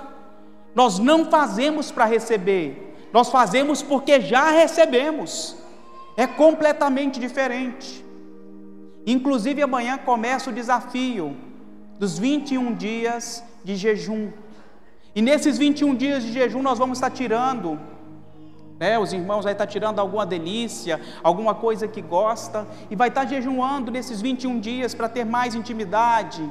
nós 0.75 0.99
não 0.99 1.27
fazemos 1.27 1.91
para 1.91 2.05
receber, 2.05 2.95
nós 3.13 3.29
fazemos 3.29 3.83
porque 3.83 4.21
já 4.21 4.51
recebemos. 4.51 5.57
É 6.17 6.27
completamente 6.27 7.19
diferente. 7.19 8.05
Inclusive 9.07 9.63
amanhã 9.63 9.99
começa 9.99 10.51
o 10.51 10.53
desafio 10.53 11.37
dos 11.99 12.19
21 12.19 12.75
dias 12.75 13.43
de 13.65 13.77
jejum. 13.77 14.31
E 15.15 15.21
nesses 15.21 15.59
21 15.59 15.95
dias 15.95 16.23
de 16.23 16.33
jejum 16.33 16.63
nós 16.63 16.79
vamos 16.79 16.99
estar 16.99 17.11
tirando, 17.11 17.79
né, 18.79 18.99
os 18.99 19.13
irmãos 19.13 19.45
vai 19.45 19.53
estar 19.53 19.67
tirando 19.67 19.99
alguma 19.99 20.25
delícia, 20.25 21.01
alguma 21.23 21.55
coisa 21.55 21.87
que 21.87 22.01
gosta, 22.01 22.67
e 22.91 22.97
vai 22.97 23.09
estar 23.09 23.27
jejuando 23.27 23.91
nesses 23.91 24.21
21 24.21 24.59
dias 24.59 24.95
para 24.95 25.09
ter 25.09 25.25
mais 25.25 25.55
intimidade, 25.55 26.49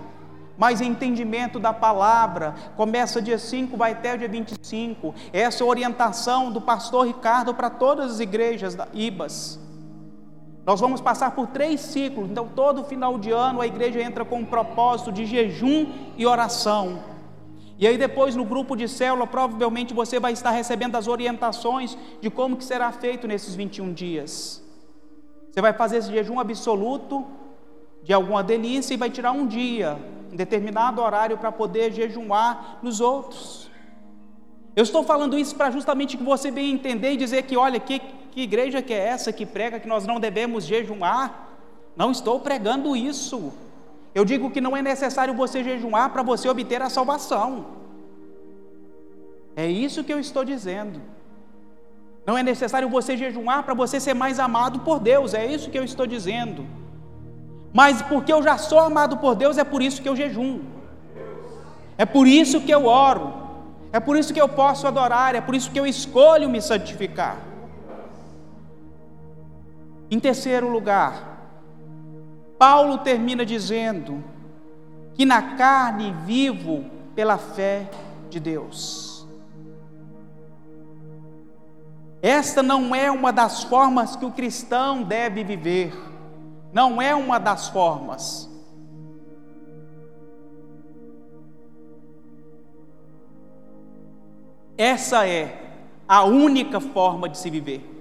mais 0.62 0.80
entendimento 0.80 1.59
da 1.59 1.74
palavra. 1.74 2.53
Começa 2.78 3.20
dia 3.20 3.39
5, 3.39 3.76
vai 3.76 3.93
até 3.93 4.14
o 4.14 4.18
dia 4.20 4.28
25. 4.28 5.16
Essa 5.34 5.64
é 5.64 5.66
a 5.66 5.68
orientação 5.68 6.51
do 6.51 6.62
pastor 6.62 7.07
Ricardo 7.07 7.51
para 7.51 7.68
todas 7.68 8.12
as 8.12 8.20
igrejas 8.20 8.76
da 8.76 8.88
IBAS. 8.93 9.59
Nós 10.64 10.80
vamos 10.80 11.01
passar 11.01 11.32
por 11.32 11.47
três 11.47 11.82
ciclos, 11.82 12.30
então 12.30 12.47
todo 12.47 12.84
final 12.84 13.18
de 13.18 13.32
ano 13.32 13.59
a 13.59 13.66
igreja 13.66 14.03
entra 14.03 14.24
com 14.24 14.41
um 14.41 14.45
propósito 14.45 15.12
de 15.12 15.26
jejum 15.26 15.88
e 16.16 16.28
oração. 16.28 16.99
E 17.80 17.88
aí 17.88 17.97
depois 17.97 18.36
no 18.36 18.45
grupo 18.45 18.76
de 18.76 18.88
célula, 18.88 19.26
provavelmente 19.26 19.95
você 19.95 20.20
vai 20.20 20.32
estar 20.32 20.51
recebendo 20.51 20.95
as 20.95 21.07
orientações 21.07 21.97
de 22.22 22.30
como 22.30 22.55
que 22.55 22.64
será 22.64 22.91
feito 22.91 23.28
nesses 23.28 23.55
21 23.55 23.93
dias. 23.93 24.64
Você 25.49 25.59
vai 25.59 25.74
fazer 25.74 25.97
esse 25.97 26.12
jejum 26.12 26.39
absoluto 26.39 27.26
de 28.03 28.14
alguma 28.14 28.43
delícia 28.43 28.93
e 28.93 28.97
vai 28.97 29.09
tirar 29.09 29.32
um 29.32 29.47
dia, 29.47 29.97
determinado 30.32 31.01
horário 31.01 31.38
para 31.38 31.51
poder 31.51 31.91
jejuar 31.91 32.79
nos 32.82 32.99
outros. 32.99 33.69
Eu 34.75 34.84
estou 34.84 35.03
falando 35.03 35.38
isso 35.38 35.55
para 35.55 35.69
justamente 35.69 36.17
que 36.17 36.23
você 36.23 36.49
venha 36.49 36.73
entender 36.73 37.11
e 37.13 37.17
dizer 37.17 37.43
que, 37.43 37.57
olha, 37.57 37.79
que, 37.79 37.99
que 38.32 38.41
igreja 38.41 38.82
que 38.82 38.93
é 38.93 39.07
essa 39.07 39.34
que 39.34 39.45
prega 39.45 39.79
que 39.79 39.88
nós 39.88 40.07
não 40.07 40.19
devemos 40.19 40.63
jejuar? 40.63 41.49
Não 41.95 42.11
estou 42.11 42.39
pregando 42.39 42.95
isso. 42.95 43.51
Eu 44.15 44.23
digo 44.23 44.49
que 44.49 44.61
não 44.61 44.75
é 44.75 44.82
necessário 44.82 45.34
você 45.34 45.63
jejuar 45.63 46.09
para 46.11 46.23
você 46.23 46.47
obter 46.47 46.82
a 46.82 46.89
salvação. 46.89 47.65
É 49.55 49.67
isso 49.67 50.03
que 50.03 50.13
eu 50.13 50.19
estou 50.19 50.45
dizendo. 50.45 51.01
Não 52.25 52.38
é 52.38 52.43
necessário 52.43 52.88
você 52.88 53.17
jejuar 53.17 53.63
para 53.63 53.73
você 53.73 53.99
ser 53.99 54.13
mais 54.13 54.39
amado 54.39 54.79
por 54.79 54.99
Deus, 54.99 55.34
é 55.34 55.45
isso 55.45 55.69
que 55.69 55.77
eu 55.77 55.84
estou 55.84 56.07
dizendo. 56.07 56.65
Mas 57.74 58.01
porque 58.01 58.32
eu 58.34 58.43
já 58.43 58.57
sou 58.57 58.80
amado 58.80 59.17
por 59.17 59.36
Deus, 59.36 59.57
é 59.57 59.63
por 59.63 59.82
isso 59.82 60.01
que 60.01 60.09
eu 60.09 60.15
jejum. 60.15 60.61
É 61.97 62.05
por 62.05 62.28
isso 62.28 62.61
que 62.61 62.72
eu 62.72 62.86
oro. 62.86 63.41
É 63.93 63.99
por 63.99 64.15
isso 64.15 64.34
que 64.34 64.41
eu 64.41 64.47
posso 64.47 64.88
adorar, 64.88 65.36
é 65.36 65.41
por 65.41 65.53
isso 65.53 65.69
que 65.69 65.80
eu 65.80 65.86
escolho 65.86 66.49
me 66.49 66.61
santificar. 66.61 67.38
Em 70.09 70.19
terceiro 70.19 70.69
lugar, 70.69 71.32
Paulo 72.57 72.99
termina 72.99 73.45
dizendo 73.45 74.24
que 75.13 75.26
na 75.26 75.55
carne 75.57 76.15
vivo 76.26 76.86
pela 77.15 77.38
fé 77.38 77.89
de 78.30 78.39
Deus. 78.39 79.28
Esta 82.22 82.61
não 82.61 82.93
é 82.93 83.09
uma 83.11 83.34
das 83.34 83.63
formas 83.63 84.15
que 84.15 84.26
o 84.26 84.32
cristão 84.32 85.01
deve 85.01 85.43
viver, 85.43 85.91
não 86.74 87.01
é 87.01 87.13
uma 87.13 87.39
das 87.39 87.69
formas. 87.69 88.49
Essa 94.78 95.28
é 95.28 95.74
a 96.07 96.24
única 96.24 96.80
forma 96.80 97.30
de 97.30 97.38
se 97.38 97.49
viver. 97.49 97.91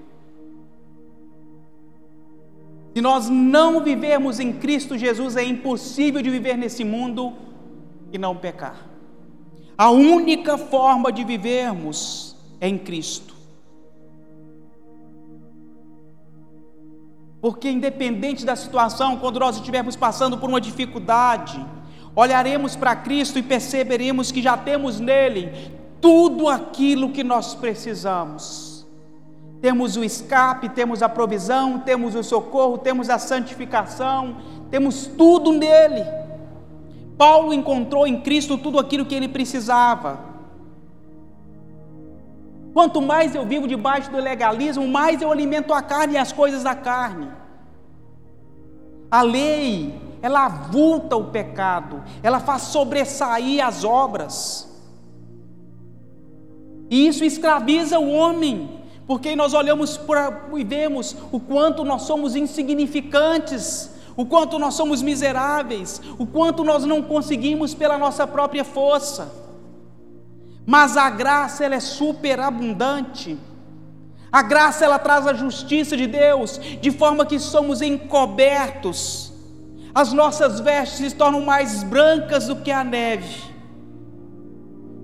Se 2.95 3.01
nós 3.01 3.29
não 3.29 3.83
vivermos 3.83 4.41
em 4.41 4.53
Cristo 4.53 4.99
Jesus, 4.99 5.37
é 5.37 5.45
impossível 5.45 6.21
de 6.23 6.31
viver 6.31 6.57
nesse 6.57 6.83
mundo 6.83 7.35
e 8.12 8.18
não 8.18 8.37
pecar. 8.37 8.89
A 9.79 9.91
única 9.91 10.59
forma 10.59 11.12
de 11.12 11.25
vivermos 11.25 12.37
é 12.61 12.68
em 12.68 12.77
Cristo. 12.77 13.30
Porque, 17.41 17.70
independente 17.70 18.45
da 18.45 18.55
situação, 18.55 19.16
quando 19.16 19.41
nós 19.41 19.57
estivermos 19.57 19.97
passando 19.97 20.36
por 20.38 20.49
uma 20.49 20.61
dificuldade, 20.61 21.64
olharemos 22.14 22.76
para 22.76 22.95
Cristo 22.97 23.38
e 23.38 23.43
perceberemos 23.43 24.30
que 24.30 24.43
já 24.43 24.57
temos 24.57 25.01
nele 25.01 25.72
tudo 26.01 26.49
aquilo 26.49 27.11
que 27.11 27.24
nós 27.24 27.55
precisamos 27.55 28.70
temos 29.61 29.97
o 29.97 30.03
escape, 30.03 30.70
temos 30.70 31.03
a 31.03 31.09
provisão, 31.09 31.78
temos 31.78 32.14
o 32.14 32.22
socorro, 32.22 32.78
temos 32.78 33.11
a 33.11 33.18
santificação, 33.18 34.36
temos 34.70 35.07
tudo 35.07 35.53
nele. 35.53 36.05
Paulo 37.18 37.53
encontrou 37.53 38.07
em 38.07 38.20
Cristo 38.22 38.57
tudo 38.57 38.78
aquilo 38.78 39.05
que 39.05 39.14
ele 39.14 39.28
precisava. 39.28 40.30
Quanto 42.73 43.03
mais 43.03 43.35
eu 43.35 43.45
vivo 43.45 43.66
debaixo 43.66 44.11
do 44.11 44.18
legalismo, 44.18 44.87
mais 44.87 45.21
eu 45.21 45.31
alimento 45.31 45.73
a 45.73 45.83
carne 45.83 46.14
e 46.14 46.18
as 46.18 46.33
coisas 46.33 46.62
da 46.62 46.75
carne. 46.75 47.29
A 49.11 49.23
lei, 49.23 49.99
ela 50.23 50.47
avulta 50.47 51.16
o 51.16 51.25
pecado, 51.25 52.03
ela 52.23 52.39
faz 52.39 52.62
sobressair 52.62 53.64
as 53.64 53.83
obras. 53.83 54.68
E 56.89 57.07
isso 57.07 57.25
escraviza 57.25 57.99
o 57.99 58.11
homem 58.11 58.81
porque 59.11 59.35
nós 59.35 59.55
olhamos 59.55 59.97
para, 59.97 60.49
e 60.57 60.62
vemos 60.62 61.16
o 61.33 61.41
quanto 61.41 61.85
nós 61.85 62.03
somos 62.03 62.37
insignificantes, 62.37 63.91
o 64.16 64.25
quanto 64.25 64.57
nós 64.57 64.75
somos 64.75 65.03
miseráveis, 65.03 66.01
o 66.16 66.25
quanto 66.25 66.62
nós 66.62 66.85
não 66.85 67.03
conseguimos 67.03 67.75
pela 67.75 67.99
nossa 67.99 68.25
própria 68.25 68.64
força. 68.64 69.50
Mas 70.71 70.97
a 70.97 71.11
graça 71.11 71.64
ela 71.64 71.75
é 71.75 71.81
superabundante. 71.81 73.37
A 74.31 74.41
graça 74.41 74.85
ela 74.85 75.01
traz 75.01 75.27
a 75.27 75.35
justiça 75.35 75.97
de 75.97 76.07
Deus, 76.07 76.61
de 76.81 76.93
forma 76.93 77.27
que 77.27 77.41
somos 77.41 77.83
encobertos. 77.83 79.33
As 79.93 80.12
nossas 80.12 80.61
vestes 80.61 81.11
se 81.11 81.16
tornam 81.16 81.41
mais 81.41 81.83
brancas 81.83 82.47
do 82.47 82.55
que 82.55 82.71
a 82.71 82.85
neve. 82.85 83.53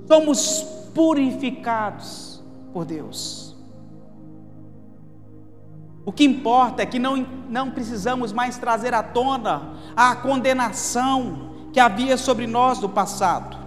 Somos 0.07 0.65
purificados 0.95 2.41
por 2.73 2.85
Deus. 2.85 3.57
O 6.05 6.13
que 6.13 6.23
importa 6.23 6.85
é 6.85 6.87
que 6.87 7.01
não, 7.01 7.27
não 7.51 7.73
precisamos 7.73 8.33
mais 8.33 8.57
trazer 8.57 8.95
à 8.95 9.03
tona 9.03 9.73
a 9.97 10.15
condenação 10.15 11.71
que 11.73 11.81
havia 11.81 12.17
sobre 12.17 12.47
nós 12.47 12.79
do 12.79 12.89
passado. 12.89 13.66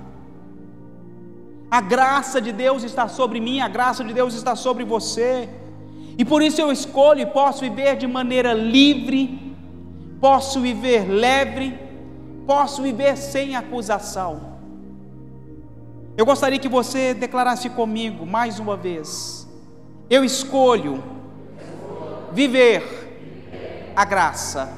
A 1.71 1.81
graça 1.81 2.41
de 2.41 2.51
Deus 2.51 2.83
está 2.83 3.07
sobre 3.07 3.39
mim, 3.39 3.61
a 3.61 3.67
graça 3.67 4.03
de 4.03 4.11
Deus 4.11 4.33
está 4.33 4.55
sobre 4.55 4.83
você. 4.83 5.47
E 6.17 6.25
por 6.25 6.41
isso 6.41 6.59
eu 6.59 6.71
escolho 6.71 7.21
e 7.21 7.25
posso 7.25 7.61
viver 7.61 7.95
de 7.95 8.07
maneira 8.07 8.53
livre, 8.53 9.55
posso 10.19 10.59
viver 10.59 11.07
leve, 11.07 11.77
posso 12.47 12.81
viver 12.81 13.15
sem 13.15 13.55
acusação. 13.55 14.57
Eu 16.17 16.25
gostaria 16.25 16.59
que 16.59 16.67
você 16.67 17.13
declarasse 17.13 17.69
comigo 17.69 18.25
mais 18.25 18.59
uma 18.59 18.75
vez: 18.75 19.47
eu 20.09 20.23
escolho 20.23 21.03
viver 22.31 22.83
a 23.95 24.03
graça. 24.03 24.73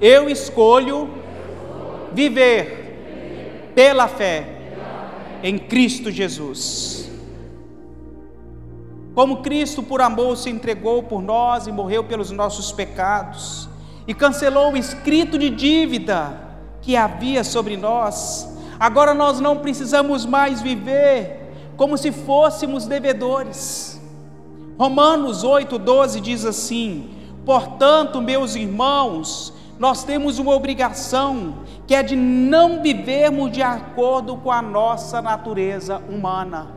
Eu 0.00 0.30
escolho 0.30 1.10
viver 2.12 3.72
pela 3.74 4.08
fé 4.08 4.57
em 5.42 5.58
Cristo 5.58 6.10
Jesus. 6.10 7.10
Como 9.14 9.38
Cristo, 9.38 9.82
por 9.82 10.00
amor, 10.00 10.36
se 10.36 10.50
entregou 10.50 11.02
por 11.02 11.20
nós 11.20 11.66
e 11.66 11.72
morreu 11.72 12.04
pelos 12.04 12.30
nossos 12.30 12.70
pecados, 12.70 13.68
e 14.06 14.14
cancelou 14.14 14.72
o 14.72 14.76
escrito 14.76 15.38
de 15.38 15.50
dívida 15.50 16.40
que 16.80 16.96
havia 16.96 17.44
sobre 17.44 17.76
nós, 17.76 18.48
agora 18.78 19.12
nós 19.12 19.40
não 19.40 19.58
precisamos 19.58 20.24
mais 20.24 20.62
viver 20.62 21.52
como 21.76 21.98
se 21.98 22.10
fôssemos 22.10 22.86
devedores 22.86 23.98
Romanos 24.78 25.42
8,12 25.42 26.20
diz 26.20 26.44
assim: 26.44 27.10
Portanto, 27.44 28.22
meus 28.22 28.54
irmãos, 28.54 29.52
nós 29.78 30.02
temos 30.02 30.38
uma 30.38 30.54
obrigação, 30.54 31.58
que 31.86 31.94
é 31.94 32.02
de 32.02 32.16
não 32.16 32.82
vivermos 32.82 33.52
de 33.52 33.62
acordo 33.62 34.36
com 34.36 34.50
a 34.50 34.60
nossa 34.60 35.22
natureza 35.22 36.02
humana. 36.08 36.74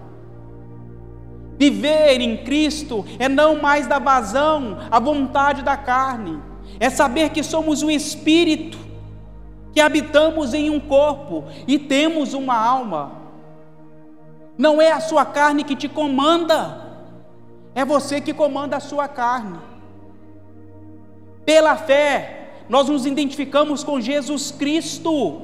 Viver 1.57 2.21
em 2.21 2.37
Cristo 2.43 3.03
é 3.17 3.27
não 3.27 3.59
mais 3.59 3.87
dar 3.87 3.99
vazão 3.99 4.77
à 4.91 4.99
vontade 4.99 5.63
da 5.63 5.75
carne, 5.75 6.41
é 6.79 6.89
saber 6.89 7.29
que 7.29 7.43
somos 7.43 7.81
um 7.81 7.89
espírito, 7.89 8.77
que 9.73 9.81
habitamos 9.81 10.53
em 10.53 10.69
um 10.69 10.79
corpo 10.79 11.45
e 11.67 11.79
temos 11.79 12.33
uma 12.33 12.55
alma. 12.55 13.13
Não 14.57 14.81
é 14.81 14.91
a 14.91 14.99
sua 14.99 15.25
carne 15.25 15.63
que 15.63 15.75
te 15.75 15.89
comanda, 15.89 16.81
é 17.73 17.83
você 17.83 18.21
que 18.21 18.33
comanda 18.33 18.77
a 18.77 18.79
sua 18.79 19.07
carne. 19.07 19.59
Pela 21.45 21.75
fé, 21.75 22.40
nós 22.69 22.87
nos 22.87 23.05
identificamos 23.05 23.83
com 23.83 23.99
Jesus 23.99 24.51
Cristo, 24.51 25.41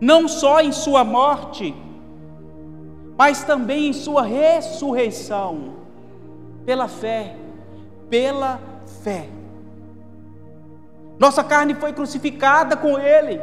não 0.00 0.28
só 0.28 0.60
em 0.60 0.72
Sua 0.72 1.04
morte, 1.04 1.74
mas 3.16 3.44
também 3.44 3.88
em 3.88 3.92
Sua 3.92 4.22
ressurreição. 4.22 5.80
Pela 6.64 6.86
fé, 6.86 7.34
pela 8.08 8.60
fé. 9.02 9.26
Nossa 11.18 11.42
carne 11.42 11.74
foi 11.74 11.92
crucificada 11.92 12.76
com 12.76 12.98
Ele. 12.98 13.40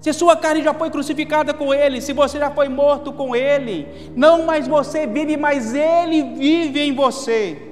Se 0.00 0.12
sua 0.12 0.36
carne 0.36 0.62
já 0.62 0.72
foi 0.72 0.90
crucificada 0.90 1.52
com 1.52 1.74
Ele, 1.74 2.00
se 2.00 2.12
você 2.12 2.38
já 2.38 2.50
foi 2.50 2.68
morto 2.68 3.12
com 3.12 3.34
Ele, 3.34 4.12
não 4.14 4.44
mais 4.44 4.68
você 4.68 5.06
vive, 5.06 5.36
mas 5.36 5.74
Ele 5.74 6.22
vive 6.22 6.80
em 6.80 6.94
você. 6.94 7.67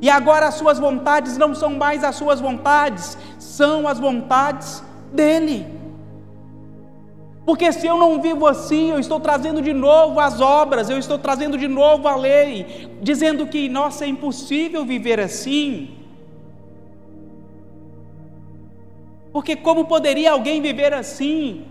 E 0.00 0.08
agora 0.08 0.46
as 0.46 0.54
suas 0.54 0.78
vontades 0.78 1.36
não 1.36 1.54
são 1.54 1.70
mais 1.74 2.04
as 2.04 2.14
suas 2.14 2.40
vontades, 2.40 3.18
são 3.38 3.88
as 3.88 3.98
vontades 3.98 4.82
dEle. 5.12 5.66
Porque 7.44 7.72
se 7.72 7.86
eu 7.86 7.96
não 7.96 8.20
vivo 8.20 8.46
assim, 8.46 8.90
eu 8.90 8.98
estou 8.98 9.18
trazendo 9.18 9.62
de 9.62 9.72
novo 9.72 10.20
as 10.20 10.40
obras, 10.40 10.90
eu 10.90 10.98
estou 10.98 11.18
trazendo 11.18 11.56
de 11.56 11.66
novo 11.66 12.06
a 12.06 12.14
lei, 12.14 12.90
dizendo 13.00 13.46
que, 13.46 13.68
nossa, 13.68 14.04
é 14.04 14.08
impossível 14.08 14.84
viver 14.84 15.18
assim. 15.18 15.96
Porque 19.32 19.56
como 19.56 19.86
poderia 19.86 20.32
alguém 20.32 20.60
viver 20.60 20.92
assim? 20.92 21.64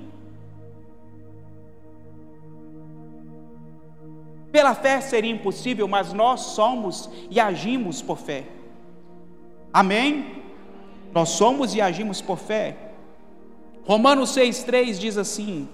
Pela 4.51 4.73
fé 4.73 5.01
seria 5.01 5.31
impossível, 5.31 5.87
mas 5.87 6.13
nós 6.13 6.41
somos 6.41 7.09
e 7.29 7.39
agimos 7.39 8.01
por 8.01 8.17
fé. 8.17 8.45
Amém? 9.73 10.43
Nós 11.13 11.29
somos 11.29 11.75
e 11.75 11.81
agimos 11.81 12.21
por 12.21 12.37
fé. 12.37 12.75
Romanos 13.85 14.31
6,3 14.35 14.97
diz 14.97 15.17
assim: 15.17 15.67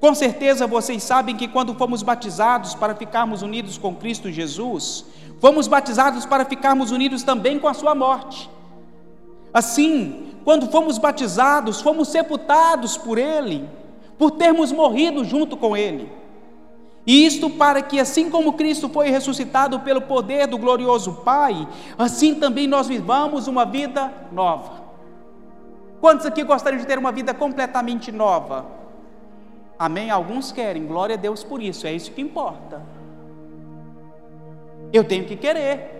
Com 0.00 0.14
certeza 0.14 0.66
vocês 0.66 1.02
sabem 1.02 1.36
que 1.36 1.48
quando 1.48 1.74
fomos 1.74 2.02
batizados 2.02 2.74
para 2.74 2.94
ficarmos 2.94 3.42
unidos 3.42 3.78
com 3.78 3.94
Cristo 3.94 4.30
Jesus, 4.30 5.04
fomos 5.40 5.66
batizados 5.66 6.24
para 6.24 6.44
ficarmos 6.44 6.90
unidos 6.90 7.22
também 7.22 7.58
com 7.58 7.68
a 7.68 7.74
Sua 7.74 7.94
morte. 7.94 8.48
Assim, 9.52 10.34
quando 10.44 10.70
fomos 10.70 10.98
batizados, 10.98 11.80
fomos 11.80 12.08
sepultados 12.08 12.96
por 12.96 13.18
Ele, 13.18 13.68
por 14.16 14.32
termos 14.32 14.70
morrido 14.70 15.24
junto 15.24 15.56
com 15.56 15.76
Ele. 15.76 16.19
E 17.06 17.24
isto 17.24 17.48
para 17.48 17.80
que, 17.80 17.98
assim 17.98 18.28
como 18.28 18.52
Cristo 18.52 18.88
foi 18.88 19.10
ressuscitado 19.10 19.80
pelo 19.80 20.02
poder 20.02 20.46
do 20.46 20.58
glorioso 20.58 21.12
Pai, 21.24 21.66
assim 21.96 22.34
também 22.34 22.66
nós 22.66 22.86
vivamos 22.86 23.46
uma 23.46 23.64
vida 23.64 24.12
nova. 24.30 24.80
Quantos 26.00 26.26
aqui 26.26 26.42
gostariam 26.44 26.80
de 26.80 26.86
ter 26.86 26.98
uma 26.98 27.12
vida 27.12 27.32
completamente 27.32 28.12
nova? 28.12 28.66
Amém? 29.78 30.10
Alguns 30.10 30.52
querem, 30.52 30.86
glória 30.86 31.14
a 31.14 31.18
Deus 31.18 31.42
por 31.42 31.62
isso, 31.62 31.86
é 31.86 31.92
isso 31.92 32.12
que 32.12 32.20
importa. 32.20 32.82
Eu 34.92 35.04
tenho 35.04 35.24
que 35.24 35.36
querer. 35.36 35.98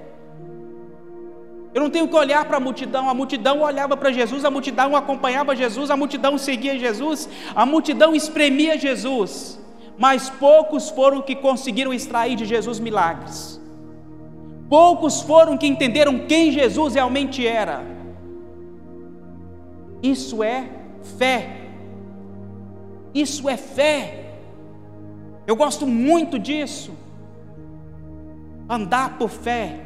Eu 1.72 1.80
não 1.82 1.90
tenho 1.90 2.08
que 2.08 2.16
olhar 2.16 2.44
para 2.44 2.56
a 2.56 2.60
multidão, 2.60 3.08
a 3.08 3.14
multidão 3.14 3.62
olhava 3.62 3.96
para 3.96 4.10
Jesus, 4.10 4.44
a 4.44 4.50
multidão 4.50 4.96
acompanhava 4.96 5.54
Jesus, 5.54 5.90
a 5.90 5.96
multidão 5.96 6.36
seguia 6.36 6.78
Jesus, 6.78 7.28
a 7.54 7.64
multidão 7.64 8.14
espremia 8.14 8.76
Jesus 8.76 9.59
mas 10.00 10.30
poucos 10.30 10.88
foram 10.88 11.20
que 11.20 11.36
conseguiram 11.36 11.92
extrair 11.92 12.34
de 12.34 12.46
Jesus 12.46 12.80
milagres. 12.80 13.60
Poucos 14.66 15.20
foram 15.20 15.58
que 15.58 15.66
entenderam 15.66 16.20
quem 16.20 16.50
Jesus 16.50 16.94
realmente 16.94 17.46
era. 17.46 17.84
Isso 20.02 20.42
é 20.42 20.70
fé. 21.18 21.66
Isso 23.12 23.46
é 23.46 23.58
fé. 23.58 24.36
Eu 25.46 25.54
gosto 25.54 25.86
muito 25.86 26.38
disso. 26.38 26.94
Andar 28.66 29.18
por 29.18 29.28
fé. 29.28 29.80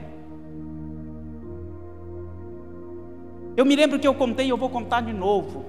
Eu 3.56 3.64
me 3.64 3.74
lembro 3.74 3.98
que 3.98 4.06
eu 4.06 4.14
contei 4.14 4.48
eu 4.48 4.56
vou 4.56 4.70
contar 4.70 5.00
de 5.00 5.12
novo. 5.12 5.64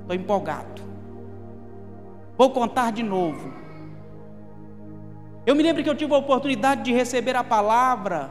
Estou 0.00 0.16
empolgado. 0.16 0.89
Vou 2.40 2.48
contar 2.48 2.90
de 2.90 3.02
novo. 3.02 3.52
Eu 5.44 5.54
me 5.54 5.62
lembro 5.62 5.82
que 5.84 5.90
eu 5.90 5.94
tive 5.94 6.14
a 6.14 6.16
oportunidade 6.16 6.82
de 6.82 6.90
receber 6.90 7.36
a 7.36 7.44
palavra 7.44 8.30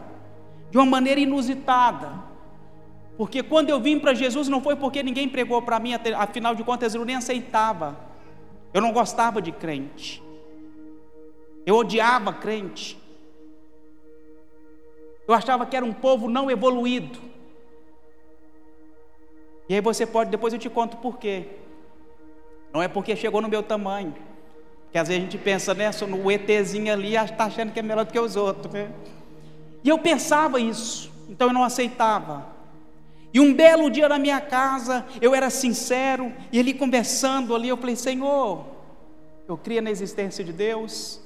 de 0.72 0.80
uma 0.80 0.86
maneira 0.88 1.20
inusitada. 1.20 2.14
Porque 3.16 3.43
quando 3.43 3.70
eu 3.70 3.80
vim 3.80 3.99
para 3.99 4.16
Jesus 4.16 4.47
não 4.47 4.64
foi 4.64 4.76
porque 4.76 5.03
ninguém 5.03 5.30
pregou 5.30 5.62
para 5.62 5.80
mim, 5.80 5.91
afinal 6.18 6.55
de 6.55 6.64
contas 6.64 6.95
eu 6.95 7.05
nem 7.05 7.18
aceitava. 7.18 7.99
Eu 8.74 8.82
não 8.82 8.91
gostava 8.91 9.43
de 9.43 9.51
crente. 9.51 10.24
Eu 11.64 11.76
odiava 11.76 12.34
crente. 12.34 12.97
Eu 15.28 15.36
achava 15.36 15.68
que 15.68 15.78
era 15.78 15.86
um 15.86 15.93
povo 15.93 16.28
não 16.28 16.49
evoluído. 16.49 17.20
E 19.70 19.76
aí 19.76 19.82
você 19.82 20.03
pode, 20.03 20.32
depois 20.32 20.51
eu 20.51 20.57
te 20.57 20.68
conto 20.68 20.97
por 20.97 21.20
quê. 21.20 21.45
Não 22.74 22.82
é 22.82 22.88
porque 22.88 23.15
chegou 23.15 23.41
no 23.41 23.47
meu 23.47 23.63
tamanho. 23.63 24.13
Que 24.91 24.97
às 24.97 25.07
vezes 25.07 25.22
a 25.22 25.26
gente 25.26 25.38
pensa, 25.38 25.74
né, 25.74 25.91
no 26.07 26.32
ETzinho 26.32 26.91
ali, 26.91 27.15
está 27.15 27.45
achando 27.45 27.72
que 27.72 27.80
é 27.80 27.84
melhor 27.84 28.05
do 28.05 28.11
que 28.11 28.20
os 28.20 28.36
outros. 28.36 28.74
Né? 28.74 28.91
E 29.84 29.89
eu 29.89 29.99
pensava 29.99 30.59
isso, 30.59 31.11
então 31.30 31.47
eu 31.47 31.53
não 31.53 31.63
aceitava. 31.63 32.47
E 33.32 33.39
um 33.39 33.53
belo 33.53 33.89
dia 33.91 34.09
na 34.09 34.17
minha 34.17 34.41
casa, 34.41 35.05
eu 35.22 35.36
era 35.36 35.49
sincero, 35.49 36.34
e 36.51 36.59
ali 36.59 36.74
conversando 36.74 37.53
ali, 37.53 37.70
eu 37.70 37.78
falei, 37.78 37.95
Senhor, 37.95 38.65
eu 39.47 39.55
cria 39.55 39.82
na 39.82 39.91
existência 39.91 40.43
de 40.43 40.51
Deus. 40.51 41.20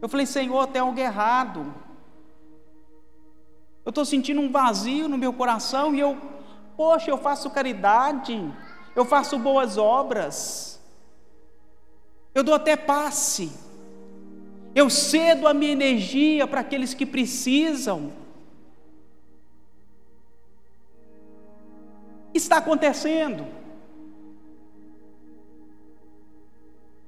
Eu 0.00 0.08
falei, 0.08 0.26
Senhor, 0.26 0.68
tem 0.68 0.80
algo 0.80 0.98
errado. 0.98 1.74
Eu 3.84 3.90
estou 3.90 4.04
sentindo 4.04 4.40
um 4.40 4.50
vazio 4.50 5.08
no 5.08 5.18
meu 5.18 5.32
coração 5.32 5.92
e 5.94 5.98
eu, 5.98 6.16
poxa, 6.76 7.10
eu 7.10 7.18
faço 7.18 7.50
caridade, 7.50 8.52
eu 8.94 9.04
faço 9.04 9.36
boas 9.38 9.76
obras. 9.76 10.71
Eu 12.34 12.42
dou 12.42 12.54
até 12.54 12.76
passe. 12.76 13.52
Eu 14.74 14.88
cedo 14.88 15.46
a 15.46 15.52
minha 15.52 15.72
energia 15.72 16.46
para 16.46 16.60
aqueles 16.60 16.94
que 16.94 17.04
precisam. 17.04 18.12
Está 22.32 22.56
acontecendo. 22.56 23.46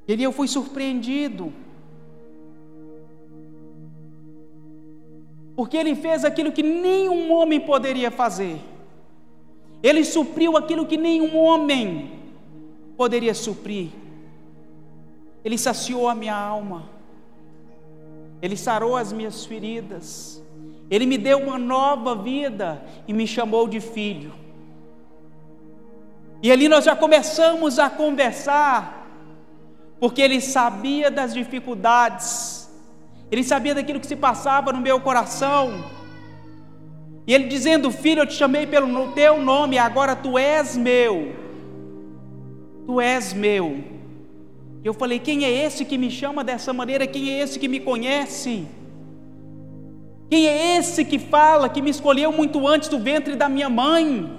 E 0.07 0.23
eu 0.23 0.33
fui 0.33 0.47
surpreendido. 0.47 1.53
Porque 5.57 5.77
ele 5.77 5.95
fez 5.95 6.25
aquilo 6.25 6.53
que 6.53 6.63
nenhum 6.63 7.33
homem 7.33 7.61
poderia 7.61 8.11
fazer. 8.11 8.59
Ele 9.83 10.05
supriu 10.05 10.57
aquilo 10.57 10.87
que 10.87 10.97
nenhum 10.97 11.37
homem 11.37 12.21
poderia 12.97 13.33
suprir. 13.33 13.89
Ele 15.45 15.59
saciou 15.59 16.09
a 16.09 16.15
minha 16.15 16.35
alma, 16.35 16.89
Ele 18.41 18.57
sarou 18.57 18.97
as 18.97 19.13
minhas 19.13 19.45
feridas, 19.45 20.43
Ele 20.91 21.05
me 21.05 21.19
deu 21.19 21.39
uma 21.39 21.59
nova 21.59 22.15
vida 22.17 22.83
e 23.07 23.13
me 23.13 23.27
chamou 23.27 23.69
de 23.69 23.79
filho. 23.79 24.33
E 26.43 26.51
ali 26.51 26.69
nós 26.69 26.85
já 26.85 26.97
começamos 26.97 27.79
a 27.79 27.91
conversar, 27.91 29.07
porque 30.01 30.23
Ele 30.23 30.41
sabia 30.41 31.11
das 31.11 31.35
dificuldades, 31.35 32.71
Ele 33.31 33.45
sabia 33.45 33.75
daquilo 33.75 34.01
que 34.01 34.07
se 34.07 34.17
passava 34.17 34.73
no 34.73 34.81
meu 34.81 34.99
coração. 35.01 35.85
E 37.27 37.35
Ele 37.35 37.49
dizendo: 37.49 37.91
Filho, 37.91 38.23
eu 38.23 38.27
te 38.27 38.35
chamei 38.35 38.67
pelo 38.67 39.13
teu 39.13 39.43
nome, 39.43 39.79
agora 39.79 40.17
tu 40.17 40.39
és 40.39 40.77
meu. 40.77 41.35
Tu 42.87 43.01
és 43.01 43.33
meu. 43.33 43.94
Eu 44.85 44.93
falei: 44.93 45.19
quem 45.19 45.45
é 45.45 45.51
esse 45.51 45.85
que 45.85 45.97
me 45.97 46.11
chama 46.11 46.45
dessa 46.45 46.73
maneira? 46.73 47.07
Quem 47.07 47.31
é 47.31 47.41
esse 47.41 47.59
que 47.59 47.67
me 47.67 47.81
conhece? 47.81 48.67
Quem 50.31 50.47
é 50.47 50.77
esse 50.77 51.05
que 51.05 51.19
fala, 51.19 51.69
que 51.69 51.81
me 51.81 51.91
escolheu 51.91 52.31
muito 52.31 52.67
antes 52.69 52.89
do 52.89 52.99
ventre 52.99 53.35
da 53.35 53.49
minha 53.49 53.71
mãe? 53.71 54.31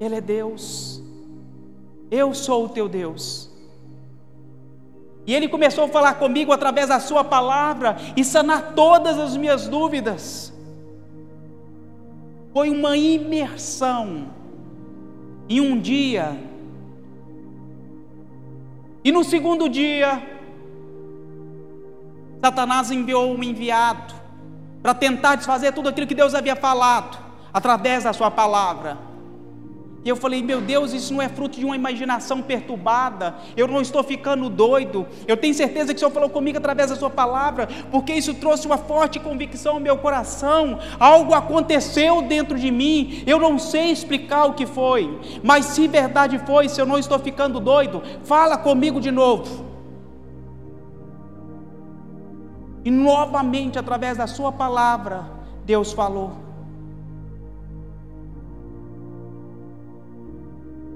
Ele 0.00 0.14
é 0.14 0.20
Deus. 0.20 1.02
Eu 2.10 2.32
sou 2.32 2.66
o 2.66 2.68
teu 2.68 2.88
Deus. 2.88 3.50
E 5.26 5.34
ele 5.34 5.48
começou 5.48 5.84
a 5.84 5.88
falar 5.88 6.14
comigo 6.14 6.52
através 6.52 6.88
da 6.88 6.98
sua 6.98 7.22
palavra 7.22 7.96
e 8.16 8.24
sanar 8.24 8.72
todas 8.74 9.18
as 9.18 9.36
minhas 9.36 9.68
dúvidas. 9.68 10.52
Foi 12.52 12.70
uma 12.70 12.96
imersão. 12.96 14.28
em 15.48 15.60
um 15.60 15.80
dia, 15.80 16.36
e 19.02 19.10
no 19.10 19.24
segundo 19.24 19.68
dia, 19.68 20.22
Satanás 22.42 22.90
enviou 22.90 23.34
um 23.34 23.42
enviado 23.42 24.14
para 24.82 24.94
tentar 24.94 25.36
desfazer 25.36 25.72
tudo 25.72 25.88
aquilo 25.88 26.06
que 26.06 26.14
Deus 26.14 26.34
havia 26.34 26.56
falado, 26.56 27.18
através 27.52 28.04
da 28.04 28.12
Sua 28.12 28.30
palavra. 28.30 29.09
E 30.02 30.08
eu 30.08 30.16
falei, 30.16 30.42
meu 30.42 30.62
Deus, 30.62 30.94
isso 30.94 31.12
não 31.12 31.20
é 31.20 31.28
fruto 31.28 31.58
de 31.58 31.64
uma 31.64 31.76
imaginação 31.76 32.40
perturbada, 32.40 33.34
eu 33.54 33.68
não 33.68 33.82
estou 33.82 34.02
ficando 34.02 34.48
doido, 34.48 35.06
eu 35.28 35.36
tenho 35.36 35.52
certeza 35.52 35.92
que 35.92 35.96
o 35.96 35.98
Senhor 35.98 36.10
falou 36.10 36.30
comigo 36.30 36.56
através 36.56 36.88
da 36.88 36.96
Sua 36.96 37.10
palavra, 37.10 37.68
porque 37.90 38.14
isso 38.14 38.32
trouxe 38.32 38.66
uma 38.66 38.78
forte 38.78 39.20
convicção 39.20 39.74
ao 39.74 39.80
meu 39.80 39.98
coração, 39.98 40.78
algo 40.98 41.34
aconteceu 41.34 42.22
dentro 42.22 42.58
de 42.58 42.70
mim, 42.70 43.22
eu 43.26 43.38
não 43.38 43.58
sei 43.58 43.90
explicar 43.90 44.46
o 44.46 44.54
que 44.54 44.64
foi, 44.64 45.20
mas 45.42 45.66
se 45.66 45.86
verdade 45.86 46.38
foi, 46.46 46.70
se 46.70 46.80
eu 46.80 46.86
não 46.86 46.98
estou 46.98 47.18
ficando 47.18 47.60
doido, 47.60 48.02
fala 48.24 48.56
comigo 48.56 49.02
de 49.02 49.10
novo. 49.10 49.68
E 52.82 52.90
novamente, 52.90 53.78
através 53.78 54.16
da 54.16 54.26
Sua 54.26 54.50
palavra, 54.50 55.30
Deus 55.66 55.92
falou. 55.92 56.49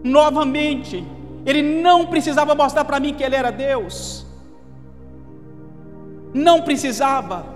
Novamente. 0.04 1.02
Ele 1.46 1.62
não 1.62 2.06
precisava 2.06 2.54
mostrar 2.54 2.84
para 2.84 3.00
mim 3.00 3.14
que 3.14 3.22
ele 3.22 3.34
era 3.34 3.50
Deus. 3.50 4.26
Não 6.34 6.60
precisava. 6.60 7.46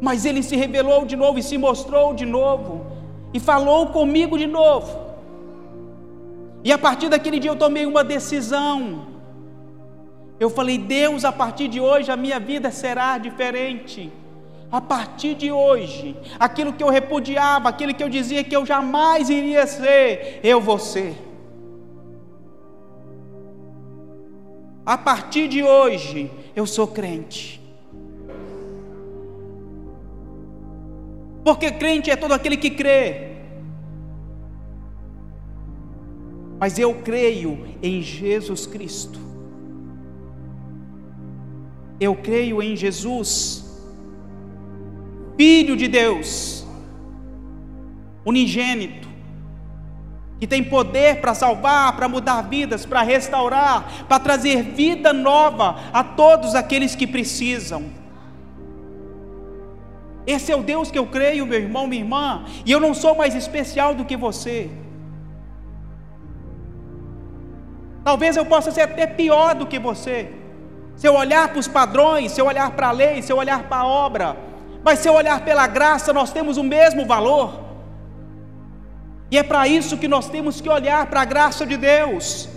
Mas 0.00 0.24
ele 0.24 0.42
se 0.42 0.56
revelou 0.56 1.04
de 1.04 1.14
novo 1.14 1.38
e 1.38 1.42
se 1.42 1.58
mostrou 1.58 2.14
de 2.14 2.24
novo. 2.24 2.86
E 3.34 3.38
falou 3.38 3.88
comigo 3.88 4.38
de 4.38 4.46
novo. 4.46 5.00
E 6.64 6.72
a 6.72 6.78
partir 6.78 7.08
daquele 7.08 7.38
dia 7.38 7.50
eu 7.50 7.56
tomei 7.56 7.84
uma 7.86 8.02
decisão. 8.02 9.06
Eu 10.40 10.50
falei: 10.50 10.78
Deus, 10.78 11.24
a 11.24 11.32
partir 11.32 11.68
de 11.68 11.80
hoje 11.80 12.10
a 12.10 12.16
minha 12.16 12.40
vida 12.40 12.70
será 12.70 13.18
diferente. 13.18 14.12
A 14.70 14.80
partir 14.80 15.34
de 15.34 15.52
hoje, 15.52 16.16
aquilo 16.40 16.72
que 16.72 16.82
eu 16.82 16.88
repudiava, 16.88 17.68
aquilo 17.68 17.92
que 17.92 18.02
eu 18.02 18.08
dizia 18.08 18.42
que 18.42 18.56
eu 18.56 18.64
jamais 18.64 19.28
iria 19.28 19.66
ser, 19.66 20.40
eu 20.42 20.62
vou 20.62 20.78
ser. 20.78 21.31
A 24.84 24.98
partir 24.98 25.48
de 25.48 25.62
hoje, 25.62 26.30
eu 26.56 26.66
sou 26.66 26.88
crente. 26.88 27.60
Porque 31.44 31.70
crente 31.70 32.10
é 32.10 32.16
todo 32.16 32.32
aquele 32.32 32.56
que 32.56 32.70
crê. 32.70 33.32
Mas 36.58 36.78
eu 36.78 36.94
creio 37.02 37.66
em 37.82 38.00
Jesus 38.00 38.66
Cristo. 38.66 39.18
Eu 41.98 42.16
creio 42.16 42.60
em 42.62 42.74
Jesus, 42.74 43.64
Filho 45.36 45.76
de 45.76 45.88
Deus, 45.88 46.64
unigênito, 48.24 49.08
que 50.42 50.46
tem 50.48 50.64
poder 50.64 51.20
para 51.20 51.34
salvar, 51.34 51.94
para 51.94 52.08
mudar 52.08 52.42
vidas, 52.42 52.84
para 52.84 53.00
restaurar, 53.00 54.06
para 54.08 54.18
trazer 54.18 54.60
vida 54.60 55.12
nova 55.12 55.76
a 55.92 56.02
todos 56.02 56.56
aqueles 56.56 56.96
que 56.96 57.06
precisam. 57.06 57.84
Esse 60.26 60.50
é 60.50 60.56
o 60.56 60.62
Deus 60.64 60.90
que 60.90 60.98
eu 60.98 61.06
creio, 61.06 61.46
meu 61.46 61.60
irmão, 61.60 61.86
minha 61.86 62.02
irmã, 62.02 62.44
e 62.66 62.72
eu 62.72 62.80
não 62.80 62.92
sou 62.92 63.14
mais 63.14 63.36
especial 63.36 63.94
do 63.94 64.04
que 64.04 64.16
você. 64.16 64.68
Talvez 68.02 68.36
eu 68.36 68.44
possa 68.44 68.72
ser 68.72 68.80
até 68.80 69.06
pior 69.06 69.54
do 69.54 69.64
que 69.64 69.78
você. 69.78 70.28
Se 70.96 71.06
eu 71.06 71.14
olhar 71.14 71.50
para 71.50 71.60
os 71.60 71.68
padrões, 71.68 72.32
se 72.32 72.40
eu 72.40 72.46
olhar 72.46 72.72
para 72.72 72.88
a 72.88 72.90
lei, 72.90 73.22
se 73.22 73.32
eu 73.32 73.36
olhar 73.36 73.62
para 73.68 73.82
a 73.82 73.86
obra, 73.86 74.36
mas 74.82 74.98
se 74.98 75.08
eu 75.08 75.14
olhar 75.14 75.44
pela 75.44 75.68
graça, 75.68 76.12
nós 76.12 76.32
temos 76.32 76.56
o 76.56 76.64
mesmo 76.64 77.06
valor. 77.06 77.71
E 79.32 79.38
é 79.38 79.42
para 79.42 79.66
isso 79.66 79.96
que 79.96 80.06
nós 80.06 80.28
temos 80.28 80.60
que 80.60 80.68
olhar 80.68 81.06
para 81.06 81.22
a 81.22 81.24
graça 81.24 81.64
de 81.64 81.78
Deus 81.78 82.50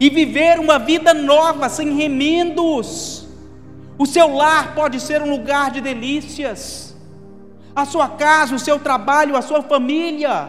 e 0.00 0.08
viver 0.08 0.58
uma 0.58 0.78
vida 0.78 1.12
nova, 1.12 1.68
sem 1.68 1.94
remendos. 1.94 3.28
O 3.98 4.06
seu 4.06 4.34
lar 4.34 4.74
pode 4.74 5.00
ser 5.00 5.20
um 5.20 5.28
lugar 5.28 5.70
de 5.70 5.82
delícias, 5.82 6.96
a 7.76 7.84
sua 7.84 8.08
casa, 8.08 8.54
o 8.54 8.58
seu 8.58 8.78
trabalho, 8.78 9.36
a 9.36 9.42
sua 9.42 9.62
família, 9.62 10.48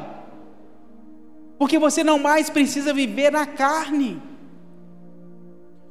porque 1.60 1.78
você 1.78 2.06
não 2.06 2.18
mais 2.20 2.50
precisa 2.50 2.94
viver 2.94 3.30
na 3.30 3.46
carne. 3.46 4.22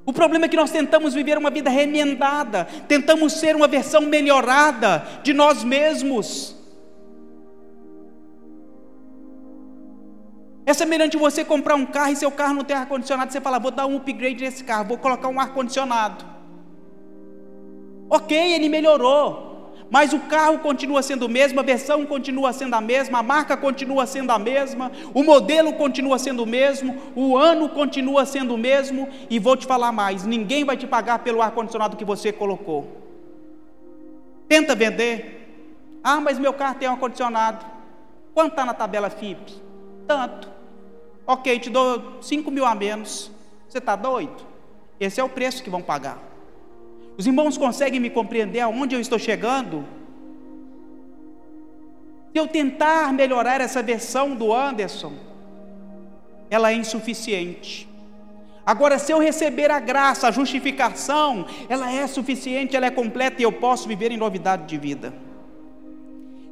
O 0.06 0.14
problema 0.14 0.46
é 0.46 0.48
que 0.48 0.56
nós 0.56 0.70
tentamos 0.70 1.12
viver 1.12 1.36
uma 1.36 1.50
vida 1.50 1.68
remendada, 1.68 2.66
tentamos 2.88 3.34
ser 3.34 3.54
uma 3.54 3.68
versão 3.68 4.00
melhorada 4.00 5.06
de 5.22 5.34
nós 5.34 5.62
mesmos. 5.62 6.63
É 10.66 10.72
semelhante 10.72 11.16
você 11.16 11.44
comprar 11.44 11.74
um 11.74 11.84
carro 11.84 12.12
e 12.12 12.16
seu 12.16 12.30
carro 12.30 12.54
não 12.54 12.64
tem 12.64 12.76
ar-condicionado, 12.76 13.32
você 13.32 13.40
fala, 13.40 13.58
vou 13.58 13.70
dar 13.70 13.86
um 13.86 13.96
upgrade 13.96 14.42
nesse 14.42 14.64
carro, 14.64 14.86
vou 14.86 14.98
colocar 14.98 15.28
um 15.28 15.38
ar-condicionado. 15.38 16.24
Ok, 18.08 18.36
ele 18.36 18.68
melhorou, 18.68 19.74
mas 19.90 20.14
o 20.14 20.20
carro 20.20 20.58
continua 20.60 21.02
sendo 21.02 21.26
o 21.26 21.28
mesmo, 21.28 21.60
a 21.60 21.62
versão 21.62 22.06
continua 22.06 22.52
sendo 22.52 22.74
a 22.74 22.80
mesma, 22.80 23.18
a 23.18 23.22
marca 23.22 23.56
continua 23.56 24.06
sendo 24.06 24.30
a 24.32 24.38
mesma, 24.38 24.90
o 25.12 25.22
modelo 25.22 25.74
continua 25.74 26.18
sendo 26.18 26.44
o 26.44 26.46
mesmo, 26.46 26.96
o 27.14 27.36
ano 27.36 27.68
continua 27.68 28.24
sendo 28.24 28.54
o 28.54 28.58
mesmo, 28.58 29.08
e 29.28 29.38
vou 29.38 29.56
te 29.56 29.66
falar 29.66 29.92
mais: 29.92 30.24
ninguém 30.24 30.64
vai 30.64 30.76
te 30.76 30.86
pagar 30.86 31.18
pelo 31.18 31.42
ar-condicionado 31.42 31.96
que 31.96 32.04
você 32.04 32.32
colocou. 32.32 33.02
Tenta 34.48 34.74
vender. 34.74 36.00
Ah, 36.02 36.20
mas 36.20 36.38
meu 36.38 36.52
carro 36.52 36.76
tem 36.76 36.88
ar-condicionado. 36.88 37.64
Quanto 38.34 38.50
está 38.50 38.64
na 38.64 38.74
tabela 38.74 39.10
FIP? 39.10 39.54
Tanto. 40.06 40.53
Ok, 41.26 41.58
te 41.58 41.70
dou 41.70 42.18
5 42.20 42.50
mil 42.50 42.64
a 42.64 42.74
menos. 42.74 43.30
Você 43.68 43.78
está 43.78 43.96
doido? 43.96 44.46
Esse 45.00 45.20
é 45.20 45.24
o 45.24 45.28
preço 45.28 45.62
que 45.62 45.70
vão 45.70 45.82
pagar. 45.82 46.18
Os 47.16 47.26
irmãos 47.26 47.56
conseguem 47.56 48.00
me 48.00 48.10
compreender 48.10 48.60
aonde 48.60 48.94
eu 48.94 49.00
estou 49.00 49.18
chegando? 49.18 49.84
Se 52.32 52.38
eu 52.38 52.48
tentar 52.48 53.12
melhorar 53.12 53.60
essa 53.60 53.82
versão 53.82 54.34
do 54.34 54.52
Anderson, 54.52 55.12
ela 56.50 56.70
é 56.70 56.74
insuficiente. 56.74 57.88
Agora, 58.66 58.98
se 58.98 59.12
eu 59.12 59.18
receber 59.18 59.70
a 59.70 59.78
graça, 59.78 60.26
a 60.26 60.30
justificação, 60.30 61.46
ela 61.68 61.92
é 61.92 62.06
suficiente, 62.06 62.74
ela 62.74 62.86
é 62.86 62.90
completa 62.90 63.40
e 63.40 63.44
eu 63.44 63.52
posso 63.52 63.86
viver 63.86 64.10
em 64.10 64.16
novidade 64.16 64.64
de 64.64 64.76
vida. 64.76 65.12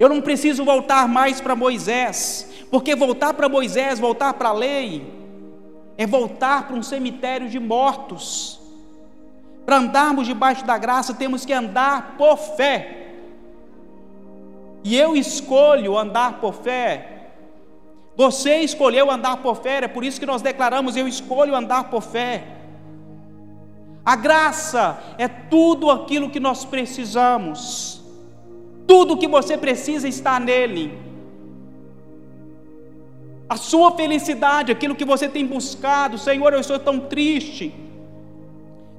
Eu 0.02 0.08
não 0.08 0.20
preciso 0.20 0.64
voltar 0.64 1.06
mais 1.06 1.40
para 1.40 1.54
Moisés, 1.54 2.66
porque 2.72 2.92
voltar 2.96 3.34
para 3.34 3.48
Moisés, 3.48 4.00
voltar 4.00 4.34
para 4.34 4.48
a 4.48 4.52
lei, 4.52 5.06
é 5.96 6.04
voltar 6.04 6.66
para 6.66 6.74
um 6.74 6.82
cemitério 6.82 7.48
de 7.48 7.60
mortos. 7.60 8.60
Para 9.64 9.76
andarmos 9.76 10.26
debaixo 10.26 10.66
da 10.66 10.76
graça, 10.76 11.14
temos 11.14 11.44
que 11.44 11.52
andar 11.52 12.16
por 12.18 12.36
fé. 12.36 13.12
E 14.82 14.98
eu 14.98 15.14
escolho 15.14 15.96
andar 15.96 16.40
por 16.40 16.54
fé. 16.54 17.28
Você 18.16 18.56
escolheu 18.56 19.08
andar 19.08 19.36
por 19.36 19.58
fé, 19.58 19.84
é 19.84 19.86
por 19.86 20.02
isso 20.02 20.18
que 20.18 20.26
nós 20.26 20.42
declaramos: 20.42 20.96
eu 20.96 21.06
escolho 21.06 21.54
andar 21.54 21.90
por 21.90 22.02
fé. 22.02 22.42
A 24.04 24.16
graça 24.16 24.98
é 25.16 25.28
tudo 25.28 25.92
aquilo 25.92 26.28
que 26.28 26.40
nós 26.40 26.64
precisamos. 26.64 28.01
Tudo 28.86 29.14
o 29.14 29.16
que 29.16 29.28
você 29.28 29.56
precisa 29.56 30.08
está 30.08 30.38
nele 30.38 31.02
a 33.52 33.56
sua 33.58 33.92
felicidade, 33.92 34.72
aquilo 34.72 34.94
que 34.94 35.04
você 35.04 35.28
tem 35.28 35.44
buscado. 35.46 36.16
Senhor, 36.16 36.54
eu 36.54 36.60
estou 36.60 36.78
tão 36.78 36.98
triste, 36.98 37.74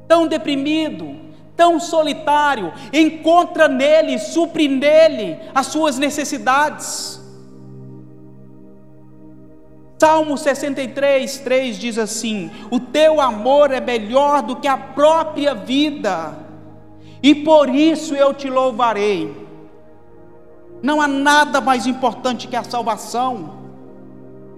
tão 0.07 0.27
deprimido, 0.27 1.15
tão 1.57 1.79
solitário. 1.79 2.71
Encontra 2.93 3.67
nele, 3.67 4.19
supre 4.19 4.67
nele 4.67 5.39
as 5.55 5.65
suas 5.65 5.97
necessidades. 5.97 7.19
Salmo 9.99 10.38
63, 10.38 11.39
3 11.39 11.79
diz 11.79 11.97
assim: 11.97 12.51
O 12.69 12.79
teu 12.79 13.19
amor 13.19 13.71
é 13.71 13.81
melhor 13.81 14.43
do 14.43 14.57
que 14.57 14.67
a 14.67 14.77
própria 14.77 15.55
vida, 15.55 16.38
e 17.23 17.34
por 17.34 17.69
isso 17.73 18.13
eu 18.13 18.36
te 18.36 18.47
louvarei. 18.47 19.42
Não 20.84 21.01
há 21.01 21.07
nada 21.07 21.61
mais 21.61 21.88
importante 21.88 22.45
que 22.45 22.57
a 22.57 22.63
salvação. 22.63 23.61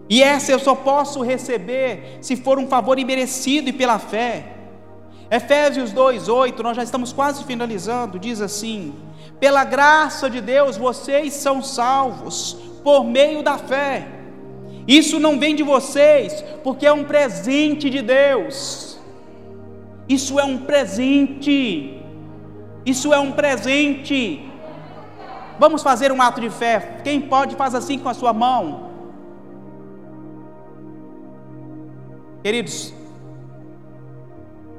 E 0.09 0.23
essa 0.23 0.51
eu 0.51 0.57
só 0.57 0.73
posso 0.73 1.21
receber 1.21 2.17
se 2.19 2.35
for 2.35 2.57
um 2.57 2.67
favor 2.67 2.97
imerecido 2.97 3.69
e 3.69 3.73
pela 3.73 3.99
fé. 3.99 4.53
Efésios 5.29 5.93
2:8, 5.93 6.63
nós 6.63 6.75
já 6.75 6.83
estamos 6.83 7.13
quase 7.13 7.43
finalizando, 7.43 8.17
diz 8.17 8.41
assim: 8.41 8.95
Pela 9.39 9.63
graça 9.63 10.27
de 10.27 10.41
Deus 10.41 10.77
vocês 10.77 11.33
são 11.33 11.61
salvos 11.61 12.57
por 12.83 13.03
meio 13.03 13.43
da 13.43 13.59
fé. 13.59 14.07
Isso 14.87 15.19
não 15.19 15.39
vem 15.39 15.55
de 15.55 15.63
vocês, 15.63 16.43
porque 16.63 16.87
é 16.87 16.93
um 16.93 17.03
presente 17.03 17.87
de 17.89 18.01
Deus. 18.01 18.99
Isso 20.07 20.39
é 20.39 20.43
um 20.43 20.57
presente. 20.57 21.99
Isso 22.85 23.13
é 23.13 23.19
um 23.19 23.31
presente. 23.31 24.54
Vamos 25.59 25.81
fazer 25.81 26.11
um 26.11 26.21
ato 26.21 26.41
de 26.41 26.49
fé. 26.49 26.99
Quem 27.03 27.21
pode, 27.21 27.55
faz 27.55 27.73
assim 27.73 27.97
com 27.97 28.09
a 28.09 28.13
sua 28.13 28.33
mão. 28.33 28.89
Queridos, 32.43 32.93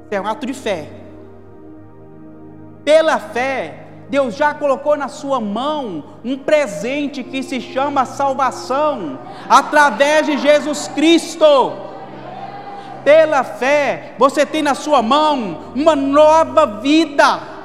é 0.09 0.21
um 0.21 0.27
ato 0.27 0.45
de 0.45 0.53
fé. 0.53 0.89
Pela 2.85 3.19
fé, 3.19 3.87
Deus 4.09 4.35
já 4.35 4.53
colocou 4.53 4.95
na 4.95 5.09
sua 5.09 5.41
mão 5.41 6.03
um 6.23 6.37
presente 6.37 7.23
que 7.23 7.43
se 7.43 7.59
chama 7.59 8.05
salvação, 8.05 9.19
através 9.49 10.25
de 10.25 10.37
Jesus 10.37 10.87
Cristo. 10.87 11.73
Pela 13.03 13.43
fé, 13.43 14.15
você 14.17 14.45
tem 14.45 14.61
na 14.61 14.73
sua 14.73 15.01
mão 15.01 15.73
uma 15.75 15.95
nova 15.95 16.65
vida. 16.65 17.56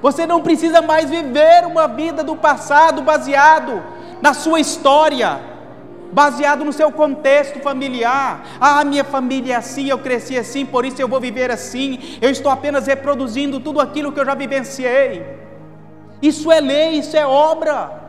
Você 0.00 0.26
não 0.26 0.42
precisa 0.42 0.80
mais 0.80 1.10
viver 1.10 1.66
uma 1.66 1.88
vida 1.88 2.22
do 2.22 2.36
passado 2.36 3.02
baseado 3.02 3.82
na 4.22 4.34
sua 4.34 4.60
história 4.60 5.48
baseado 6.12 6.64
no 6.64 6.72
seu 6.72 6.90
contexto 6.90 7.60
familiar. 7.60 8.44
Ah, 8.60 8.84
minha 8.84 9.04
família 9.04 9.54
é 9.54 9.56
assim, 9.56 9.88
eu 9.88 9.98
cresci 9.98 10.38
assim, 10.38 10.64
por 10.64 10.84
isso 10.84 11.00
eu 11.00 11.08
vou 11.08 11.20
viver 11.20 11.50
assim. 11.50 11.98
Eu 12.20 12.30
estou 12.30 12.50
apenas 12.50 12.86
reproduzindo 12.86 13.60
tudo 13.60 13.80
aquilo 13.80 14.12
que 14.12 14.20
eu 14.20 14.24
já 14.24 14.34
vivenciei. 14.34 15.24
Isso 16.20 16.50
é 16.50 16.60
lei, 16.60 16.98
isso 16.98 17.16
é 17.16 17.26
obra. 17.26 18.08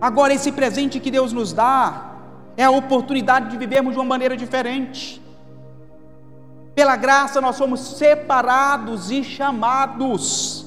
Agora, 0.00 0.34
esse 0.34 0.50
presente 0.50 0.98
que 0.98 1.10
Deus 1.10 1.32
nos 1.32 1.52
dá 1.52 2.12
é 2.56 2.64
a 2.64 2.70
oportunidade 2.70 3.50
de 3.50 3.56
vivermos 3.56 3.92
de 3.92 3.98
uma 3.98 4.04
maneira 4.04 4.36
diferente. 4.36 5.21
Pela 6.74 6.96
graça, 6.96 7.40
nós 7.40 7.56
somos 7.56 7.80
separados 7.80 9.10
e 9.10 9.22
chamados. 9.22 10.64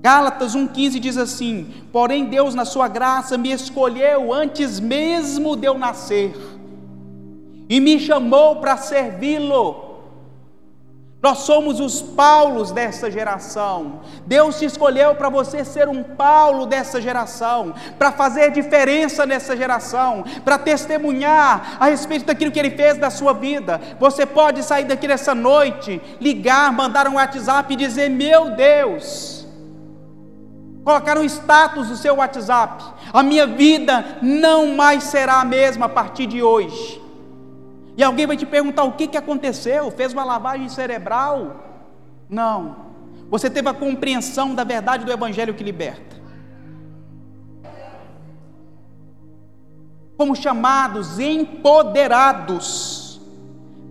Gálatas 0.00 0.56
1,15 0.56 0.98
diz 0.98 1.16
assim: 1.16 1.72
Porém, 1.92 2.24
Deus, 2.24 2.54
na 2.54 2.64
sua 2.64 2.88
graça, 2.88 3.38
me 3.38 3.52
escolheu 3.52 4.32
antes 4.32 4.80
mesmo 4.80 5.54
de 5.54 5.66
eu 5.66 5.78
nascer, 5.78 6.34
e 7.68 7.78
me 7.78 8.00
chamou 8.00 8.56
para 8.56 8.76
servi-lo. 8.76 9.91
Nós 11.22 11.38
somos 11.38 11.78
os 11.78 12.02
Paulos 12.02 12.72
dessa 12.72 13.08
geração. 13.08 14.00
Deus 14.26 14.58
te 14.58 14.64
escolheu 14.64 15.14
para 15.14 15.28
você 15.28 15.64
ser 15.64 15.88
um 15.88 16.02
Paulo 16.02 16.66
dessa 16.66 17.00
geração, 17.00 17.72
para 17.96 18.10
fazer 18.10 18.50
diferença 18.50 19.24
nessa 19.24 19.56
geração, 19.56 20.24
para 20.44 20.58
testemunhar 20.58 21.76
a 21.78 21.86
respeito 21.86 22.26
daquilo 22.26 22.50
que 22.50 22.58
Ele 22.58 22.72
fez 22.72 22.98
da 22.98 23.08
sua 23.08 23.32
vida. 23.32 23.80
Você 24.00 24.26
pode 24.26 24.64
sair 24.64 24.84
daqui 24.84 25.06
nessa 25.06 25.32
noite, 25.32 26.02
ligar, 26.20 26.72
mandar 26.72 27.06
um 27.06 27.14
WhatsApp 27.14 27.72
e 27.72 27.76
dizer: 27.76 28.10
Meu 28.10 28.50
Deus 28.50 29.42
colocar 30.84 31.16
um 31.16 31.24
status 31.24 31.88
no 31.88 31.96
seu 31.96 32.16
WhatsApp. 32.16 32.82
A 33.12 33.22
minha 33.22 33.46
vida 33.46 34.18
não 34.20 34.74
mais 34.74 35.04
será 35.04 35.40
a 35.40 35.44
mesma 35.44 35.86
a 35.86 35.88
partir 35.88 36.26
de 36.26 36.42
hoje. 36.42 37.01
E 37.96 38.02
alguém 38.02 38.26
vai 38.26 38.36
te 38.36 38.46
perguntar 38.46 38.84
o 38.84 38.92
que, 38.92 39.06
que 39.06 39.16
aconteceu? 39.16 39.90
Fez 39.90 40.12
uma 40.12 40.24
lavagem 40.24 40.68
cerebral? 40.68 41.56
Não. 42.28 42.92
Você 43.28 43.50
teve 43.50 43.68
a 43.68 43.74
compreensão 43.74 44.54
da 44.54 44.64
verdade 44.64 45.04
do 45.04 45.12
Evangelho 45.12 45.54
que 45.54 45.64
liberta. 45.64 46.16
Fomos 50.16 50.38
chamados 50.38 51.18
empoderados. 51.18 53.20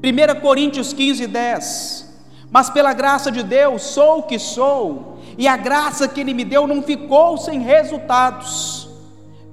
1 0.04 0.42
Coríntios 0.42 0.94
15, 0.94 1.28
10. 1.28 2.12
Mas 2.50 2.70
pela 2.70 2.94
graça 2.94 3.32
de 3.32 3.44
Deus 3.44 3.84
sou 3.84 4.20
o 4.20 4.24
que 4.24 4.40
sou 4.40 5.20
e 5.38 5.48
a 5.48 5.56
graça 5.56 6.08
que 6.08 6.20
Ele 6.20 6.34
me 6.34 6.44
deu 6.44 6.68
não 6.68 6.82
ficou 6.82 7.38
sem 7.38 7.60
resultados. 7.60 8.81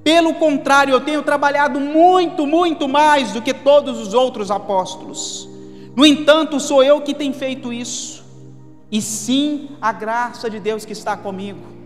Pelo 0.03 0.35
contrário, 0.35 0.93
eu 0.93 1.01
tenho 1.01 1.23
trabalhado 1.23 1.81
muito, 1.81 2.47
muito 2.47 2.89
mais 2.89 3.33
do 3.33 3.43
que 3.43 3.53
todos 3.53 3.99
os 3.99 4.15
outros 4.15 4.51
apóstolos. 4.51 5.49
No 5.95 6.07
entanto, 6.07 6.61
sou 6.61 6.83
eu 6.83 7.01
que 7.01 7.15
tenho 7.15 7.35
feito 7.35 7.73
isso, 7.73 8.25
e 8.91 9.03
sim 9.03 9.71
a 9.81 9.93
graça 9.93 10.49
de 10.49 10.61
Deus 10.61 10.85
que 10.85 10.93
está 10.93 11.17
comigo. 11.17 11.77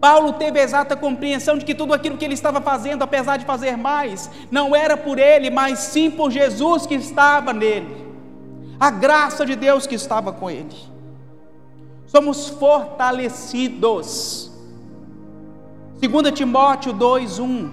Paulo 0.00 0.34
teve 0.34 0.60
a 0.60 0.62
exata 0.62 0.94
compreensão 0.94 1.56
de 1.56 1.64
que 1.64 1.74
tudo 1.74 1.94
aquilo 1.94 2.18
que 2.18 2.24
ele 2.24 2.34
estava 2.34 2.60
fazendo, 2.60 3.02
apesar 3.02 3.38
de 3.38 3.46
fazer 3.46 3.76
mais, 3.76 4.30
não 4.50 4.76
era 4.76 4.96
por 4.96 5.18
ele, 5.18 5.48
mas 5.48 5.78
sim 5.78 6.10
por 6.10 6.30
Jesus 6.30 6.86
que 6.86 6.94
estava 6.94 7.52
nele, 7.52 8.04
a 8.78 8.90
graça 8.90 9.46
de 9.46 9.56
Deus 9.56 9.86
que 9.86 9.94
estava 9.94 10.32
com 10.32 10.50
ele 10.50 10.94
somos 12.14 12.48
fortalecidos. 12.48 14.52
2 16.00 16.32
Timóteo 16.32 16.92
2:1 16.92 17.70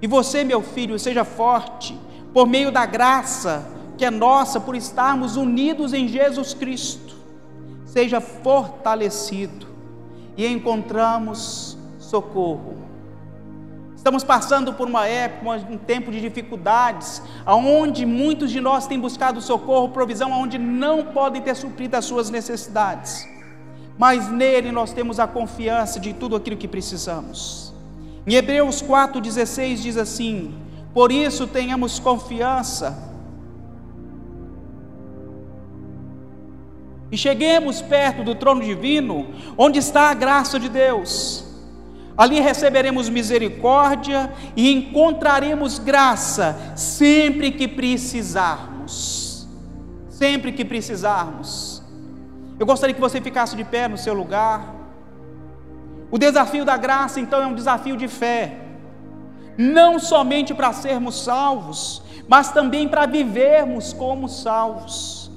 E 0.00 0.06
você, 0.06 0.44
meu 0.44 0.62
filho, 0.62 0.98
seja 0.98 1.24
forte 1.24 1.98
por 2.32 2.46
meio 2.46 2.70
da 2.70 2.86
graça 2.86 3.66
que 3.96 4.04
é 4.04 4.10
nossa 4.10 4.60
por 4.60 4.76
estarmos 4.76 5.36
unidos 5.36 5.92
em 5.92 6.06
Jesus 6.06 6.54
Cristo. 6.54 7.16
Seja 7.84 8.20
fortalecido 8.20 9.66
e 10.36 10.46
encontramos 10.46 11.76
socorro. 11.98 12.78
Estamos 13.96 14.22
passando 14.22 14.72
por 14.72 14.86
uma 14.86 15.06
época, 15.08 15.50
um 15.68 15.76
tempo 15.76 16.12
de 16.12 16.20
dificuldades, 16.20 17.20
aonde 17.44 18.06
muitos 18.06 18.52
de 18.52 18.60
nós 18.60 18.86
têm 18.86 19.00
buscado 19.00 19.40
socorro, 19.40 19.88
provisão, 19.88 20.32
aonde 20.32 20.56
não 20.56 21.06
podem 21.06 21.42
ter 21.42 21.56
suprido 21.56 21.96
as 21.96 22.04
suas 22.04 22.30
necessidades. 22.30 23.28
Mas 23.98 24.28
nele 24.28 24.70
nós 24.70 24.92
temos 24.92 25.18
a 25.18 25.26
confiança 25.26 25.98
de 25.98 26.12
tudo 26.12 26.36
aquilo 26.36 26.56
que 26.56 26.68
precisamos. 26.68 27.74
Em 28.26 28.34
Hebreus 28.34 28.80
4:16 28.80 29.82
diz 29.82 29.96
assim: 29.96 30.54
Por 30.94 31.10
isso 31.10 31.46
tenhamos 31.46 31.98
confiança 31.98 33.06
e 37.10 37.16
cheguemos 37.16 37.82
perto 37.82 38.22
do 38.22 38.34
trono 38.34 38.62
divino, 38.62 39.26
onde 39.56 39.78
está 39.78 40.10
a 40.10 40.14
graça 40.14 40.60
de 40.60 40.68
Deus 40.68 41.48
ali 42.18 42.40
receberemos 42.40 43.08
misericórdia 43.08 44.32
e 44.56 44.72
encontraremos 44.72 45.78
graça 45.78 46.74
sempre 46.74 47.52
que 47.52 47.68
precisarmos. 47.68 49.46
Sempre 50.10 50.50
que 50.50 50.64
precisarmos. 50.64 51.77
Eu 52.58 52.66
gostaria 52.66 52.94
que 52.94 53.00
você 53.00 53.20
ficasse 53.20 53.54
de 53.54 53.64
pé 53.64 53.86
no 53.86 53.96
seu 53.96 54.14
lugar. 54.14 54.74
O 56.10 56.18
desafio 56.18 56.64
da 56.64 56.76
graça, 56.76 57.20
então, 57.20 57.42
é 57.42 57.46
um 57.46 57.54
desafio 57.54 57.96
de 57.96 58.08
fé, 58.08 58.58
não 59.56 59.98
somente 59.98 60.54
para 60.54 60.72
sermos 60.72 61.22
salvos, 61.22 62.02
mas 62.26 62.50
também 62.50 62.88
para 62.88 63.06
vivermos 63.06 63.92
como 63.92 64.28
salvos. 64.28 65.30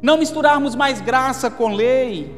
Não 0.00 0.16
misturarmos 0.16 0.74
mais 0.74 1.00
graça 1.00 1.50
com 1.50 1.68
lei, 1.68 2.34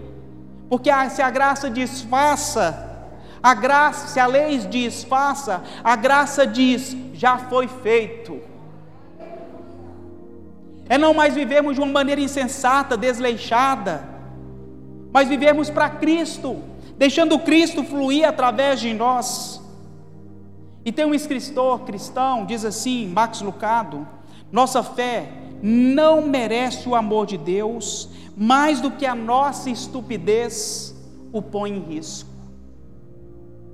porque 0.68 0.90
se 1.11 1.20
a 1.20 1.30
graça 1.30 1.70
disfarça, 1.70 3.09
a 3.42 3.55
graça, 3.55 4.09
se 4.09 4.18
a 4.18 4.26
lei 4.26 4.59
diz 4.59 5.05
faça, 5.05 5.62
a 5.84 5.94
graça 5.94 6.46
diz 6.46 6.96
já 7.12 7.36
foi 7.36 7.68
feito. 7.68 8.40
É 10.93 10.99
não 10.99 11.14
mais 11.14 11.34
vivermos 11.34 11.76
de 11.76 11.80
uma 11.80 11.90
maneira 11.90 12.20
insensata, 12.20 12.99
desleixada, 12.99 14.07
mas 15.11 15.26
vivemos 15.26 15.70
para 15.70 15.88
Cristo, 15.88 16.62
deixando 16.99 17.38
Cristo 17.38 17.82
fluir 17.82 18.28
através 18.28 18.78
de 18.78 18.93
nós. 18.93 19.59
E 20.84 20.93
tem 20.93 21.07
um 21.07 21.14
escritor 21.14 21.80
cristão, 21.86 22.45
diz 22.45 22.62
assim, 22.62 23.09
Max 23.09 23.40
Lucado: 23.40 24.07
nossa 24.53 24.82
fé 24.82 25.32
não 25.62 26.26
merece 26.26 26.86
o 26.86 26.95
amor 26.95 27.24
de 27.24 27.38
Deus 27.38 28.11
mais 28.36 28.78
do 28.78 28.90
que 28.90 29.07
a 29.07 29.14
nossa 29.14 29.70
estupidez 29.70 30.95
o 31.32 31.40
põe 31.40 31.70
em 31.70 31.80
risco. 31.80 32.28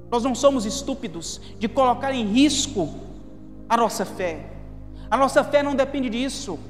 Nós 0.09 0.23
não 0.23 0.37
somos 0.37 0.65
estúpidos 0.65 1.41
de 1.59 1.67
colocar 1.67 2.13
em 2.13 2.27
risco 2.27 2.89
a 3.69 3.77
nossa 3.77 4.05
fé. 4.05 4.53
A 5.11 5.17
nossa 5.17 5.43
fé 5.43 5.65
não 5.65 5.75
depende 5.75 6.09
disso. 6.09 6.61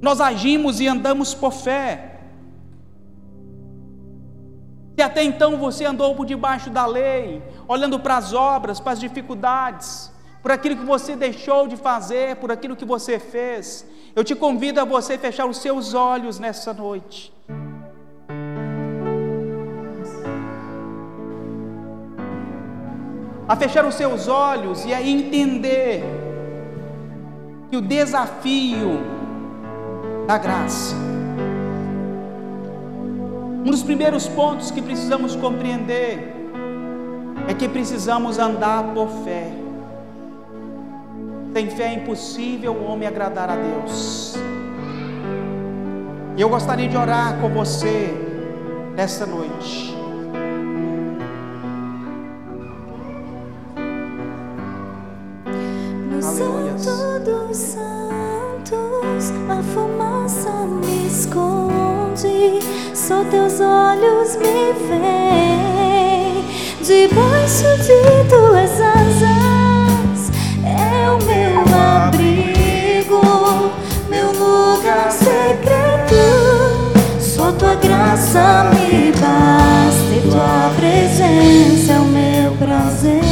Nós 0.00 0.20
agimos 0.20 0.80
e 0.80 0.88
andamos 0.88 1.34
por 1.34 1.52
fé. 1.52 2.20
Se 4.96 5.02
até 5.02 5.22
então 5.22 5.56
você 5.56 5.84
andou 5.84 6.14
por 6.14 6.26
debaixo 6.26 6.70
da 6.70 6.86
lei, 6.86 7.42
olhando 7.66 7.98
para 7.98 8.16
as 8.16 8.32
obras, 8.32 8.80
para 8.80 8.92
as 8.92 9.00
dificuldades, 9.00 10.10
por 10.42 10.50
aquilo 10.50 10.76
que 10.76 10.84
você 10.84 11.16
deixou 11.16 11.68
de 11.68 11.76
fazer, 11.76 12.36
por 12.36 12.50
aquilo 12.50 12.76
que 12.76 12.84
você 12.84 13.18
fez, 13.18 13.86
eu 14.14 14.24
te 14.24 14.34
convido 14.34 14.80
a 14.80 14.84
você 14.84 15.16
fechar 15.16 15.46
os 15.46 15.58
seus 15.58 15.94
olhos 15.94 16.38
nessa 16.38 16.72
noite 16.72 17.32
a 23.50 23.56
fechar 23.56 23.84
os 23.84 23.96
seus 23.96 24.28
olhos 24.28 24.84
e 24.84 24.94
a 24.94 25.02
entender 25.02 26.04
que 27.68 27.76
o 27.76 27.80
desafio 27.80 29.19
da 30.30 30.38
graça 30.38 30.94
Um 33.64 33.68
dos 33.68 33.82
primeiros 33.82 34.28
pontos 34.28 34.70
que 34.70 34.80
precisamos 34.80 35.34
compreender 35.34 36.36
é 37.48 37.52
que 37.52 37.68
precisamos 37.68 38.38
andar 38.38 38.94
por 38.94 39.08
fé. 39.24 39.50
Sem 41.52 41.68
fé 41.68 41.86
é 41.86 41.94
impossível 41.94 42.72
o 42.72 42.84
homem 42.84 43.08
agradar 43.08 43.50
a 43.50 43.56
Deus. 43.56 44.36
E 46.36 46.40
eu 46.40 46.48
gostaria 46.48 46.88
de 46.88 46.96
orar 46.96 47.40
com 47.40 47.48
você 47.48 48.14
nesta 48.94 49.26
noite. 49.26 49.96
No 56.08 56.22
Santo 56.22 57.24
dos 57.24 57.56
Santos, 57.56 59.32
a 59.48 59.62
só 63.10 63.24
teus 63.24 63.58
olhos 63.58 64.36
me 64.36 64.72
veem, 64.86 66.44
debaixo 66.80 67.64
de 67.82 68.22
tuas 68.28 68.70
asas 68.80 70.30
é 70.64 71.10
o 71.10 71.18
meu 71.24 71.58
abrigo, 71.76 73.20
meu 74.08 74.30
lugar 74.30 75.10
secreto, 75.10 76.22
só 77.18 77.50
tua 77.50 77.74
graça 77.74 78.70
me 78.70 79.10
basta 79.10 80.14
e 80.14 80.20
tua 80.30 80.70
presença 80.76 81.92
é 81.94 81.98
o 81.98 82.04
meu 82.04 82.52
prazer. 82.58 83.24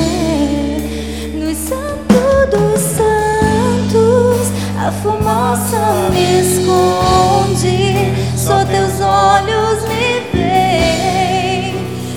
No 1.37 1.55
Santo 1.55 2.19
dos 2.51 2.81
Santos, 2.81 4.51
a 4.77 4.91
fumaça 4.91 6.11
me 6.11 6.41
esconde, 6.41 8.28
só 8.49 8.65
teus 8.65 8.99
olhos 9.03 9.85
me 9.85 10.21
veem, 10.33 11.77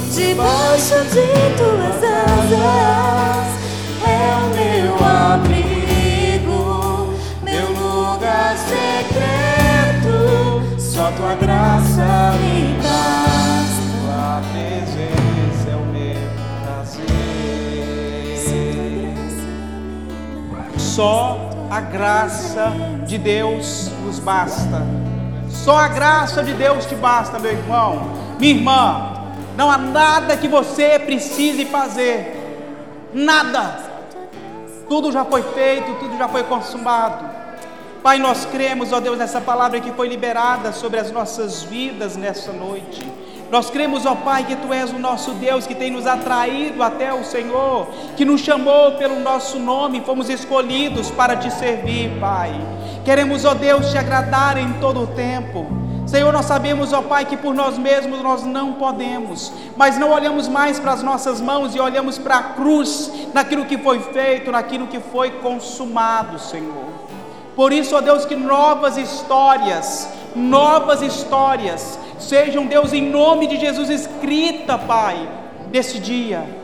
debaixo 0.09 1.03
de 1.09 1.27
tuas 1.57 2.01
asas 2.01 3.49
é 4.07 4.34
o 4.38 4.47
meu 4.55 4.95
abrigo, 5.05 6.61
meu 7.43 7.67
lugar 7.73 8.55
secreto, 8.57 10.15
só 10.79 11.11
tua 11.11 11.36
graça 11.36 12.32
me 12.39 12.77
basta. 12.82 13.91
Tua 13.99 14.41
presença 14.53 15.67
é 15.69 15.75
o 15.75 15.86
meu 15.86 16.23
prazer. 16.63 17.19
Só 20.77 21.38
a 21.69 21.82
graça 21.82 22.71
de 23.05 23.17
Deus 23.17 23.91
nos 24.05 24.17
basta. 24.19 25.01
Só 25.64 25.78
a 25.78 25.88
graça 25.88 26.43
de 26.43 26.53
Deus 26.53 26.88
te 26.88 26.95
basta, 26.95 27.38
meu 27.38 27.51
irmão, 27.51 28.14
minha 28.39 28.51
irmã. 28.51 29.14
Não 29.55 29.70
há 29.70 29.78
nada 29.78 30.36
que 30.36 30.47
você 30.47 30.97
precise 30.97 31.66
fazer. 31.66 32.36
Nada. 33.14 33.78
Tudo 34.89 35.12
já 35.12 35.24
foi 35.24 35.43
feito, 35.43 35.93
tudo 35.99 36.18
já 36.18 36.28
foi 36.28 36.43
consumado. 36.45 37.30
Pai, 38.01 38.18
nós 38.18 38.43
cremos, 38.45 38.91
ó 38.91 38.99
Deus, 38.99 39.20
nessa 39.20 39.39
palavra 39.39 39.80
que 39.80 39.91
foi 39.91 40.07
liberada 40.07 40.72
sobre 40.72 40.99
as 40.99 41.12
nossas 41.12 41.62
vidas 41.62 42.18
nessa 42.18 42.51
noite. 42.51 43.07
Nós 43.52 43.70
cremos, 43.70 44.06
ó 44.06 44.16
Pai, 44.16 44.45
que 44.45 44.56
Tu 44.56 44.72
és 44.72 44.91
o 44.91 44.97
nosso 44.97 45.32
Deus 45.34 45.68
que 45.68 45.76
tem 45.76 45.91
nos 45.91 46.08
atraído 46.08 46.82
até 46.82 47.14
o 47.14 47.26
Senhor, 47.26 47.88
que 48.16 48.24
nos 48.24 48.39
chamou 48.39 48.93
pelo 48.93 49.20
nosso 49.20 49.60
nome, 49.60 49.99
fomos 50.06 50.30
escolhidos 50.30 51.12
para 51.12 51.36
Te 51.36 51.52
servir, 51.52 52.18
Pai. 52.18 52.54
Queremos, 53.04 53.43
ó 53.43 53.54
Deus, 53.54 53.91
Te 53.91 53.97
agradar 53.97 54.58
em 54.58 54.72
todo 54.80 55.02
o 55.02 55.08
tempo. 55.08 55.68
Senhor, 56.08 56.32
nós 56.32 56.45
sabemos, 56.45 56.93
ó 56.93 57.02
Pai, 57.02 57.26
que 57.26 57.36
por 57.36 57.54
nós 57.54 57.78
mesmos 57.78 58.22
nós 58.22 58.43
não 58.43 58.74
podemos, 58.74 59.52
mas 59.76 59.97
não 59.97 60.12
olhamos 60.12 60.47
mais 60.47 60.80
para 60.80 60.93
as 60.93 61.04
nossas 61.04 61.41
mãos 61.41 61.76
e 61.76 61.80
olhamos 61.80 62.18
para 62.18 62.38
a 62.38 62.43
cruz, 62.43 63.12
naquilo 63.34 63.66
que 63.66 63.78
foi 63.78 63.99
feito, 63.99 64.49
naquilo 64.49 64.88
que 64.88 64.99
foi 65.02 65.30
consumado, 65.30 66.39
Senhor. 66.39 66.86
Por 67.56 67.74
isso, 67.74 67.95
ó 67.97 68.02
Deus, 68.02 68.26
que 68.26 68.36
novas 68.36 68.97
histórias, 68.97 70.10
novas 70.34 71.02
histórias, 71.02 71.99
sejam, 72.22 72.65
Deus, 72.65 72.93
em 72.93 73.09
nome 73.09 73.47
de 73.47 73.59
Jesus, 73.59 73.89
escrita, 73.89 74.78
Pai, 74.78 75.28
nesse 75.72 75.99
dia. 75.99 76.61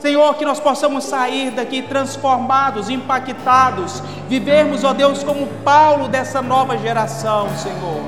Senhor, 0.00 0.34
que 0.36 0.44
nós 0.46 0.58
possamos 0.58 1.04
sair 1.04 1.50
daqui 1.50 1.82
transformados, 1.82 2.88
impactados, 2.88 4.02
vivermos, 4.28 4.82
ó 4.82 4.94
Deus, 4.94 5.22
como 5.22 5.46
Paulo 5.62 6.08
dessa 6.08 6.40
nova 6.40 6.78
geração, 6.78 7.48
Senhor. 7.58 8.02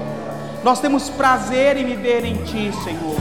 Nós 0.64 0.80
temos 0.80 1.10
prazer 1.10 1.76
em 1.76 1.84
viver 1.84 2.24
em 2.24 2.36
Ti, 2.44 2.72
Senhor. 2.82 3.16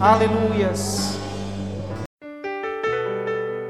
Aleluias. 0.00 1.25